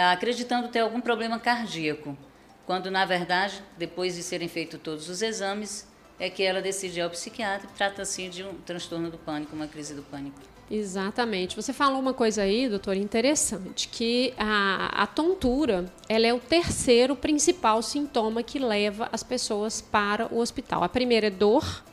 acreditando 0.00 0.68
ter 0.68 0.80
algum 0.80 1.00
problema 1.00 1.38
cardíaco, 1.38 2.16
quando 2.64 2.90
na 2.90 3.04
verdade, 3.04 3.62
depois 3.76 4.14
de 4.14 4.22
serem 4.22 4.48
feitos 4.48 4.80
todos 4.82 5.08
os 5.08 5.20
exames, 5.20 5.86
é 6.18 6.30
que 6.30 6.42
ela 6.42 6.62
decide 6.62 7.00
ao 7.00 7.10
psiquiatra 7.10 7.68
e 7.68 7.76
trata-se 7.76 8.28
de 8.28 8.44
um 8.44 8.54
transtorno 8.54 9.10
do 9.10 9.18
pânico, 9.18 9.54
uma 9.56 9.66
crise 9.66 9.94
do 9.94 10.02
pânico. 10.02 10.38
Exatamente. 10.70 11.54
Você 11.54 11.72
falou 11.72 12.00
uma 12.00 12.14
coisa 12.14 12.42
aí, 12.42 12.68
doutor, 12.68 12.96
interessante, 12.96 13.88
que 13.88 14.32
a, 14.38 15.02
a 15.02 15.06
tontura 15.06 15.84
ela 16.08 16.26
é 16.26 16.32
o 16.32 16.38
terceiro 16.38 17.14
principal 17.14 17.82
sintoma 17.82 18.42
que 18.42 18.58
leva 18.58 19.08
as 19.12 19.22
pessoas 19.22 19.82
para 19.82 20.32
o 20.32 20.38
hospital. 20.38 20.82
A 20.82 20.88
primeira 20.88 21.26
é 21.26 21.30
dor, 21.30 21.84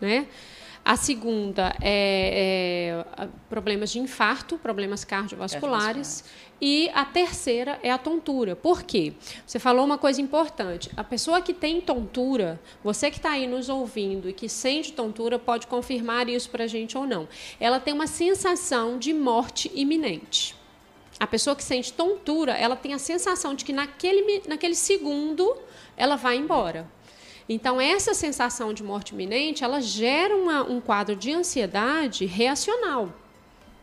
né? 0.00 0.28
A 0.88 0.96
segunda 0.96 1.76
é, 1.82 3.04
é 3.18 3.28
problemas 3.50 3.90
de 3.90 3.98
infarto, 3.98 4.56
problemas 4.56 5.04
cardiovasculares. 5.04 6.24
E 6.58 6.88
a 6.94 7.04
terceira 7.04 7.78
é 7.82 7.90
a 7.90 7.98
tontura. 7.98 8.56
Por 8.56 8.82
quê? 8.82 9.12
Você 9.46 9.58
falou 9.58 9.84
uma 9.84 9.98
coisa 9.98 10.22
importante. 10.22 10.90
A 10.96 11.04
pessoa 11.04 11.42
que 11.42 11.52
tem 11.52 11.78
tontura, 11.82 12.58
você 12.82 13.10
que 13.10 13.18
está 13.18 13.32
aí 13.32 13.46
nos 13.46 13.68
ouvindo 13.68 14.30
e 14.30 14.32
que 14.32 14.48
sente 14.48 14.94
tontura, 14.94 15.38
pode 15.38 15.66
confirmar 15.66 16.26
isso 16.26 16.48
para 16.48 16.64
a 16.64 16.66
gente 16.66 16.96
ou 16.96 17.06
não. 17.06 17.28
Ela 17.60 17.78
tem 17.78 17.92
uma 17.92 18.06
sensação 18.06 18.98
de 18.98 19.12
morte 19.12 19.70
iminente. 19.74 20.56
A 21.20 21.26
pessoa 21.26 21.54
que 21.54 21.62
sente 21.62 21.92
tontura, 21.92 22.52
ela 22.52 22.76
tem 22.76 22.94
a 22.94 22.98
sensação 22.98 23.54
de 23.54 23.62
que 23.62 23.74
naquele, 23.74 24.42
naquele 24.48 24.74
segundo 24.74 25.54
ela 25.98 26.16
vai 26.16 26.38
embora. 26.38 26.88
Então, 27.48 27.80
essa 27.80 28.12
sensação 28.12 28.74
de 28.74 28.82
morte 28.82 29.14
iminente, 29.14 29.64
ela 29.64 29.80
gera 29.80 30.36
uma, 30.36 30.62
um 30.62 30.80
quadro 30.80 31.16
de 31.16 31.32
ansiedade 31.32 32.26
reacional. 32.26 33.12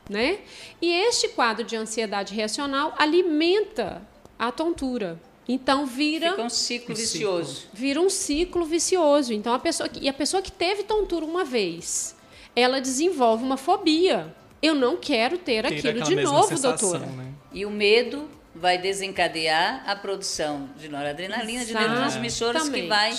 Né? 0.07 0.39
E 0.79 0.91
este 0.91 1.29
quadro 1.29 1.63
de 1.63 1.75
ansiedade 1.75 2.35
reacional 2.35 2.93
alimenta 2.97 4.07
a 4.37 4.51
tontura. 4.51 5.19
Então 5.47 5.85
vira 5.85 6.31
Fica 6.31 6.43
um 6.43 6.49
ciclo 6.49 6.93
um 6.93 6.97
vicioso. 6.97 7.55
Ciclo. 7.55 7.69
Vira 7.73 8.01
um 8.01 8.09
ciclo 8.09 8.65
vicioso. 8.65 9.33
Então 9.33 9.53
a 9.53 9.59
pessoa 9.59 9.89
e 9.99 10.09
a 10.09 10.13
pessoa 10.13 10.41
que 10.41 10.51
teve 10.51 10.83
tontura 10.83 11.25
uma 11.25 11.43
vez, 11.43 12.15
ela 12.55 12.81
desenvolve 12.81 13.43
uma 13.43 13.57
fobia. 13.57 14.35
Eu 14.61 14.73
não 14.73 14.97
quero 14.97 15.37
ter, 15.37 15.65
ter 15.67 15.77
aquilo 15.77 16.03
de 16.03 16.15
novo, 16.15 16.47
sensação, 16.47 16.89
doutora. 16.91 17.11
Né? 17.11 17.31
E 17.53 17.65
o 17.65 17.69
medo 17.69 18.27
vai 18.55 18.77
desencadear 18.77 19.83
a 19.85 19.95
produção 19.95 20.69
de 20.77 20.89
noradrenalina, 20.89 21.61
Exatamente. 21.61 21.67
de 21.67 21.73
neurotransmissores 21.73 22.69
que 22.69 22.81
vai 22.83 23.13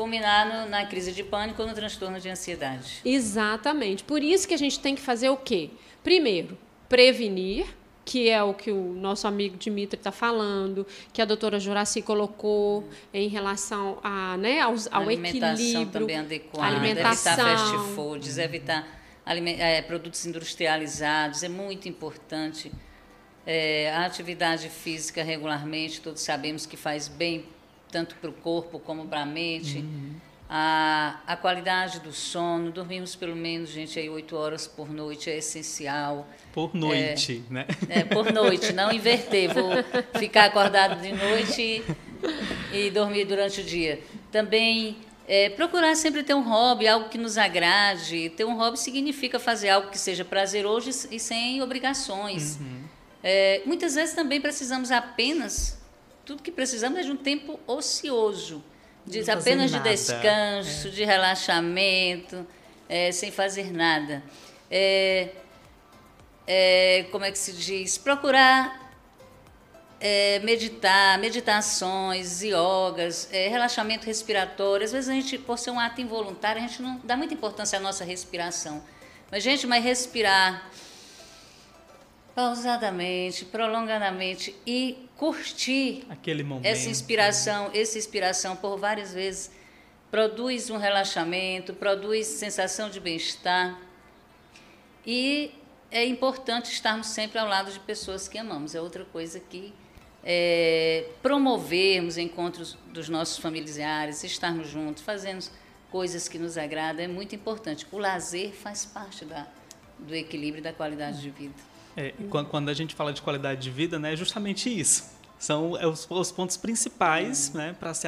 culminar 0.00 0.48
no, 0.48 0.70
na 0.70 0.86
crise 0.86 1.12
de 1.12 1.22
pânico 1.22 1.60
ou 1.60 1.68
no 1.68 1.74
transtorno 1.74 2.18
de 2.18 2.26
ansiedade. 2.26 3.02
Exatamente. 3.04 4.02
Por 4.02 4.22
isso 4.22 4.48
que 4.48 4.54
a 4.54 4.56
gente 4.56 4.80
tem 4.80 4.94
que 4.94 5.02
fazer 5.02 5.28
o 5.28 5.36
quê? 5.36 5.68
Primeiro, 6.02 6.56
prevenir, 6.88 7.66
que 8.02 8.30
é 8.30 8.42
o 8.42 8.54
que 8.54 8.70
o 8.70 8.94
nosso 8.94 9.28
amigo 9.28 9.58
Dimitri 9.58 10.00
está 10.00 10.10
falando, 10.10 10.86
que 11.12 11.20
a 11.20 11.26
doutora 11.26 11.60
Juraci 11.60 12.00
colocou 12.00 12.88
em 13.12 13.28
relação 13.28 13.98
a, 14.02 14.38
né, 14.38 14.60
ao, 14.60 14.74
ao 14.90 15.02
alimentação 15.02 15.52
equilíbrio. 15.52 15.86
também 15.92 16.16
adequada, 16.16 16.66
alimentação. 16.66 17.32
evitar 17.34 17.58
fast 17.58 17.94
foods, 17.94 18.38
evitar 18.38 18.88
é, 19.26 19.82
produtos 19.82 20.24
industrializados, 20.24 21.42
é 21.42 21.48
muito 21.48 21.90
importante. 21.90 22.72
É, 23.46 23.92
a 23.92 24.06
atividade 24.06 24.70
física 24.70 25.22
regularmente, 25.22 26.00
todos 26.00 26.22
sabemos 26.22 26.64
que 26.64 26.76
faz 26.78 27.06
bem 27.06 27.44
tanto 27.90 28.14
para 28.16 28.30
o 28.30 28.32
corpo 28.32 28.78
como 28.78 29.06
para 29.06 29.22
a 29.22 29.26
mente. 29.26 29.78
Uhum. 29.78 30.14
A, 30.52 31.20
a 31.28 31.36
qualidade 31.36 32.00
do 32.00 32.12
sono, 32.12 32.72
dormimos 32.72 33.14
pelo 33.14 33.36
menos, 33.36 33.70
gente, 33.70 33.96
aí 34.00 34.10
oito 34.10 34.36
horas 34.36 34.66
por 34.66 34.90
noite 34.90 35.30
é 35.30 35.38
essencial. 35.38 36.28
Por 36.52 36.74
noite, 36.74 37.44
é, 37.48 37.52
né? 37.52 37.66
É, 37.88 38.02
por 38.02 38.32
noite, 38.32 38.72
não 38.72 38.90
inverter. 38.90 39.54
Vou 39.54 39.70
ficar 40.18 40.46
acordado 40.46 41.00
de 41.00 41.12
noite 41.12 41.84
e, 42.72 42.76
e 42.76 42.90
dormir 42.90 43.26
durante 43.26 43.60
o 43.60 43.64
dia. 43.64 44.02
Também 44.32 44.96
é, 45.28 45.50
procurar 45.50 45.94
sempre 45.94 46.24
ter 46.24 46.34
um 46.34 46.42
hobby, 46.42 46.88
algo 46.88 47.08
que 47.08 47.16
nos 47.16 47.38
agrade. 47.38 48.30
Ter 48.30 48.44
um 48.44 48.56
hobby 48.56 48.76
significa 48.76 49.38
fazer 49.38 49.68
algo 49.68 49.88
que 49.88 49.98
seja 49.98 50.24
prazeroso 50.24 50.90
e 51.12 51.20
sem 51.20 51.62
obrigações. 51.62 52.58
Uhum. 52.58 52.80
É, 53.22 53.62
muitas 53.64 53.94
vezes 53.94 54.16
também 54.16 54.40
precisamos 54.40 54.90
apenas 54.90 55.79
tudo 56.30 56.44
que 56.44 56.52
precisamos 56.52 56.96
é 56.96 57.02
de 57.02 57.10
um 57.10 57.16
tempo 57.16 57.58
ocioso, 57.66 58.62
de 59.04 59.28
apenas 59.28 59.72
nada. 59.72 59.82
de 59.82 59.96
descanso, 59.96 60.86
é. 60.86 60.90
de 60.92 61.04
relaxamento, 61.04 62.46
é, 62.88 63.10
sem 63.10 63.32
fazer 63.32 63.72
nada. 63.72 64.22
É, 64.70 65.30
é 66.46 67.06
como 67.10 67.24
é 67.24 67.32
que 67.32 67.38
se 67.38 67.52
diz? 67.52 67.98
Procurar 67.98 68.94
é, 69.98 70.38
meditar, 70.44 71.18
meditações, 71.18 72.42
yogas, 72.42 73.28
é, 73.32 73.48
relaxamento 73.48 74.06
respiratório. 74.06 74.84
Às 74.84 74.92
vezes 74.92 75.10
a 75.10 75.12
gente, 75.12 75.36
por 75.36 75.58
ser 75.58 75.72
um 75.72 75.80
ato 75.80 76.00
involuntário, 76.00 76.62
a 76.62 76.66
gente 76.68 76.80
não 76.80 77.00
dá 77.02 77.16
muita 77.16 77.34
importância 77.34 77.76
à 77.76 77.82
nossa 77.82 78.04
respiração. 78.04 78.84
Mas, 79.32 79.42
gente, 79.42 79.66
mas 79.66 79.82
respirar 79.82 80.70
pausadamente, 82.36 83.44
prolongadamente 83.44 84.54
e 84.64 85.09
curtir 85.20 86.06
aquele 86.08 86.42
momento. 86.42 86.64
Essa 86.64 86.88
inspiração, 86.88 87.70
essa 87.74 87.98
inspiração 87.98 88.56
por 88.56 88.78
várias 88.78 89.12
vezes 89.12 89.50
produz 90.10 90.70
um 90.70 90.78
relaxamento, 90.78 91.74
produz 91.74 92.26
sensação 92.26 92.88
de 92.88 92.98
bem-estar. 92.98 93.78
E 95.06 95.52
é 95.90 96.06
importante 96.06 96.72
estarmos 96.72 97.08
sempre 97.08 97.38
ao 97.38 97.46
lado 97.46 97.70
de 97.70 97.78
pessoas 97.80 98.28
que 98.28 98.38
amamos. 98.38 98.74
É 98.74 98.80
outra 98.80 99.04
coisa 99.04 99.38
que 99.38 99.74
é, 100.24 101.04
promovermos 101.22 102.16
encontros 102.16 102.78
dos 102.86 103.10
nossos 103.10 103.36
familiares, 103.36 104.24
estarmos 104.24 104.68
juntos, 104.68 105.02
fazendo 105.02 105.44
coisas 105.90 106.28
que 106.28 106.38
nos 106.38 106.56
agradam 106.56 107.04
é 107.04 107.08
muito 107.08 107.34
importante. 107.34 107.86
O 107.92 107.98
lazer 107.98 108.52
faz 108.52 108.86
parte 108.86 109.26
da, 109.26 109.46
do 109.98 110.14
equilíbrio 110.14 110.60
e 110.60 110.62
da 110.62 110.72
qualidade 110.72 111.20
de 111.20 111.28
vida. 111.28 111.69
É, 111.96 112.14
quando 112.48 112.68
a 112.68 112.74
gente 112.74 112.94
fala 112.94 113.12
de 113.12 113.20
qualidade 113.20 113.60
de 113.60 113.70
vida, 113.70 113.98
né, 113.98 114.12
é 114.12 114.16
justamente 114.16 114.68
isso. 114.68 115.18
São 115.38 115.76
é 115.76 115.86
os, 115.86 116.06
os 116.10 116.30
pontos 116.30 116.56
principais 116.56 117.52
né, 117.54 117.74
para 117.78 117.94
se, 117.94 118.06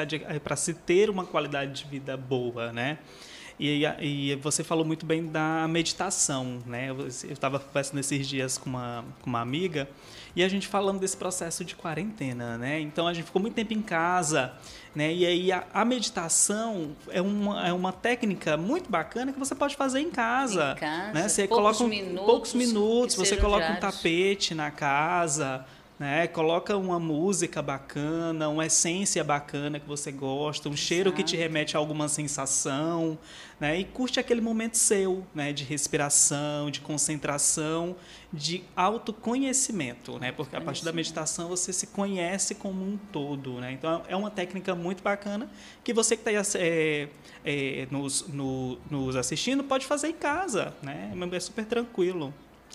se 0.56 0.74
ter 0.74 1.08
uma 1.08 1.24
qualidade 1.24 1.82
de 1.82 1.90
vida 1.90 2.16
boa. 2.16 2.72
Né? 2.72 2.98
E, 3.64 3.84
e 4.00 4.34
você 4.36 4.64
falou 4.64 4.84
muito 4.84 5.06
bem 5.06 5.24
da 5.24 5.68
meditação. 5.68 6.58
Né? 6.66 6.90
Eu 6.90 7.06
estava 7.06 7.60
conversando 7.60 8.00
esses 8.00 8.26
dias 8.26 8.58
com 8.58 8.68
uma, 8.70 9.04
com 9.20 9.30
uma 9.30 9.40
amiga 9.40 9.88
e 10.34 10.42
a 10.42 10.48
gente 10.48 10.66
falando 10.66 10.98
desse 10.98 11.16
processo 11.16 11.64
de 11.64 11.76
quarentena. 11.76 12.58
Né? 12.58 12.80
Então 12.80 13.06
a 13.06 13.14
gente 13.14 13.26
ficou 13.26 13.40
muito 13.40 13.54
tempo 13.54 13.72
em 13.72 13.80
casa. 13.80 14.52
Né? 14.96 15.14
E 15.14 15.24
aí 15.24 15.52
a, 15.52 15.64
a, 15.72 15.84
meditação 15.84 16.96
é 17.08 17.22
uma, 17.22 17.68
é 17.68 17.72
uma 17.72 17.92
técnica 17.92 18.56
muito 18.56 18.90
bacana 18.90 19.32
que 19.32 19.38
você 19.38 19.54
pode 19.54 19.76
fazer 19.76 20.00
em 20.00 20.10
casa. 20.10 20.72
Em 20.72 20.80
casa 20.80 21.12
né? 21.12 21.28
Você 21.28 21.46
poucos 21.46 21.78
coloca 21.78 21.84
um, 21.84 21.88
minutos, 21.88 22.26
poucos 22.26 22.54
minutos, 22.54 23.14
você 23.14 23.36
coloca 23.36 23.64
diários. 23.64 23.78
um 23.78 23.80
tapete 23.80 24.56
na 24.56 24.72
casa. 24.72 25.64
Né? 26.02 26.26
Coloca 26.26 26.76
uma 26.76 26.98
música 26.98 27.62
bacana, 27.62 28.48
uma 28.48 28.66
essência 28.66 29.22
bacana 29.22 29.78
que 29.78 29.86
você 29.86 30.10
gosta, 30.10 30.68
um 30.68 30.76
cheiro 30.76 31.12
que 31.12 31.22
te 31.22 31.36
remete 31.36 31.76
a 31.76 31.78
alguma 31.78 32.08
sensação, 32.08 33.16
né? 33.60 33.78
E 33.78 33.84
curte 33.84 34.18
aquele 34.18 34.40
momento 34.40 34.76
seu, 34.76 35.24
né? 35.32 35.52
De 35.52 35.62
respiração, 35.62 36.72
de 36.72 36.80
concentração, 36.80 37.94
de 38.32 38.64
autoconhecimento, 38.74 40.18
né? 40.18 40.32
Porque 40.32 40.56
a 40.56 40.60
partir 40.60 40.84
da 40.84 40.92
meditação 40.92 41.48
você 41.48 41.72
se 41.72 41.86
conhece 41.86 42.56
como 42.56 42.84
um 42.84 42.98
todo, 43.12 43.60
né? 43.60 43.70
Então 43.70 44.02
é 44.08 44.16
uma 44.16 44.28
técnica 44.28 44.74
muito 44.74 45.04
bacana 45.04 45.48
que 45.84 45.94
você 45.94 46.16
que 46.16 46.28
está 46.28 46.58
é, 46.58 47.08
é, 47.44 47.86
nos, 47.92 48.26
no, 48.26 48.76
nos 48.90 49.14
assistindo 49.14 49.62
pode 49.62 49.86
fazer 49.86 50.08
em 50.08 50.14
casa, 50.14 50.74
né? 50.82 51.12
É 51.30 51.38
super 51.38 51.64
tranquilo. 51.64 52.34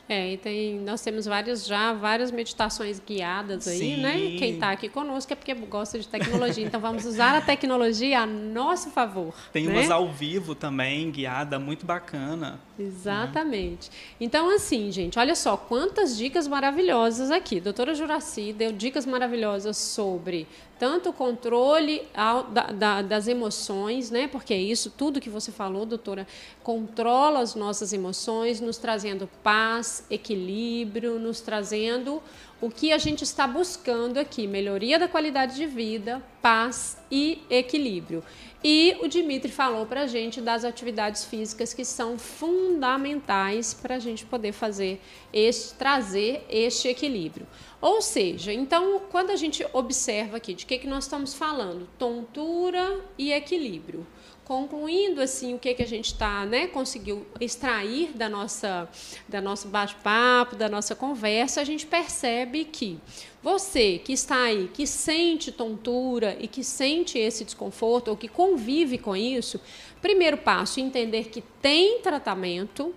É, 0.10 0.34
e 0.34 0.38
tem, 0.38 0.80
nós 0.80 1.02
temos 1.02 1.26
várias 1.26 1.66
já, 1.66 1.92
várias 1.94 2.32
meditações 2.32 3.02
guiadas 3.06 3.68
aí, 3.68 3.78
Sim. 3.78 4.02
né? 4.02 4.14
Quem 4.38 4.54
está 4.54 4.72
aqui 4.72 4.88
conosco 4.88 5.34
é 5.34 5.36
porque 5.36 5.54
gosta 5.54 6.00
de 6.00 6.08
tecnologia. 6.08 6.66
Então 6.66 6.80
vamos 6.80 7.06
usar 7.06 7.36
a 7.36 7.42
tecnologia 7.42 8.22
a 8.22 8.26
nosso 8.26 8.90
favor. 8.90 9.34
Tem 9.52 9.66
né? 9.66 9.74
umas 9.74 9.92
ao 9.92 10.10
vivo 10.10 10.56
também, 10.56 11.12
guiada, 11.12 11.60
muito 11.60 11.86
bacana. 11.86 12.60
Exatamente. 12.80 13.90
Então, 14.20 14.50
assim, 14.50 14.92
gente, 14.92 15.20
olha 15.20 15.36
só 15.36 15.58
quantas 15.58 16.16
dicas 16.16 16.48
maravilhosas 16.48 17.30
aqui. 17.30 17.60
Doutora 17.60 17.94
Juraci 17.94 18.54
deu 18.54 18.72
dicas 18.72 19.06
maravilhosas 19.06 19.76
sobre 19.76 20.48
tanto 20.80 21.10
o 21.10 21.14
controle 21.14 22.04
ao, 22.14 22.44
da, 22.44 22.68
da, 22.68 23.02
das 23.02 23.28
emoções, 23.28 24.12
né? 24.12 24.28
Porque 24.28 24.54
é 24.54 24.58
isso, 24.58 24.92
tudo 24.96 25.20
que 25.20 25.30
você 25.30 25.52
falou, 25.52 25.86
doutora, 25.86 26.28
controla 26.64 27.40
as 27.40 27.56
nossas 27.56 27.94
emoções, 27.94 28.62
nos 28.62 28.78
trazendo 28.78 29.30
paz, 29.44 30.06
equilíbrio, 30.10 31.20
nos 31.20 31.42
trazendo 31.42 32.22
o 32.60 32.70
que 32.70 32.92
a 32.92 32.98
gente 32.98 33.24
está 33.24 33.48
buscando 33.48 34.18
aqui: 34.18 34.48
melhoria 34.48 34.98
da 34.98 35.08
qualidade 35.08 35.56
de 35.56 35.66
vida, 35.66 36.22
paz 36.42 36.98
e 37.12 37.42
equilíbrio. 37.50 38.24
E 38.64 38.98
o 39.02 39.08
Dimitri 39.08 39.52
falou 39.52 39.86
para 39.86 40.02
a 40.02 40.08
gente 40.08 40.42
das 40.42 40.66
atividades 40.66 41.24
físicas 41.24 41.74
que 41.74 41.86
são 41.86 42.18
fundamentais 42.18 43.74
para 43.74 43.96
a 43.96 44.00
gente 44.00 44.26
poder 44.26 44.52
fazer 44.52 45.00
este, 45.32 45.76
trazer 45.76 46.44
este 46.50 46.88
equilíbrio. 46.88 47.46
Ou 47.80 48.02
seja, 48.02 48.52
então, 48.52 49.02
quando 49.12 49.30
a 49.30 49.36
gente 49.36 49.66
observa 49.74 50.38
aqui 50.38 50.56
de 50.56 50.66
que, 50.66 50.80
que 50.80 50.88
nós 50.88 51.04
estamos 51.04 51.36
falando, 51.36 51.88
tontura 52.00 53.00
e 53.18 53.32
equilíbrio. 53.32 54.06
Concluindo 54.48 55.20
assim 55.20 55.56
o 55.56 55.60
que, 55.60 55.74
que 55.74 55.84
a 55.84 55.86
gente 55.86 56.06
está, 56.06 56.46
né, 56.46 56.68
conseguiu 56.68 57.28
extrair 57.38 58.14
da 58.16 58.30
nossa, 58.30 58.88
da 59.28 59.42
nosso 59.42 59.68
bate-papo, 59.68 60.56
da 60.56 60.70
nossa 60.70 60.96
conversa, 60.96 61.60
a 61.60 61.66
gente 61.66 61.86
percebe 61.86 62.64
que 62.64 62.98
você 63.44 63.98
que 63.98 64.14
está 64.14 64.44
aí, 64.44 64.70
que 64.74 64.88
sente 64.88 65.52
tontura 65.52 66.38
e 66.40 66.48
que 66.48 66.64
sente 66.64 67.20
esse 67.20 67.44
desconforto 67.44 68.08
ou 68.08 68.16
que 68.16 68.30
convive 68.30 68.98
com 68.98 69.18
isso, 69.18 69.60
primeiro 70.02 70.38
passo, 70.38 70.80
entender 70.80 71.26
que 71.26 71.42
tem 71.62 72.00
tratamento. 72.00 72.96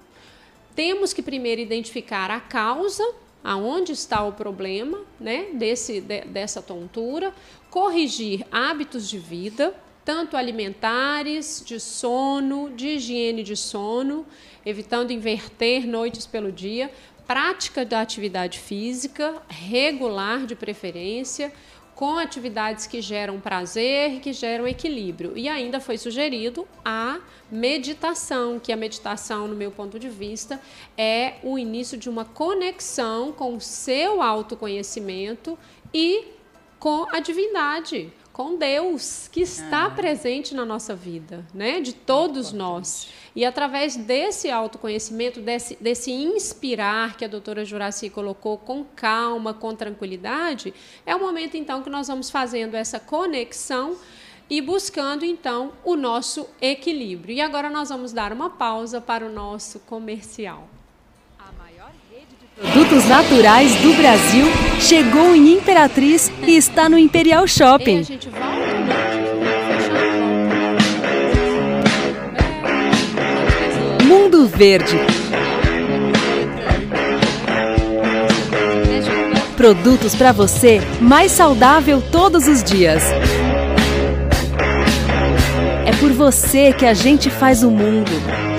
Temos 0.76 1.12
que 1.12 1.20
primeiro 1.20 1.60
identificar 1.60 2.30
a 2.30 2.38
causa, 2.38 3.02
aonde 3.42 3.90
está 3.90 4.22
o 4.22 4.34
problema, 4.34 5.00
né, 5.18 5.48
desse, 5.54 6.00
de, 6.00 6.20
dessa 6.26 6.62
tontura, 6.62 7.34
corrigir 7.70 8.46
hábitos 8.52 9.10
de 9.10 9.18
vida, 9.18 9.74
tanto 10.10 10.36
alimentares, 10.36 11.62
de 11.64 11.78
sono, 11.78 12.68
de 12.70 12.96
higiene 12.96 13.44
de 13.44 13.54
sono, 13.54 14.26
evitando 14.66 15.12
inverter 15.12 15.86
noites 15.86 16.26
pelo 16.26 16.50
dia, 16.50 16.90
prática 17.28 17.84
da 17.84 18.00
atividade 18.00 18.58
física, 18.58 19.40
regular 19.48 20.46
de 20.46 20.56
preferência, 20.56 21.52
com 21.94 22.18
atividades 22.18 22.88
que 22.88 23.00
geram 23.00 23.38
prazer 23.38 24.18
que 24.18 24.32
geram 24.32 24.66
equilíbrio. 24.66 25.38
E 25.38 25.48
ainda 25.48 25.78
foi 25.78 25.96
sugerido 25.96 26.66
a 26.84 27.20
meditação, 27.48 28.58
que 28.58 28.72
a 28.72 28.76
meditação, 28.76 29.46
no 29.46 29.54
meu 29.54 29.70
ponto 29.70 29.96
de 29.96 30.08
vista, 30.08 30.60
é 30.98 31.34
o 31.40 31.56
início 31.56 31.96
de 31.96 32.10
uma 32.10 32.24
conexão 32.24 33.30
com 33.30 33.54
o 33.54 33.60
seu 33.60 34.20
autoconhecimento 34.20 35.56
e 35.94 36.24
com 36.80 37.06
a 37.12 37.20
divindade 37.20 38.12
com 38.32 38.56
Deus 38.56 39.28
que 39.28 39.40
está 39.40 39.86
ah. 39.86 39.90
presente 39.90 40.54
na 40.54 40.64
nossa 40.64 40.94
vida, 40.94 41.44
né? 41.52 41.80
De 41.80 41.92
todos 41.92 42.52
nós. 42.52 43.08
E 43.34 43.44
através 43.44 43.96
desse 43.96 44.50
autoconhecimento, 44.50 45.40
desse, 45.40 45.76
desse 45.80 46.10
inspirar 46.10 47.16
que 47.16 47.24
a 47.24 47.28
doutora 47.28 47.64
Juraci 47.64 48.08
colocou 48.10 48.56
com 48.58 48.84
calma, 48.84 49.52
com 49.52 49.74
tranquilidade, 49.74 50.72
é 51.04 51.14
o 51.14 51.20
momento 51.20 51.56
então 51.56 51.82
que 51.82 51.90
nós 51.90 52.08
vamos 52.08 52.30
fazendo 52.30 52.74
essa 52.74 52.98
conexão 52.98 53.96
e 54.48 54.60
buscando 54.60 55.24
então 55.24 55.72
o 55.84 55.94
nosso 55.94 56.48
equilíbrio. 56.60 57.36
E 57.36 57.40
agora 57.40 57.70
nós 57.70 57.88
vamos 57.88 58.12
dar 58.12 58.32
uma 58.32 58.50
pausa 58.50 59.00
para 59.00 59.24
o 59.24 59.32
nosso 59.32 59.78
comercial. 59.80 60.68
Produtos 62.60 63.06
naturais 63.06 63.74
do 63.76 63.94
Brasil 63.94 64.44
chegou 64.78 65.34
em 65.34 65.54
Imperatriz 65.54 66.30
e 66.46 66.58
está 66.58 66.90
no 66.90 66.98
Imperial 66.98 67.46
Shopping. 67.46 68.02
Né? 68.02 68.18
Mundo 74.04 74.46
Verde. 74.46 74.98
Produtos 79.56 80.14
para 80.14 80.32
você 80.32 80.82
mais 81.00 81.32
saudável 81.32 82.02
todos 82.12 82.46
os 82.46 82.62
dias. 82.62 83.02
É 85.86 85.92
por 85.98 86.12
você 86.12 86.74
que 86.74 86.84
a 86.84 86.92
gente 86.92 87.30
faz 87.30 87.62
o 87.62 87.70
mundo. 87.70 88.49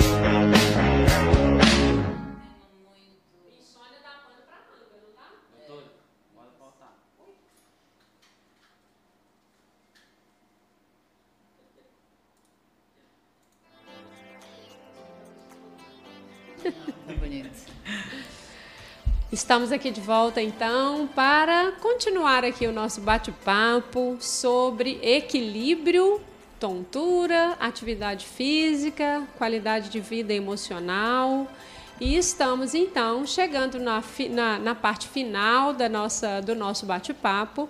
Estamos 19.52 19.74
aqui 19.74 19.91
de 19.91 19.99
volta 19.99 20.41
então 20.41 21.10
para 21.14 21.74
continuar 21.82 22.45
aqui 22.45 22.68
o 22.68 22.72
nosso 22.72 23.02
bate-papo 23.02 24.16
sobre 24.18 24.97
equilíbrio, 25.04 26.22
tontura, 26.58 27.58
atividade 27.60 28.26
física, 28.26 29.28
qualidade 29.38 29.89
de 29.89 29.99
vida 29.99 30.34
emocional. 30.34 31.52
E 31.99 32.16
estamos 32.16 32.74
então 32.74 33.28
chegando 33.28 33.78
na, 33.78 34.02
na, 34.30 34.58
na 34.58 34.74
parte 34.74 35.10
final 35.10 35.74
da 35.74 35.89
nossa, 35.89 36.39
do 36.39 36.56
nosso 36.56 36.86
bate-papo. 36.86 37.68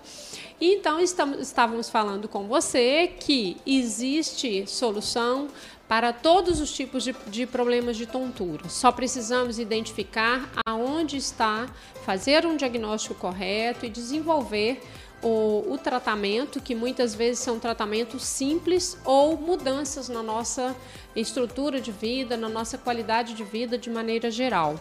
Então, 0.60 1.00
estamos, 1.00 1.40
estávamos 1.40 1.90
falando 1.90 2.28
com 2.28 2.46
você 2.46 3.08
que 3.18 3.56
existe 3.66 4.68
solução 4.68 5.48
para 5.92 6.10
todos 6.10 6.58
os 6.58 6.72
tipos 6.72 7.04
de, 7.04 7.14
de, 7.26 7.46
problemas 7.46 7.98
de 7.98 8.06
tontura. 8.06 8.66
Só 8.70 8.90
precisamos 8.90 9.58
identificar 9.58 10.48
aonde 10.64 11.18
está, 11.18 11.68
fazer 12.06 12.46
um 12.46 12.56
diagnóstico 12.56 13.14
correto 13.14 13.84
e 13.84 13.90
desenvolver 13.90 14.80
o, 15.22 15.70
o, 15.70 15.76
tratamento, 15.76 16.62
que 16.62 16.74
muitas 16.74 17.14
vezes 17.14 17.40
são 17.40 17.58
tratamentos 17.58 18.24
simples 18.24 18.96
ou 19.04 19.36
mudanças 19.36 20.08
na 20.08 20.22
nossa 20.22 20.74
estrutura 21.14 21.78
de 21.78 21.92
vida, 21.92 22.38
na 22.38 22.48
nossa 22.48 22.78
qualidade 22.78 23.34
de 23.34 23.44
vida 23.44 23.76
de 23.76 23.90
maneira 23.90 24.30
geral. 24.30 24.80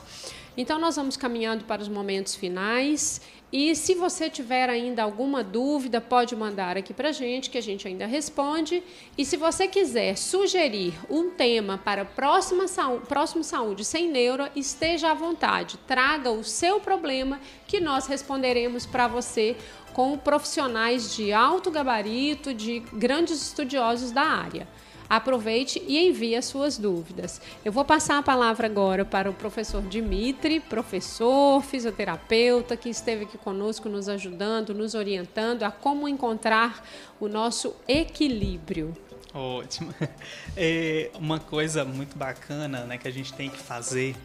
Então, 0.55 0.79
nós 0.79 0.95
vamos 0.95 1.17
caminhando 1.17 1.65
para 1.65 1.81
os 1.81 1.89
momentos 1.89 2.35
finais. 2.35 3.19
E 3.51 3.75
se 3.75 3.95
você 3.95 4.29
tiver 4.29 4.69
ainda 4.69 5.03
alguma 5.03 5.43
dúvida, 5.43 5.99
pode 5.99 6.33
mandar 6.37 6.77
aqui 6.77 6.93
para 6.93 7.09
a 7.09 7.11
gente, 7.11 7.49
que 7.49 7.57
a 7.57 7.61
gente 7.61 7.85
ainda 7.85 8.05
responde. 8.05 8.81
E 9.17 9.25
se 9.25 9.35
você 9.35 9.67
quiser 9.67 10.15
sugerir 10.15 10.93
um 11.09 11.31
tema 11.31 11.77
para 11.77 12.05
próxima 12.05 12.67
saúde, 12.69 13.05
próximo 13.07 13.43
Saúde 13.43 13.83
Sem 13.83 14.09
Neuro, 14.09 14.47
esteja 14.55 15.11
à 15.11 15.13
vontade. 15.13 15.77
Traga 15.85 16.31
o 16.31 16.45
seu 16.45 16.79
problema 16.79 17.41
que 17.67 17.81
nós 17.81 18.07
responderemos 18.07 18.85
para 18.85 19.09
você 19.09 19.57
com 19.91 20.17
profissionais 20.17 21.13
de 21.13 21.33
alto 21.33 21.69
gabarito, 21.69 22.53
de 22.53 22.79
grandes 22.93 23.41
estudiosos 23.41 24.11
da 24.11 24.23
área. 24.23 24.65
Aproveite 25.11 25.83
e 25.85 26.07
envie 26.07 26.37
as 26.37 26.45
suas 26.45 26.77
dúvidas. 26.77 27.41
Eu 27.65 27.71
vou 27.73 27.83
passar 27.83 28.17
a 28.17 28.23
palavra 28.23 28.65
agora 28.65 29.03
para 29.03 29.29
o 29.29 29.33
professor 29.33 29.81
Dimitri, 29.81 30.61
professor, 30.61 31.61
fisioterapeuta, 31.61 32.77
que 32.77 32.87
esteve 32.87 33.25
aqui 33.25 33.37
conosco 33.37 33.89
nos 33.89 34.07
ajudando, 34.07 34.73
nos 34.73 34.95
orientando 34.95 35.63
a 35.63 35.69
como 35.69 36.07
encontrar 36.07 36.87
o 37.19 37.27
nosso 37.27 37.75
equilíbrio. 37.89 38.93
Ótimo. 39.33 39.93
É 40.55 41.11
uma 41.15 41.41
coisa 41.41 41.83
muito 41.83 42.17
bacana 42.17 42.85
né, 42.85 42.97
que 42.97 43.07
a 43.07 43.11
gente 43.11 43.33
tem 43.33 43.49
que 43.49 43.57
fazer 43.57 44.15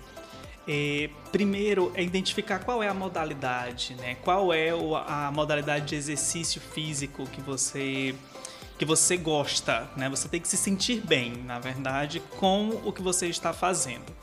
é, 0.68 1.10
primeiro 1.30 1.92
é 1.94 2.02
identificar 2.02 2.60
qual 2.60 2.82
é 2.82 2.88
a 2.88 2.94
modalidade, 2.94 3.94
né? 3.94 4.16
Qual 4.22 4.52
é 4.52 4.70
a 5.06 5.30
modalidade 5.32 5.86
de 5.86 5.94
exercício 5.94 6.60
físico 6.60 7.24
que 7.26 7.40
você 7.40 8.14
que 8.78 8.84
você 8.84 9.16
gosta, 9.16 9.88
né? 9.96 10.08
Você 10.08 10.28
tem 10.28 10.40
que 10.40 10.48
se 10.48 10.56
sentir 10.56 11.00
bem, 11.00 11.32
na 11.44 11.58
verdade, 11.58 12.20
com 12.38 12.80
o 12.84 12.92
que 12.92 13.02
você 13.02 13.26
está 13.26 13.52
fazendo. 13.52 14.14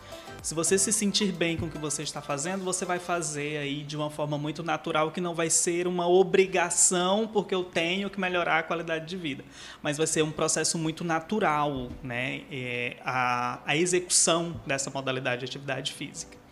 Se 0.43 0.53
você 0.53 0.77
se 0.77 0.91
sentir 0.91 1.31
bem 1.31 1.55
com 1.55 1.67
o 1.67 1.69
que 1.69 1.77
você 1.77 2.03
está 2.03 2.21
fazendo, 2.21 2.65
você 2.65 2.83
vai 2.83 2.99
fazer 2.99 3.59
aí 3.59 3.81
de 3.81 3.95
uma 3.95 4.09
forma 4.09 4.37
muito 4.37 4.61
natural, 4.61 5.09
que 5.09 5.21
não 5.21 5.33
vai 5.33 5.49
ser 5.49 5.87
uma 5.87 6.05
obrigação, 6.05 7.25
porque 7.25 7.55
eu 7.55 7.63
tenho 7.63 8.09
que 8.09 8.19
melhorar 8.19 8.59
a 8.59 8.63
qualidade 8.63 9.05
de 9.05 9.15
vida. 9.15 9.45
Mas 9.81 9.97
vai 9.97 10.05
ser 10.05 10.21
um 10.21 10.31
processo 10.31 10.77
muito 10.77 11.05
natural, 11.05 11.89
né? 12.03 12.41
É, 12.51 12.97
a, 13.05 13.61
a 13.65 13.77
execução 13.77 14.59
dessa 14.67 14.89
modalidade 14.89 15.39
de 15.39 15.45
atividade 15.45 15.93
física. 15.93 16.42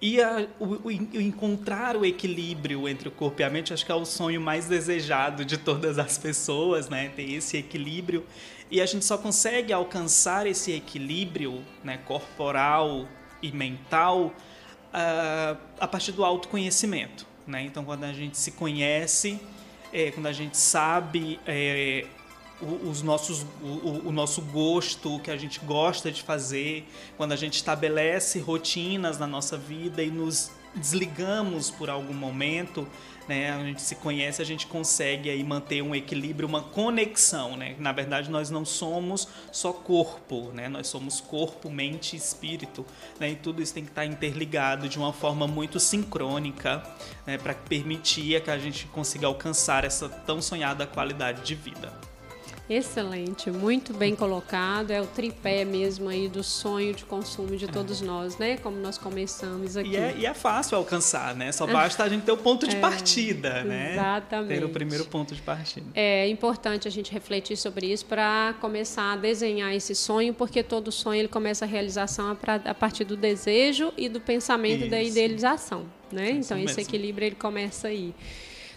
E 0.00 0.20
a, 0.22 0.46
o, 0.60 0.88
o, 0.88 0.90
encontrar 0.92 1.96
o 1.96 2.04
equilíbrio 2.04 2.88
entre 2.88 3.08
o 3.08 3.10
corpo 3.10 3.40
e 3.40 3.44
a 3.44 3.50
mente, 3.50 3.72
acho 3.72 3.84
que 3.84 3.90
é 3.90 3.94
o 3.94 4.04
sonho 4.04 4.40
mais 4.40 4.66
desejado 4.66 5.44
de 5.44 5.56
todas 5.56 5.98
as 5.98 6.16
pessoas, 6.16 6.88
né? 6.88 7.10
Ter 7.16 7.32
esse 7.32 7.56
equilíbrio. 7.56 8.24
E 8.70 8.80
a 8.80 8.86
gente 8.86 9.04
só 9.04 9.16
consegue 9.18 9.72
alcançar 9.72 10.46
esse 10.46 10.72
equilíbrio 10.72 11.64
né, 11.82 11.98
corporal 12.04 13.08
e 13.42 13.50
mental 13.50 14.26
uh, 14.26 15.58
a 15.80 15.88
partir 15.88 16.12
do 16.12 16.24
autoconhecimento. 16.24 17.26
Né? 17.46 17.62
Então, 17.62 17.82
quando 17.84 18.04
a 18.04 18.12
gente 18.12 18.36
se 18.36 18.52
conhece, 18.52 19.40
é, 19.92 20.10
quando 20.10 20.26
a 20.26 20.32
gente 20.32 20.58
sabe 20.58 21.40
é, 21.46 22.04
os 22.60 23.02
nossos, 23.02 23.46
o, 23.62 24.08
o, 24.08 24.12
nosso 24.12 24.42
gosto, 24.42 25.16
o 25.16 25.20
que 25.20 25.30
a 25.30 25.36
gente 25.36 25.60
gosta 25.60 26.10
de 26.10 26.22
fazer, 26.22 26.88
quando 27.16 27.32
a 27.32 27.36
gente 27.36 27.54
estabelece 27.54 28.40
rotinas 28.40 29.18
na 29.18 29.26
nossa 29.26 29.56
vida 29.56 30.02
e 30.02 30.10
nos 30.10 30.50
desligamos 30.74 31.70
por 31.70 31.88
algum 31.88 32.14
momento, 32.14 32.86
né, 33.28 33.52
a 33.52 33.62
gente 33.62 33.82
se 33.82 33.94
conhece, 33.96 34.40
a 34.40 34.44
gente 34.44 34.66
consegue 34.66 35.28
aí 35.28 35.44
manter 35.44 35.82
um 35.82 35.94
equilíbrio, 35.94 36.48
uma 36.48 36.62
conexão, 36.62 37.56
né? 37.56 37.76
Na 37.78 37.92
verdade, 37.92 38.30
nós 38.30 38.48
não 38.48 38.64
somos 38.64 39.28
só 39.52 39.72
corpo, 39.72 40.50
né? 40.54 40.68
Nós 40.68 40.86
somos 40.86 41.20
corpo, 41.20 41.68
mente 41.68 42.14
e 42.14 42.16
espírito, 42.16 42.86
né? 43.20 43.30
E 43.30 43.36
tudo 43.36 43.60
isso 43.60 43.74
tem 43.74 43.84
que 43.84 43.90
estar 43.90 44.06
interligado 44.06 44.88
de 44.88 44.98
uma 44.98 45.12
forma 45.12 45.46
muito 45.46 45.78
sincrônica, 45.78 46.82
né, 47.26 47.36
para 47.36 47.54
permitir 47.54 48.42
que 48.42 48.50
a 48.50 48.58
gente 48.58 48.86
consiga 48.86 49.26
alcançar 49.26 49.84
essa 49.84 50.08
tão 50.08 50.40
sonhada 50.40 50.86
qualidade 50.86 51.42
de 51.42 51.54
vida. 51.54 52.07
Excelente, 52.68 53.50
muito 53.50 53.94
bem 53.94 54.14
colocado. 54.14 54.90
É 54.90 55.00
o 55.00 55.06
tripé 55.06 55.64
mesmo 55.64 56.08
aí 56.08 56.28
do 56.28 56.42
sonho 56.42 56.92
de 56.92 57.04
consumo 57.04 57.56
de 57.56 57.66
todos 57.66 58.02
nós, 58.02 58.36
né? 58.36 58.58
Como 58.58 58.76
nós 58.76 58.98
começamos 58.98 59.76
aqui. 59.76 59.90
E 59.90 59.96
é, 59.96 60.14
e 60.18 60.26
é 60.26 60.34
fácil 60.34 60.76
alcançar, 60.76 61.34
né? 61.34 61.50
Só 61.50 61.66
basta 61.68 62.04
a 62.04 62.08
gente 62.08 62.24
ter 62.24 62.32
o 62.32 62.36
ponto 62.36 62.68
de 62.68 62.76
é, 62.76 62.80
partida, 62.80 63.64
né? 63.64 63.92
Exatamente. 63.92 64.58
Ter 64.58 64.64
o 64.64 64.68
primeiro 64.68 65.06
ponto 65.06 65.34
de 65.34 65.40
partida. 65.40 65.86
É 65.94 66.28
importante 66.28 66.86
a 66.86 66.90
gente 66.90 67.10
refletir 67.10 67.56
sobre 67.56 67.86
isso 67.90 68.04
para 68.04 68.54
começar 68.60 69.12
a 69.14 69.16
desenhar 69.16 69.74
esse 69.74 69.94
sonho, 69.94 70.34
porque 70.34 70.62
todo 70.62 70.92
sonho 70.92 71.20
ele 71.20 71.28
começa 71.28 71.64
a 71.64 71.68
realização 71.68 72.36
a 72.64 72.74
partir 72.74 73.04
do 73.04 73.16
desejo 73.16 73.92
e 73.96 74.08
do 74.10 74.20
pensamento 74.20 74.82
isso. 74.82 74.90
da 74.90 75.02
idealização, 75.02 75.86
né? 76.12 76.32
Isso 76.32 76.40
então 76.52 76.58
mesmo. 76.58 76.70
esse 76.70 76.80
equilíbrio 76.82 77.26
ele 77.26 77.36
começa 77.36 77.88
aí. 77.88 78.14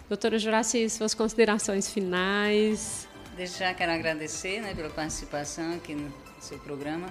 Doutora 0.08 0.38
Juraci, 0.38 0.90
suas 0.90 1.14
considerações 1.14 1.90
finais. 1.90 3.08
Desde 3.36 3.60
já 3.60 3.74
quero 3.74 3.92
agradecer 3.92 4.62
né, 4.62 4.74
pela 4.74 4.90
participação 4.90 5.74
aqui 5.74 5.96
no 5.96 6.14
seu 6.40 6.60
programa. 6.60 7.08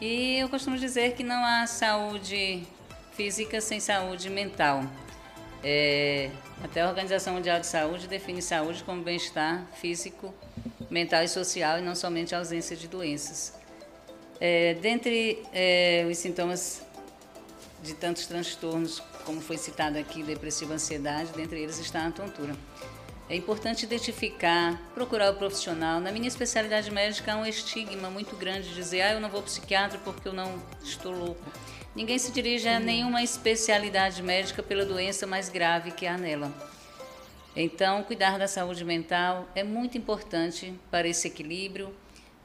E 0.00 0.38
eu 0.38 0.48
costumo 0.48 0.76
dizer 0.76 1.14
que 1.14 1.22
não 1.22 1.44
há 1.44 1.66
saúde 1.66 2.66
física 3.12 3.60
sem 3.60 3.80
saúde 3.80 4.28
mental. 4.28 4.84
É, 5.64 6.30
até 6.62 6.80
a 6.80 6.88
Organização 6.88 7.34
Mundial 7.34 7.60
de 7.60 7.66
Saúde 7.66 8.08
define 8.08 8.42
saúde 8.42 8.82
como 8.82 9.02
bem-estar 9.02 9.64
físico, 9.74 10.34
mental 10.90 11.22
e 11.22 11.28
social 11.28 11.78
e 11.78 11.82
não 11.82 11.94
somente 11.94 12.34
ausência 12.34 12.76
de 12.76 12.88
doenças. 12.88 13.54
É, 14.40 14.74
dentre 14.74 15.42
é, 15.52 16.04
os 16.10 16.18
sintomas 16.18 16.82
de 17.82 17.94
tantos 17.94 18.26
transtornos, 18.26 19.00
como 19.24 19.40
foi 19.40 19.56
citado 19.56 19.98
aqui, 19.98 20.22
depressiva 20.22 20.74
ansiedade, 20.74 21.30
dentre 21.36 21.60
eles 21.60 21.78
está 21.78 22.06
a 22.06 22.10
tontura. 22.10 22.56
É 23.28 23.36
importante 23.36 23.84
identificar, 23.84 24.80
procurar 24.94 25.30
o 25.30 25.36
profissional. 25.36 26.00
Na 26.00 26.12
minha 26.12 26.28
especialidade 26.28 26.90
médica 26.90 27.32
há 27.32 27.36
um 27.36 27.46
estigma 27.46 28.10
muito 28.10 28.36
grande 28.36 28.68
de 28.68 28.74
dizer, 28.74 29.02
ah, 29.02 29.12
eu 29.12 29.20
não 29.20 29.30
vou 29.30 29.42
psiquiatra 29.42 29.98
porque 30.04 30.28
eu 30.28 30.32
não 30.32 30.62
estou 30.82 31.12
louco. 31.12 31.50
Ninguém 31.94 32.18
se 32.18 32.32
dirige 32.32 32.68
a 32.68 32.80
nenhuma 32.80 33.22
especialidade 33.22 34.22
médica 34.22 34.62
pela 34.62 34.84
doença 34.84 35.26
mais 35.26 35.48
grave 35.48 35.92
que 35.92 36.06
há 36.06 36.18
nela. 36.18 36.52
Então, 37.54 38.02
cuidar 38.02 38.38
da 38.38 38.48
saúde 38.48 38.84
mental 38.84 39.46
é 39.54 39.62
muito 39.62 39.96
importante 39.98 40.74
para 40.90 41.06
esse 41.06 41.28
equilíbrio, 41.28 41.94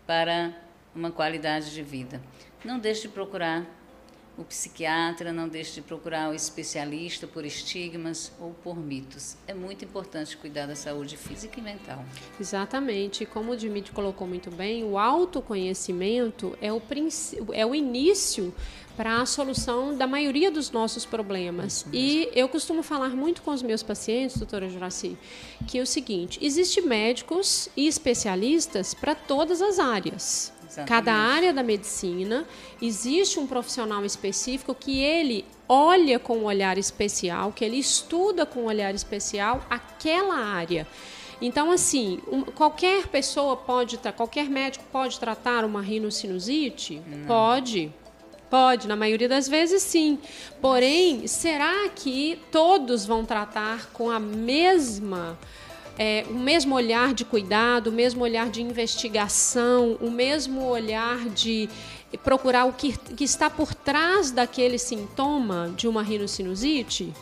para 0.05 0.53
uma 0.93 1.11
qualidade 1.11 1.73
de 1.73 1.81
vida. 1.81 2.21
Não 2.63 2.77
deixe 2.77 3.03
de 3.03 3.09
procurar 3.09 3.65
o 4.37 4.43
psiquiatra, 4.43 5.33
não 5.33 5.49
deixe 5.49 5.75
de 5.75 5.81
procurar 5.81 6.29
o 6.29 6.33
especialista 6.33 7.25
por 7.25 7.43
estigmas 7.43 8.31
ou 8.39 8.51
por 8.63 8.77
mitos. 8.77 9.35
É 9.47 9.53
muito 9.53 9.83
importante 9.83 10.37
cuidar 10.37 10.67
da 10.67 10.75
saúde 10.75 11.17
física 11.17 11.59
e 11.59 11.63
mental. 11.63 12.05
Exatamente. 12.39 13.25
Como 13.25 13.51
o 13.51 13.57
Dimitri 13.57 13.91
colocou 13.91 14.27
muito 14.27 14.51
bem, 14.51 14.83
o 14.83 14.97
autoconhecimento 14.97 16.57
é 16.61 16.71
o, 16.71 16.81
é 17.51 17.65
o 17.65 17.73
início 17.73 18.53
para 18.97 19.21
a 19.21 19.25
solução 19.25 19.95
da 19.95 20.07
maioria 20.07 20.49
dos 20.49 20.71
nossos 20.71 21.05
problemas. 21.05 21.85
E 21.93 22.29
eu 22.33 22.49
costumo 22.49 22.81
falar 22.81 23.09
muito 23.09 23.43
com 23.43 23.51
os 23.51 23.61
meus 23.61 23.83
pacientes, 23.83 24.37
doutora 24.37 24.67
Juraci, 24.67 25.15
que 25.67 25.77
é 25.77 25.81
o 25.81 25.85
seguinte: 25.85 26.39
existem 26.41 26.83
médicos 26.83 27.69
e 27.77 27.87
especialistas 27.87 28.95
para 28.95 29.13
todas 29.13 29.61
as 29.61 29.77
áreas. 29.77 30.51
Exatamente. 30.77 30.87
Cada 30.87 31.13
área 31.13 31.53
da 31.53 31.63
medicina 31.63 32.45
existe 32.81 33.39
um 33.39 33.47
profissional 33.47 34.05
específico 34.05 34.75
que 34.75 35.01
ele 35.01 35.43
olha 35.67 36.19
com 36.19 36.37
um 36.37 36.43
olhar 36.45 36.77
especial, 36.77 37.51
que 37.51 37.65
ele 37.65 37.77
estuda 37.77 38.45
com 38.45 38.61
um 38.61 38.65
olhar 38.65 38.93
especial 38.93 39.65
aquela 39.69 40.37
área. 40.37 40.87
Então, 41.41 41.71
assim, 41.71 42.19
um, 42.31 42.43
qualquer 42.43 43.07
pessoa 43.07 43.55
pode, 43.55 43.99
qualquer 44.15 44.49
médico 44.49 44.85
pode 44.91 45.19
tratar 45.19 45.65
uma 45.65 45.81
rinocinusite? 45.81 47.01
Não. 47.07 47.27
Pode. 47.27 47.91
Pode, 48.49 48.87
na 48.87 48.95
maioria 48.95 49.27
das 49.27 49.47
vezes 49.47 49.83
sim. 49.83 50.19
Porém, 50.61 51.27
será 51.27 51.89
que 51.89 52.39
todos 52.51 53.05
vão 53.05 53.25
tratar 53.25 53.89
com 53.91 54.09
a 54.09 54.19
mesma 54.19 55.37
é, 55.97 56.25
o 56.29 56.33
mesmo 56.35 56.75
olhar 56.75 57.13
de 57.13 57.25
cuidado, 57.25 57.87
o 57.87 57.91
mesmo 57.91 58.23
olhar 58.23 58.49
de 58.49 58.61
investigação, 58.61 59.97
o 59.99 60.11
mesmo 60.11 60.67
olhar 60.67 61.29
de 61.29 61.69
procurar 62.23 62.65
o 62.65 62.73
que, 62.73 62.97
que 62.97 63.23
está 63.23 63.49
por 63.49 63.73
trás 63.73 64.31
daquele 64.31 64.77
sintoma 64.77 65.73
de 65.75 65.87
uma 65.87 66.03
rinocinusite? 66.03 67.13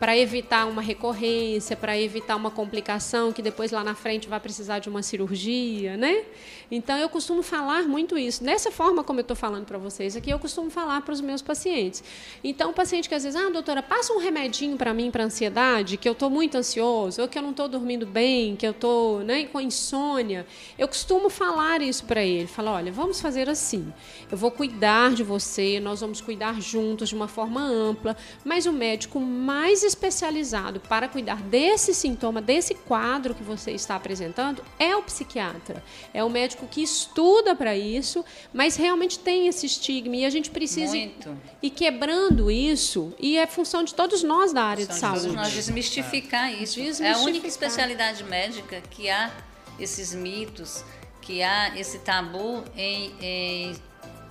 para 0.00 0.16
evitar 0.16 0.66
uma 0.66 0.80
recorrência, 0.80 1.76
para 1.76 1.96
evitar 1.96 2.34
uma 2.34 2.50
complicação 2.50 3.34
que 3.34 3.42
depois 3.42 3.70
lá 3.70 3.84
na 3.84 3.94
frente 3.94 4.26
vai 4.26 4.40
precisar 4.40 4.78
de 4.78 4.88
uma 4.88 5.02
cirurgia, 5.02 5.94
né? 5.98 6.24
Então 6.70 6.96
eu 6.96 7.08
costumo 7.08 7.42
falar 7.42 7.82
muito 7.82 8.16
isso. 8.16 8.44
Dessa 8.44 8.70
forma 8.70 9.02
como 9.02 9.18
eu 9.18 9.22
estou 9.22 9.36
falando 9.36 9.64
para 9.64 9.78
vocês 9.78 10.14
aqui, 10.14 10.30
eu 10.30 10.38
costumo 10.38 10.70
falar 10.70 11.00
para 11.02 11.12
os 11.12 11.20
meus 11.20 11.42
pacientes. 11.42 12.02
Então 12.44 12.70
o 12.70 12.72
paciente 12.72 13.08
que 13.08 13.14
às 13.14 13.24
vezes, 13.24 13.40
ah, 13.40 13.50
doutora, 13.50 13.82
passa 13.82 14.12
um 14.12 14.18
remedinho 14.18 14.76
para 14.76 14.94
mim 14.94 15.10
para 15.10 15.24
ansiedade, 15.24 15.96
que 15.96 16.08
eu 16.08 16.12
estou 16.12 16.30
muito 16.30 16.56
ansioso, 16.56 17.22
ou 17.22 17.28
que 17.28 17.36
eu 17.36 17.42
não 17.42 17.50
estou 17.50 17.68
dormindo 17.68 18.06
bem, 18.06 18.54
que 18.54 18.66
eu 18.66 18.70
estou 18.70 19.20
né, 19.20 19.44
com 19.46 19.60
insônia. 19.60 20.46
Eu 20.78 20.86
costumo 20.86 21.28
falar 21.28 21.82
isso 21.82 22.04
para 22.04 22.22
ele. 22.22 22.46
Falar, 22.46 22.72
olha, 22.72 22.92
vamos 22.92 23.20
fazer 23.20 23.48
assim. 23.48 23.92
Eu 24.30 24.38
vou 24.38 24.50
cuidar 24.50 25.12
de 25.12 25.24
você, 25.24 25.80
nós 25.80 26.00
vamos 26.00 26.20
cuidar 26.20 26.60
juntos 26.60 27.08
de 27.08 27.14
uma 27.14 27.26
forma 27.26 27.60
ampla, 27.60 28.16
mas 28.44 28.66
o 28.66 28.72
médico 28.72 29.18
mais 29.18 29.82
especializado 29.82 30.80
para 30.80 31.08
cuidar 31.08 31.42
desse 31.42 31.92
sintoma, 31.94 32.40
desse 32.40 32.74
quadro 32.74 33.34
que 33.34 33.42
você 33.42 33.72
está 33.72 33.96
apresentando, 33.96 34.62
é 34.78 34.94
o 34.94 35.02
psiquiatra. 35.02 35.82
É 36.14 36.22
o 36.22 36.30
médico 36.30 36.59
que 36.66 36.82
estuda 36.82 37.54
para 37.54 37.76
isso, 37.76 38.24
mas 38.52 38.76
realmente 38.76 39.18
tem 39.18 39.48
esse 39.48 39.66
estigma 39.66 40.16
e 40.16 40.24
a 40.24 40.30
gente 40.30 40.50
precisa 40.50 40.94
Muito. 40.94 41.36
ir 41.62 41.70
quebrando 41.70 42.50
isso 42.50 43.14
e 43.18 43.36
é 43.36 43.46
função 43.46 43.84
de 43.84 43.94
todos 43.94 44.22
nós 44.22 44.52
da 44.52 44.64
área 44.64 44.86
de 44.86 44.94
saúde. 44.94 45.28
De 45.28 45.36
nós 45.36 45.52
desmistificar 45.52 46.52
isso. 46.52 46.76
Desmistificar. 46.76 47.12
É 47.12 47.14
a 47.14 47.18
única 47.18 47.46
especialidade 47.46 48.24
médica 48.24 48.82
que 48.90 49.08
há 49.08 49.30
esses 49.78 50.14
mitos, 50.14 50.84
que 51.20 51.42
há 51.42 51.76
esse 51.78 51.98
tabu 52.00 52.64
em, 52.76 53.12
em 53.20 53.76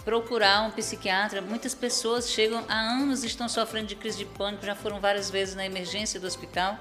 procurar 0.03 0.63
um 0.63 0.71
psiquiatra. 0.71 1.41
Muitas 1.41 1.75
pessoas 1.75 2.29
chegam 2.29 2.63
há 2.67 2.79
anos 2.79 3.23
estão 3.23 3.47
sofrendo 3.47 3.87
de 3.87 3.95
crise 3.95 4.17
de 4.17 4.25
pânico, 4.25 4.65
já 4.65 4.75
foram 4.75 4.99
várias 4.99 5.29
vezes 5.29 5.55
na 5.55 5.65
emergência 5.65 6.19
do 6.19 6.27
hospital. 6.27 6.77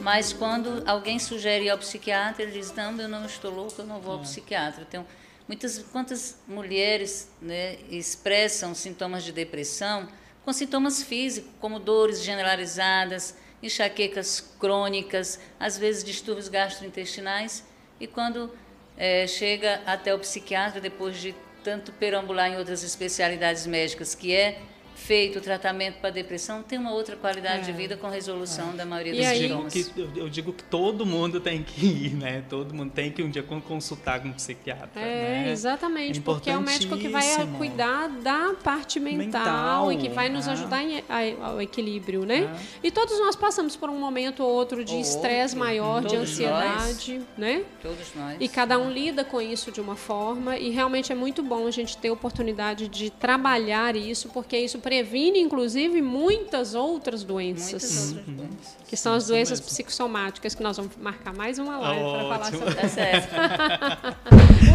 Mas 0.00 0.32
quando 0.32 0.82
alguém 0.86 1.18
sugere 1.18 1.64
ir 1.64 1.70
ao 1.70 1.78
psiquiatra, 1.78 2.42
ele 2.42 2.52
diz: 2.52 2.72
Não, 2.74 2.98
eu 3.00 3.08
não 3.08 3.24
estou 3.24 3.50
louco, 3.50 3.80
eu 3.80 3.86
não 3.86 4.00
vou 4.00 4.14
ao 4.14 4.18
psiquiatra. 4.20 4.84
Então, 4.86 5.06
muitas, 5.48 5.78
quantas 5.90 6.38
mulheres 6.46 7.30
né, 7.40 7.78
expressam 7.88 8.74
sintomas 8.74 9.24
de 9.24 9.32
depressão 9.32 10.08
com 10.44 10.52
sintomas 10.52 11.02
físicos, 11.02 11.50
como 11.60 11.78
dores 11.78 12.22
generalizadas, 12.22 13.36
enxaquecas 13.62 14.40
crônicas, 14.58 15.38
às 15.58 15.76
vezes 15.76 16.02
distúrbios 16.02 16.48
gastrointestinais, 16.48 17.64
e 17.98 18.06
quando 18.06 18.50
é, 18.96 19.26
chega 19.26 19.82
até 19.86 20.14
o 20.14 20.18
psiquiatra, 20.18 20.80
depois 20.80 21.18
de 21.20 21.34
tanto 21.62 21.92
perambular 21.92 22.50
em 22.50 22.56
outras 22.56 22.82
especialidades 22.82 23.66
médicas, 23.66 24.14
que 24.14 24.34
é 24.34 24.62
feito 25.00 25.38
o 25.38 25.42
tratamento 25.42 25.98
para 25.98 26.10
depressão, 26.10 26.62
tem 26.62 26.78
uma 26.78 26.92
outra 26.92 27.16
qualidade 27.16 27.62
é. 27.62 27.62
de 27.62 27.72
vida 27.72 27.96
com 27.96 28.08
resolução 28.08 28.70
é. 28.70 28.76
da 28.76 28.84
maioria 28.84 29.14
dos 29.14 29.38
sintomas. 29.38 29.72
Que, 29.72 29.86
eu, 30.16 30.28
digo 30.28 30.52
que 30.52 30.62
todo 30.64 31.06
mundo 31.06 31.40
tem 31.40 31.62
que 31.62 31.86
ir, 31.86 32.14
né? 32.14 32.44
Todo 32.48 32.74
mundo 32.74 32.92
tem 32.92 33.10
que 33.10 33.22
um 33.22 33.30
dia 33.30 33.42
consultar 33.42 34.20
com 34.20 34.28
um 34.28 34.32
psiquiatra. 34.32 35.00
É, 35.00 35.44
né? 35.44 35.50
exatamente, 35.50 36.18
é 36.18 36.22
porque 36.22 36.50
é 36.50 36.56
o 36.56 36.60
médico 36.60 36.96
que 36.96 37.08
vai 37.08 37.24
cuidar 37.56 38.08
da 38.08 38.54
parte 38.62 39.00
mental, 39.00 39.86
mental 39.86 39.92
e 39.92 39.96
que 39.96 40.08
vai 40.08 40.28
nos 40.28 40.46
é. 40.46 40.52
ajudar 40.52 40.82
em, 40.82 41.02
ao 41.40 41.60
equilíbrio, 41.60 42.24
né? 42.24 42.42
É. 42.82 42.86
E 42.86 42.90
todos 42.90 43.18
nós 43.18 43.34
passamos 43.34 43.76
por 43.76 43.88
um 43.88 43.98
momento 43.98 44.42
ou 44.42 44.50
outro 44.50 44.84
de 44.84 45.00
estresse 45.00 45.56
maior, 45.56 46.02
todos 46.02 46.10
de 46.10 46.16
ansiedade, 46.16 47.14
nós, 47.14 47.26
né? 47.38 47.64
Todos 47.82 48.14
nós. 48.14 48.36
E 48.38 48.48
cada 48.48 48.78
um 48.78 48.90
lida 48.90 49.24
com 49.24 49.40
isso 49.40 49.72
de 49.72 49.80
uma 49.80 49.96
forma 49.96 50.56
e 50.58 50.70
realmente 50.70 51.10
é 51.10 51.14
muito 51.14 51.42
bom 51.42 51.66
a 51.66 51.70
gente 51.70 51.96
ter 51.96 52.08
a 52.08 52.12
oportunidade 52.12 52.86
de 52.88 53.10
trabalhar 53.10 53.96
isso, 53.96 54.28
porque 54.28 54.56
isso 54.58 54.78
previne, 54.90 55.38
inclusive, 55.38 56.02
muitas 56.02 56.74
outras 56.74 57.22
doenças. 57.22 57.70
Muitas 57.70 58.10
outras 58.10 58.26
doenças. 58.26 58.76
Que 58.88 58.96
são 58.96 59.14
as 59.14 59.28
doenças 59.28 59.60
psicossomáticas, 59.60 60.52
que 60.52 60.64
nós 60.64 60.76
vamos 60.76 60.96
marcar 60.96 61.32
mais 61.32 61.60
uma 61.60 61.78
live 61.78 62.04
oh, 62.04 62.12
para 62.12 62.28
falar 62.28 62.50
sobre 62.50 62.74
tá. 62.74 64.16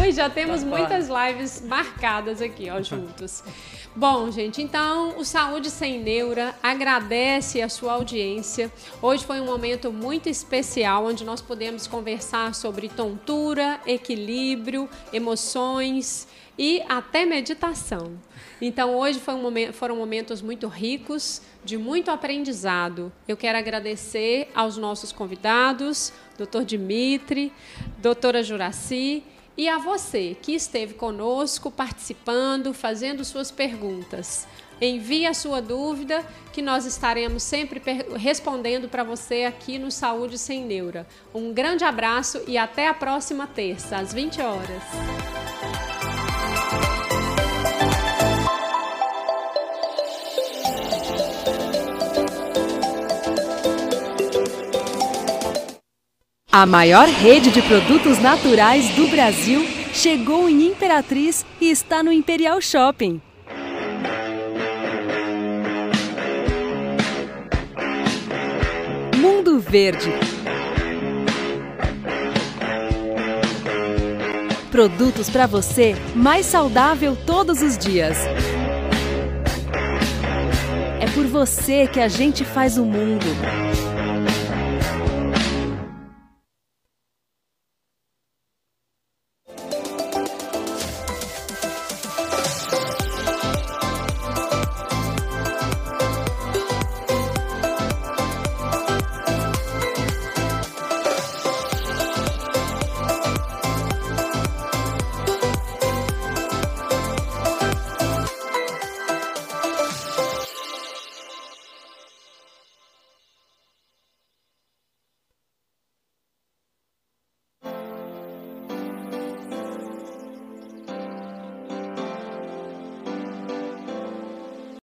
Ui, 0.00 0.10
já 0.12 0.30
temos 0.30 0.62
tá 0.62 0.66
muitas 0.66 1.08
lives 1.10 1.60
marcadas 1.60 2.40
aqui, 2.40 2.70
ó, 2.70 2.80
juntos. 2.80 3.44
Bom, 3.94 4.30
gente, 4.30 4.62
então 4.62 5.18
o 5.18 5.24
Saúde 5.24 5.68
Sem 5.68 6.02
Neura 6.02 6.54
agradece 6.62 7.60
a 7.60 7.68
sua 7.68 7.92
audiência. 7.92 8.72
Hoje 9.02 9.22
foi 9.22 9.38
um 9.38 9.44
momento 9.44 9.92
muito 9.92 10.30
especial 10.30 11.04
onde 11.04 11.26
nós 11.26 11.42
podemos 11.42 11.86
conversar 11.86 12.54
sobre 12.54 12.88
tontura, 12.88 13.78
equilíbrio, 13.86 14.88
emoções 15.12 16.26
e 16.58 16.82
até 16.88 17.26
meditação. 17.26 18.14
Então, 18.60 18.96
hoje 18.96 19.20
um 19.28 19.42
momento, 19.42 19.72
foram 19.74 19.96
momentos 19.96 20.40
muito 20.40 20.66
ricos, 20.66 21.42
de 21.64 21.76
muito 21.76 22.10
aprendizado. 22.10 23.12
Eu 23.28 23.36
quero 23.36 23.58
agradecer 23.58 24.50
aos 24.54 24.76
nossos 24.76 25.12
convidados, 25.12 26.12
Dr. 26.38 26.62
Dimitri, 26.64 27.52
doutora 27.98 28.42
Juraci, 28.42 29.22
e 29.58 29.68
a 29.68 29.78
você 29.78 30.36
que 30.40 30.52
esteve 30.52 30.94
conosco, 30.94 31.70
participando, 31.70 32.74
fazendo 32.74 33.24
suas 33.24 33.50
perguntas. 33.50 34.46
Envie 34.80 35.26
a 35.26 35.32
sua 35.32 35.62
dúvida, 35.62 36.24
que 36.52 36.60
nós 36.60 36.84
estaremos 36.84 37.42
sempre 37.42 37.80
respondendo 38.16 38.88
para 38.88 39.02
você 39.02 39.44
aqui 39.44 39.78
no 39.78 39.90
Saúde 39.90 40.36
Sem 40.36 40.64
Neura. 40.64 41.06
Um 41.34 41.52
grande 41.52 41.84
abraço 41.84 42.42
e 42.46 42.58
até 42.58 42.88
a 42.88 42.94
próxima 42.94 43.46
terça, 43.46 43.96
às 43.96 44.12
20 44.12 44.40
horas. 44.42 44.82
A 56.58 56.64
maior 56.64 57.06
rede 57.06 57.50
de 57.50 57.60
produtos 57.60 58.18
naturais 58.18 58.88
do 58.94 59.06
Brasil 59.08 59.62
chegou 59.92 60.48
em 60.48 60.68
Imperatriz 60.68 61.44
e 61.60 61.70
está 61.70 62.02
no 62.02 62.10
Imperial 62.10 62.62
Shopping. 62.62 63.20
Mundo 69.18 69.60
Verde. 69.60 70.10
Produtos 74.70 75.28
para 75.28 75.46
você 75.46 75.94
mais 76.14 76.46
saudável 76.46 77.14
todos 77.26 77.60
os 77.60 77.76
dias. 77.76 78.16
É 81.02 81.06
por 81.14 81.26
você 81.26 81.86
que 81.86 82.00
a 82.00 82.08
gente 82.08 82.46
faz 82.46 82.78
o 82.78 82.84
mundo. 82.86 83.26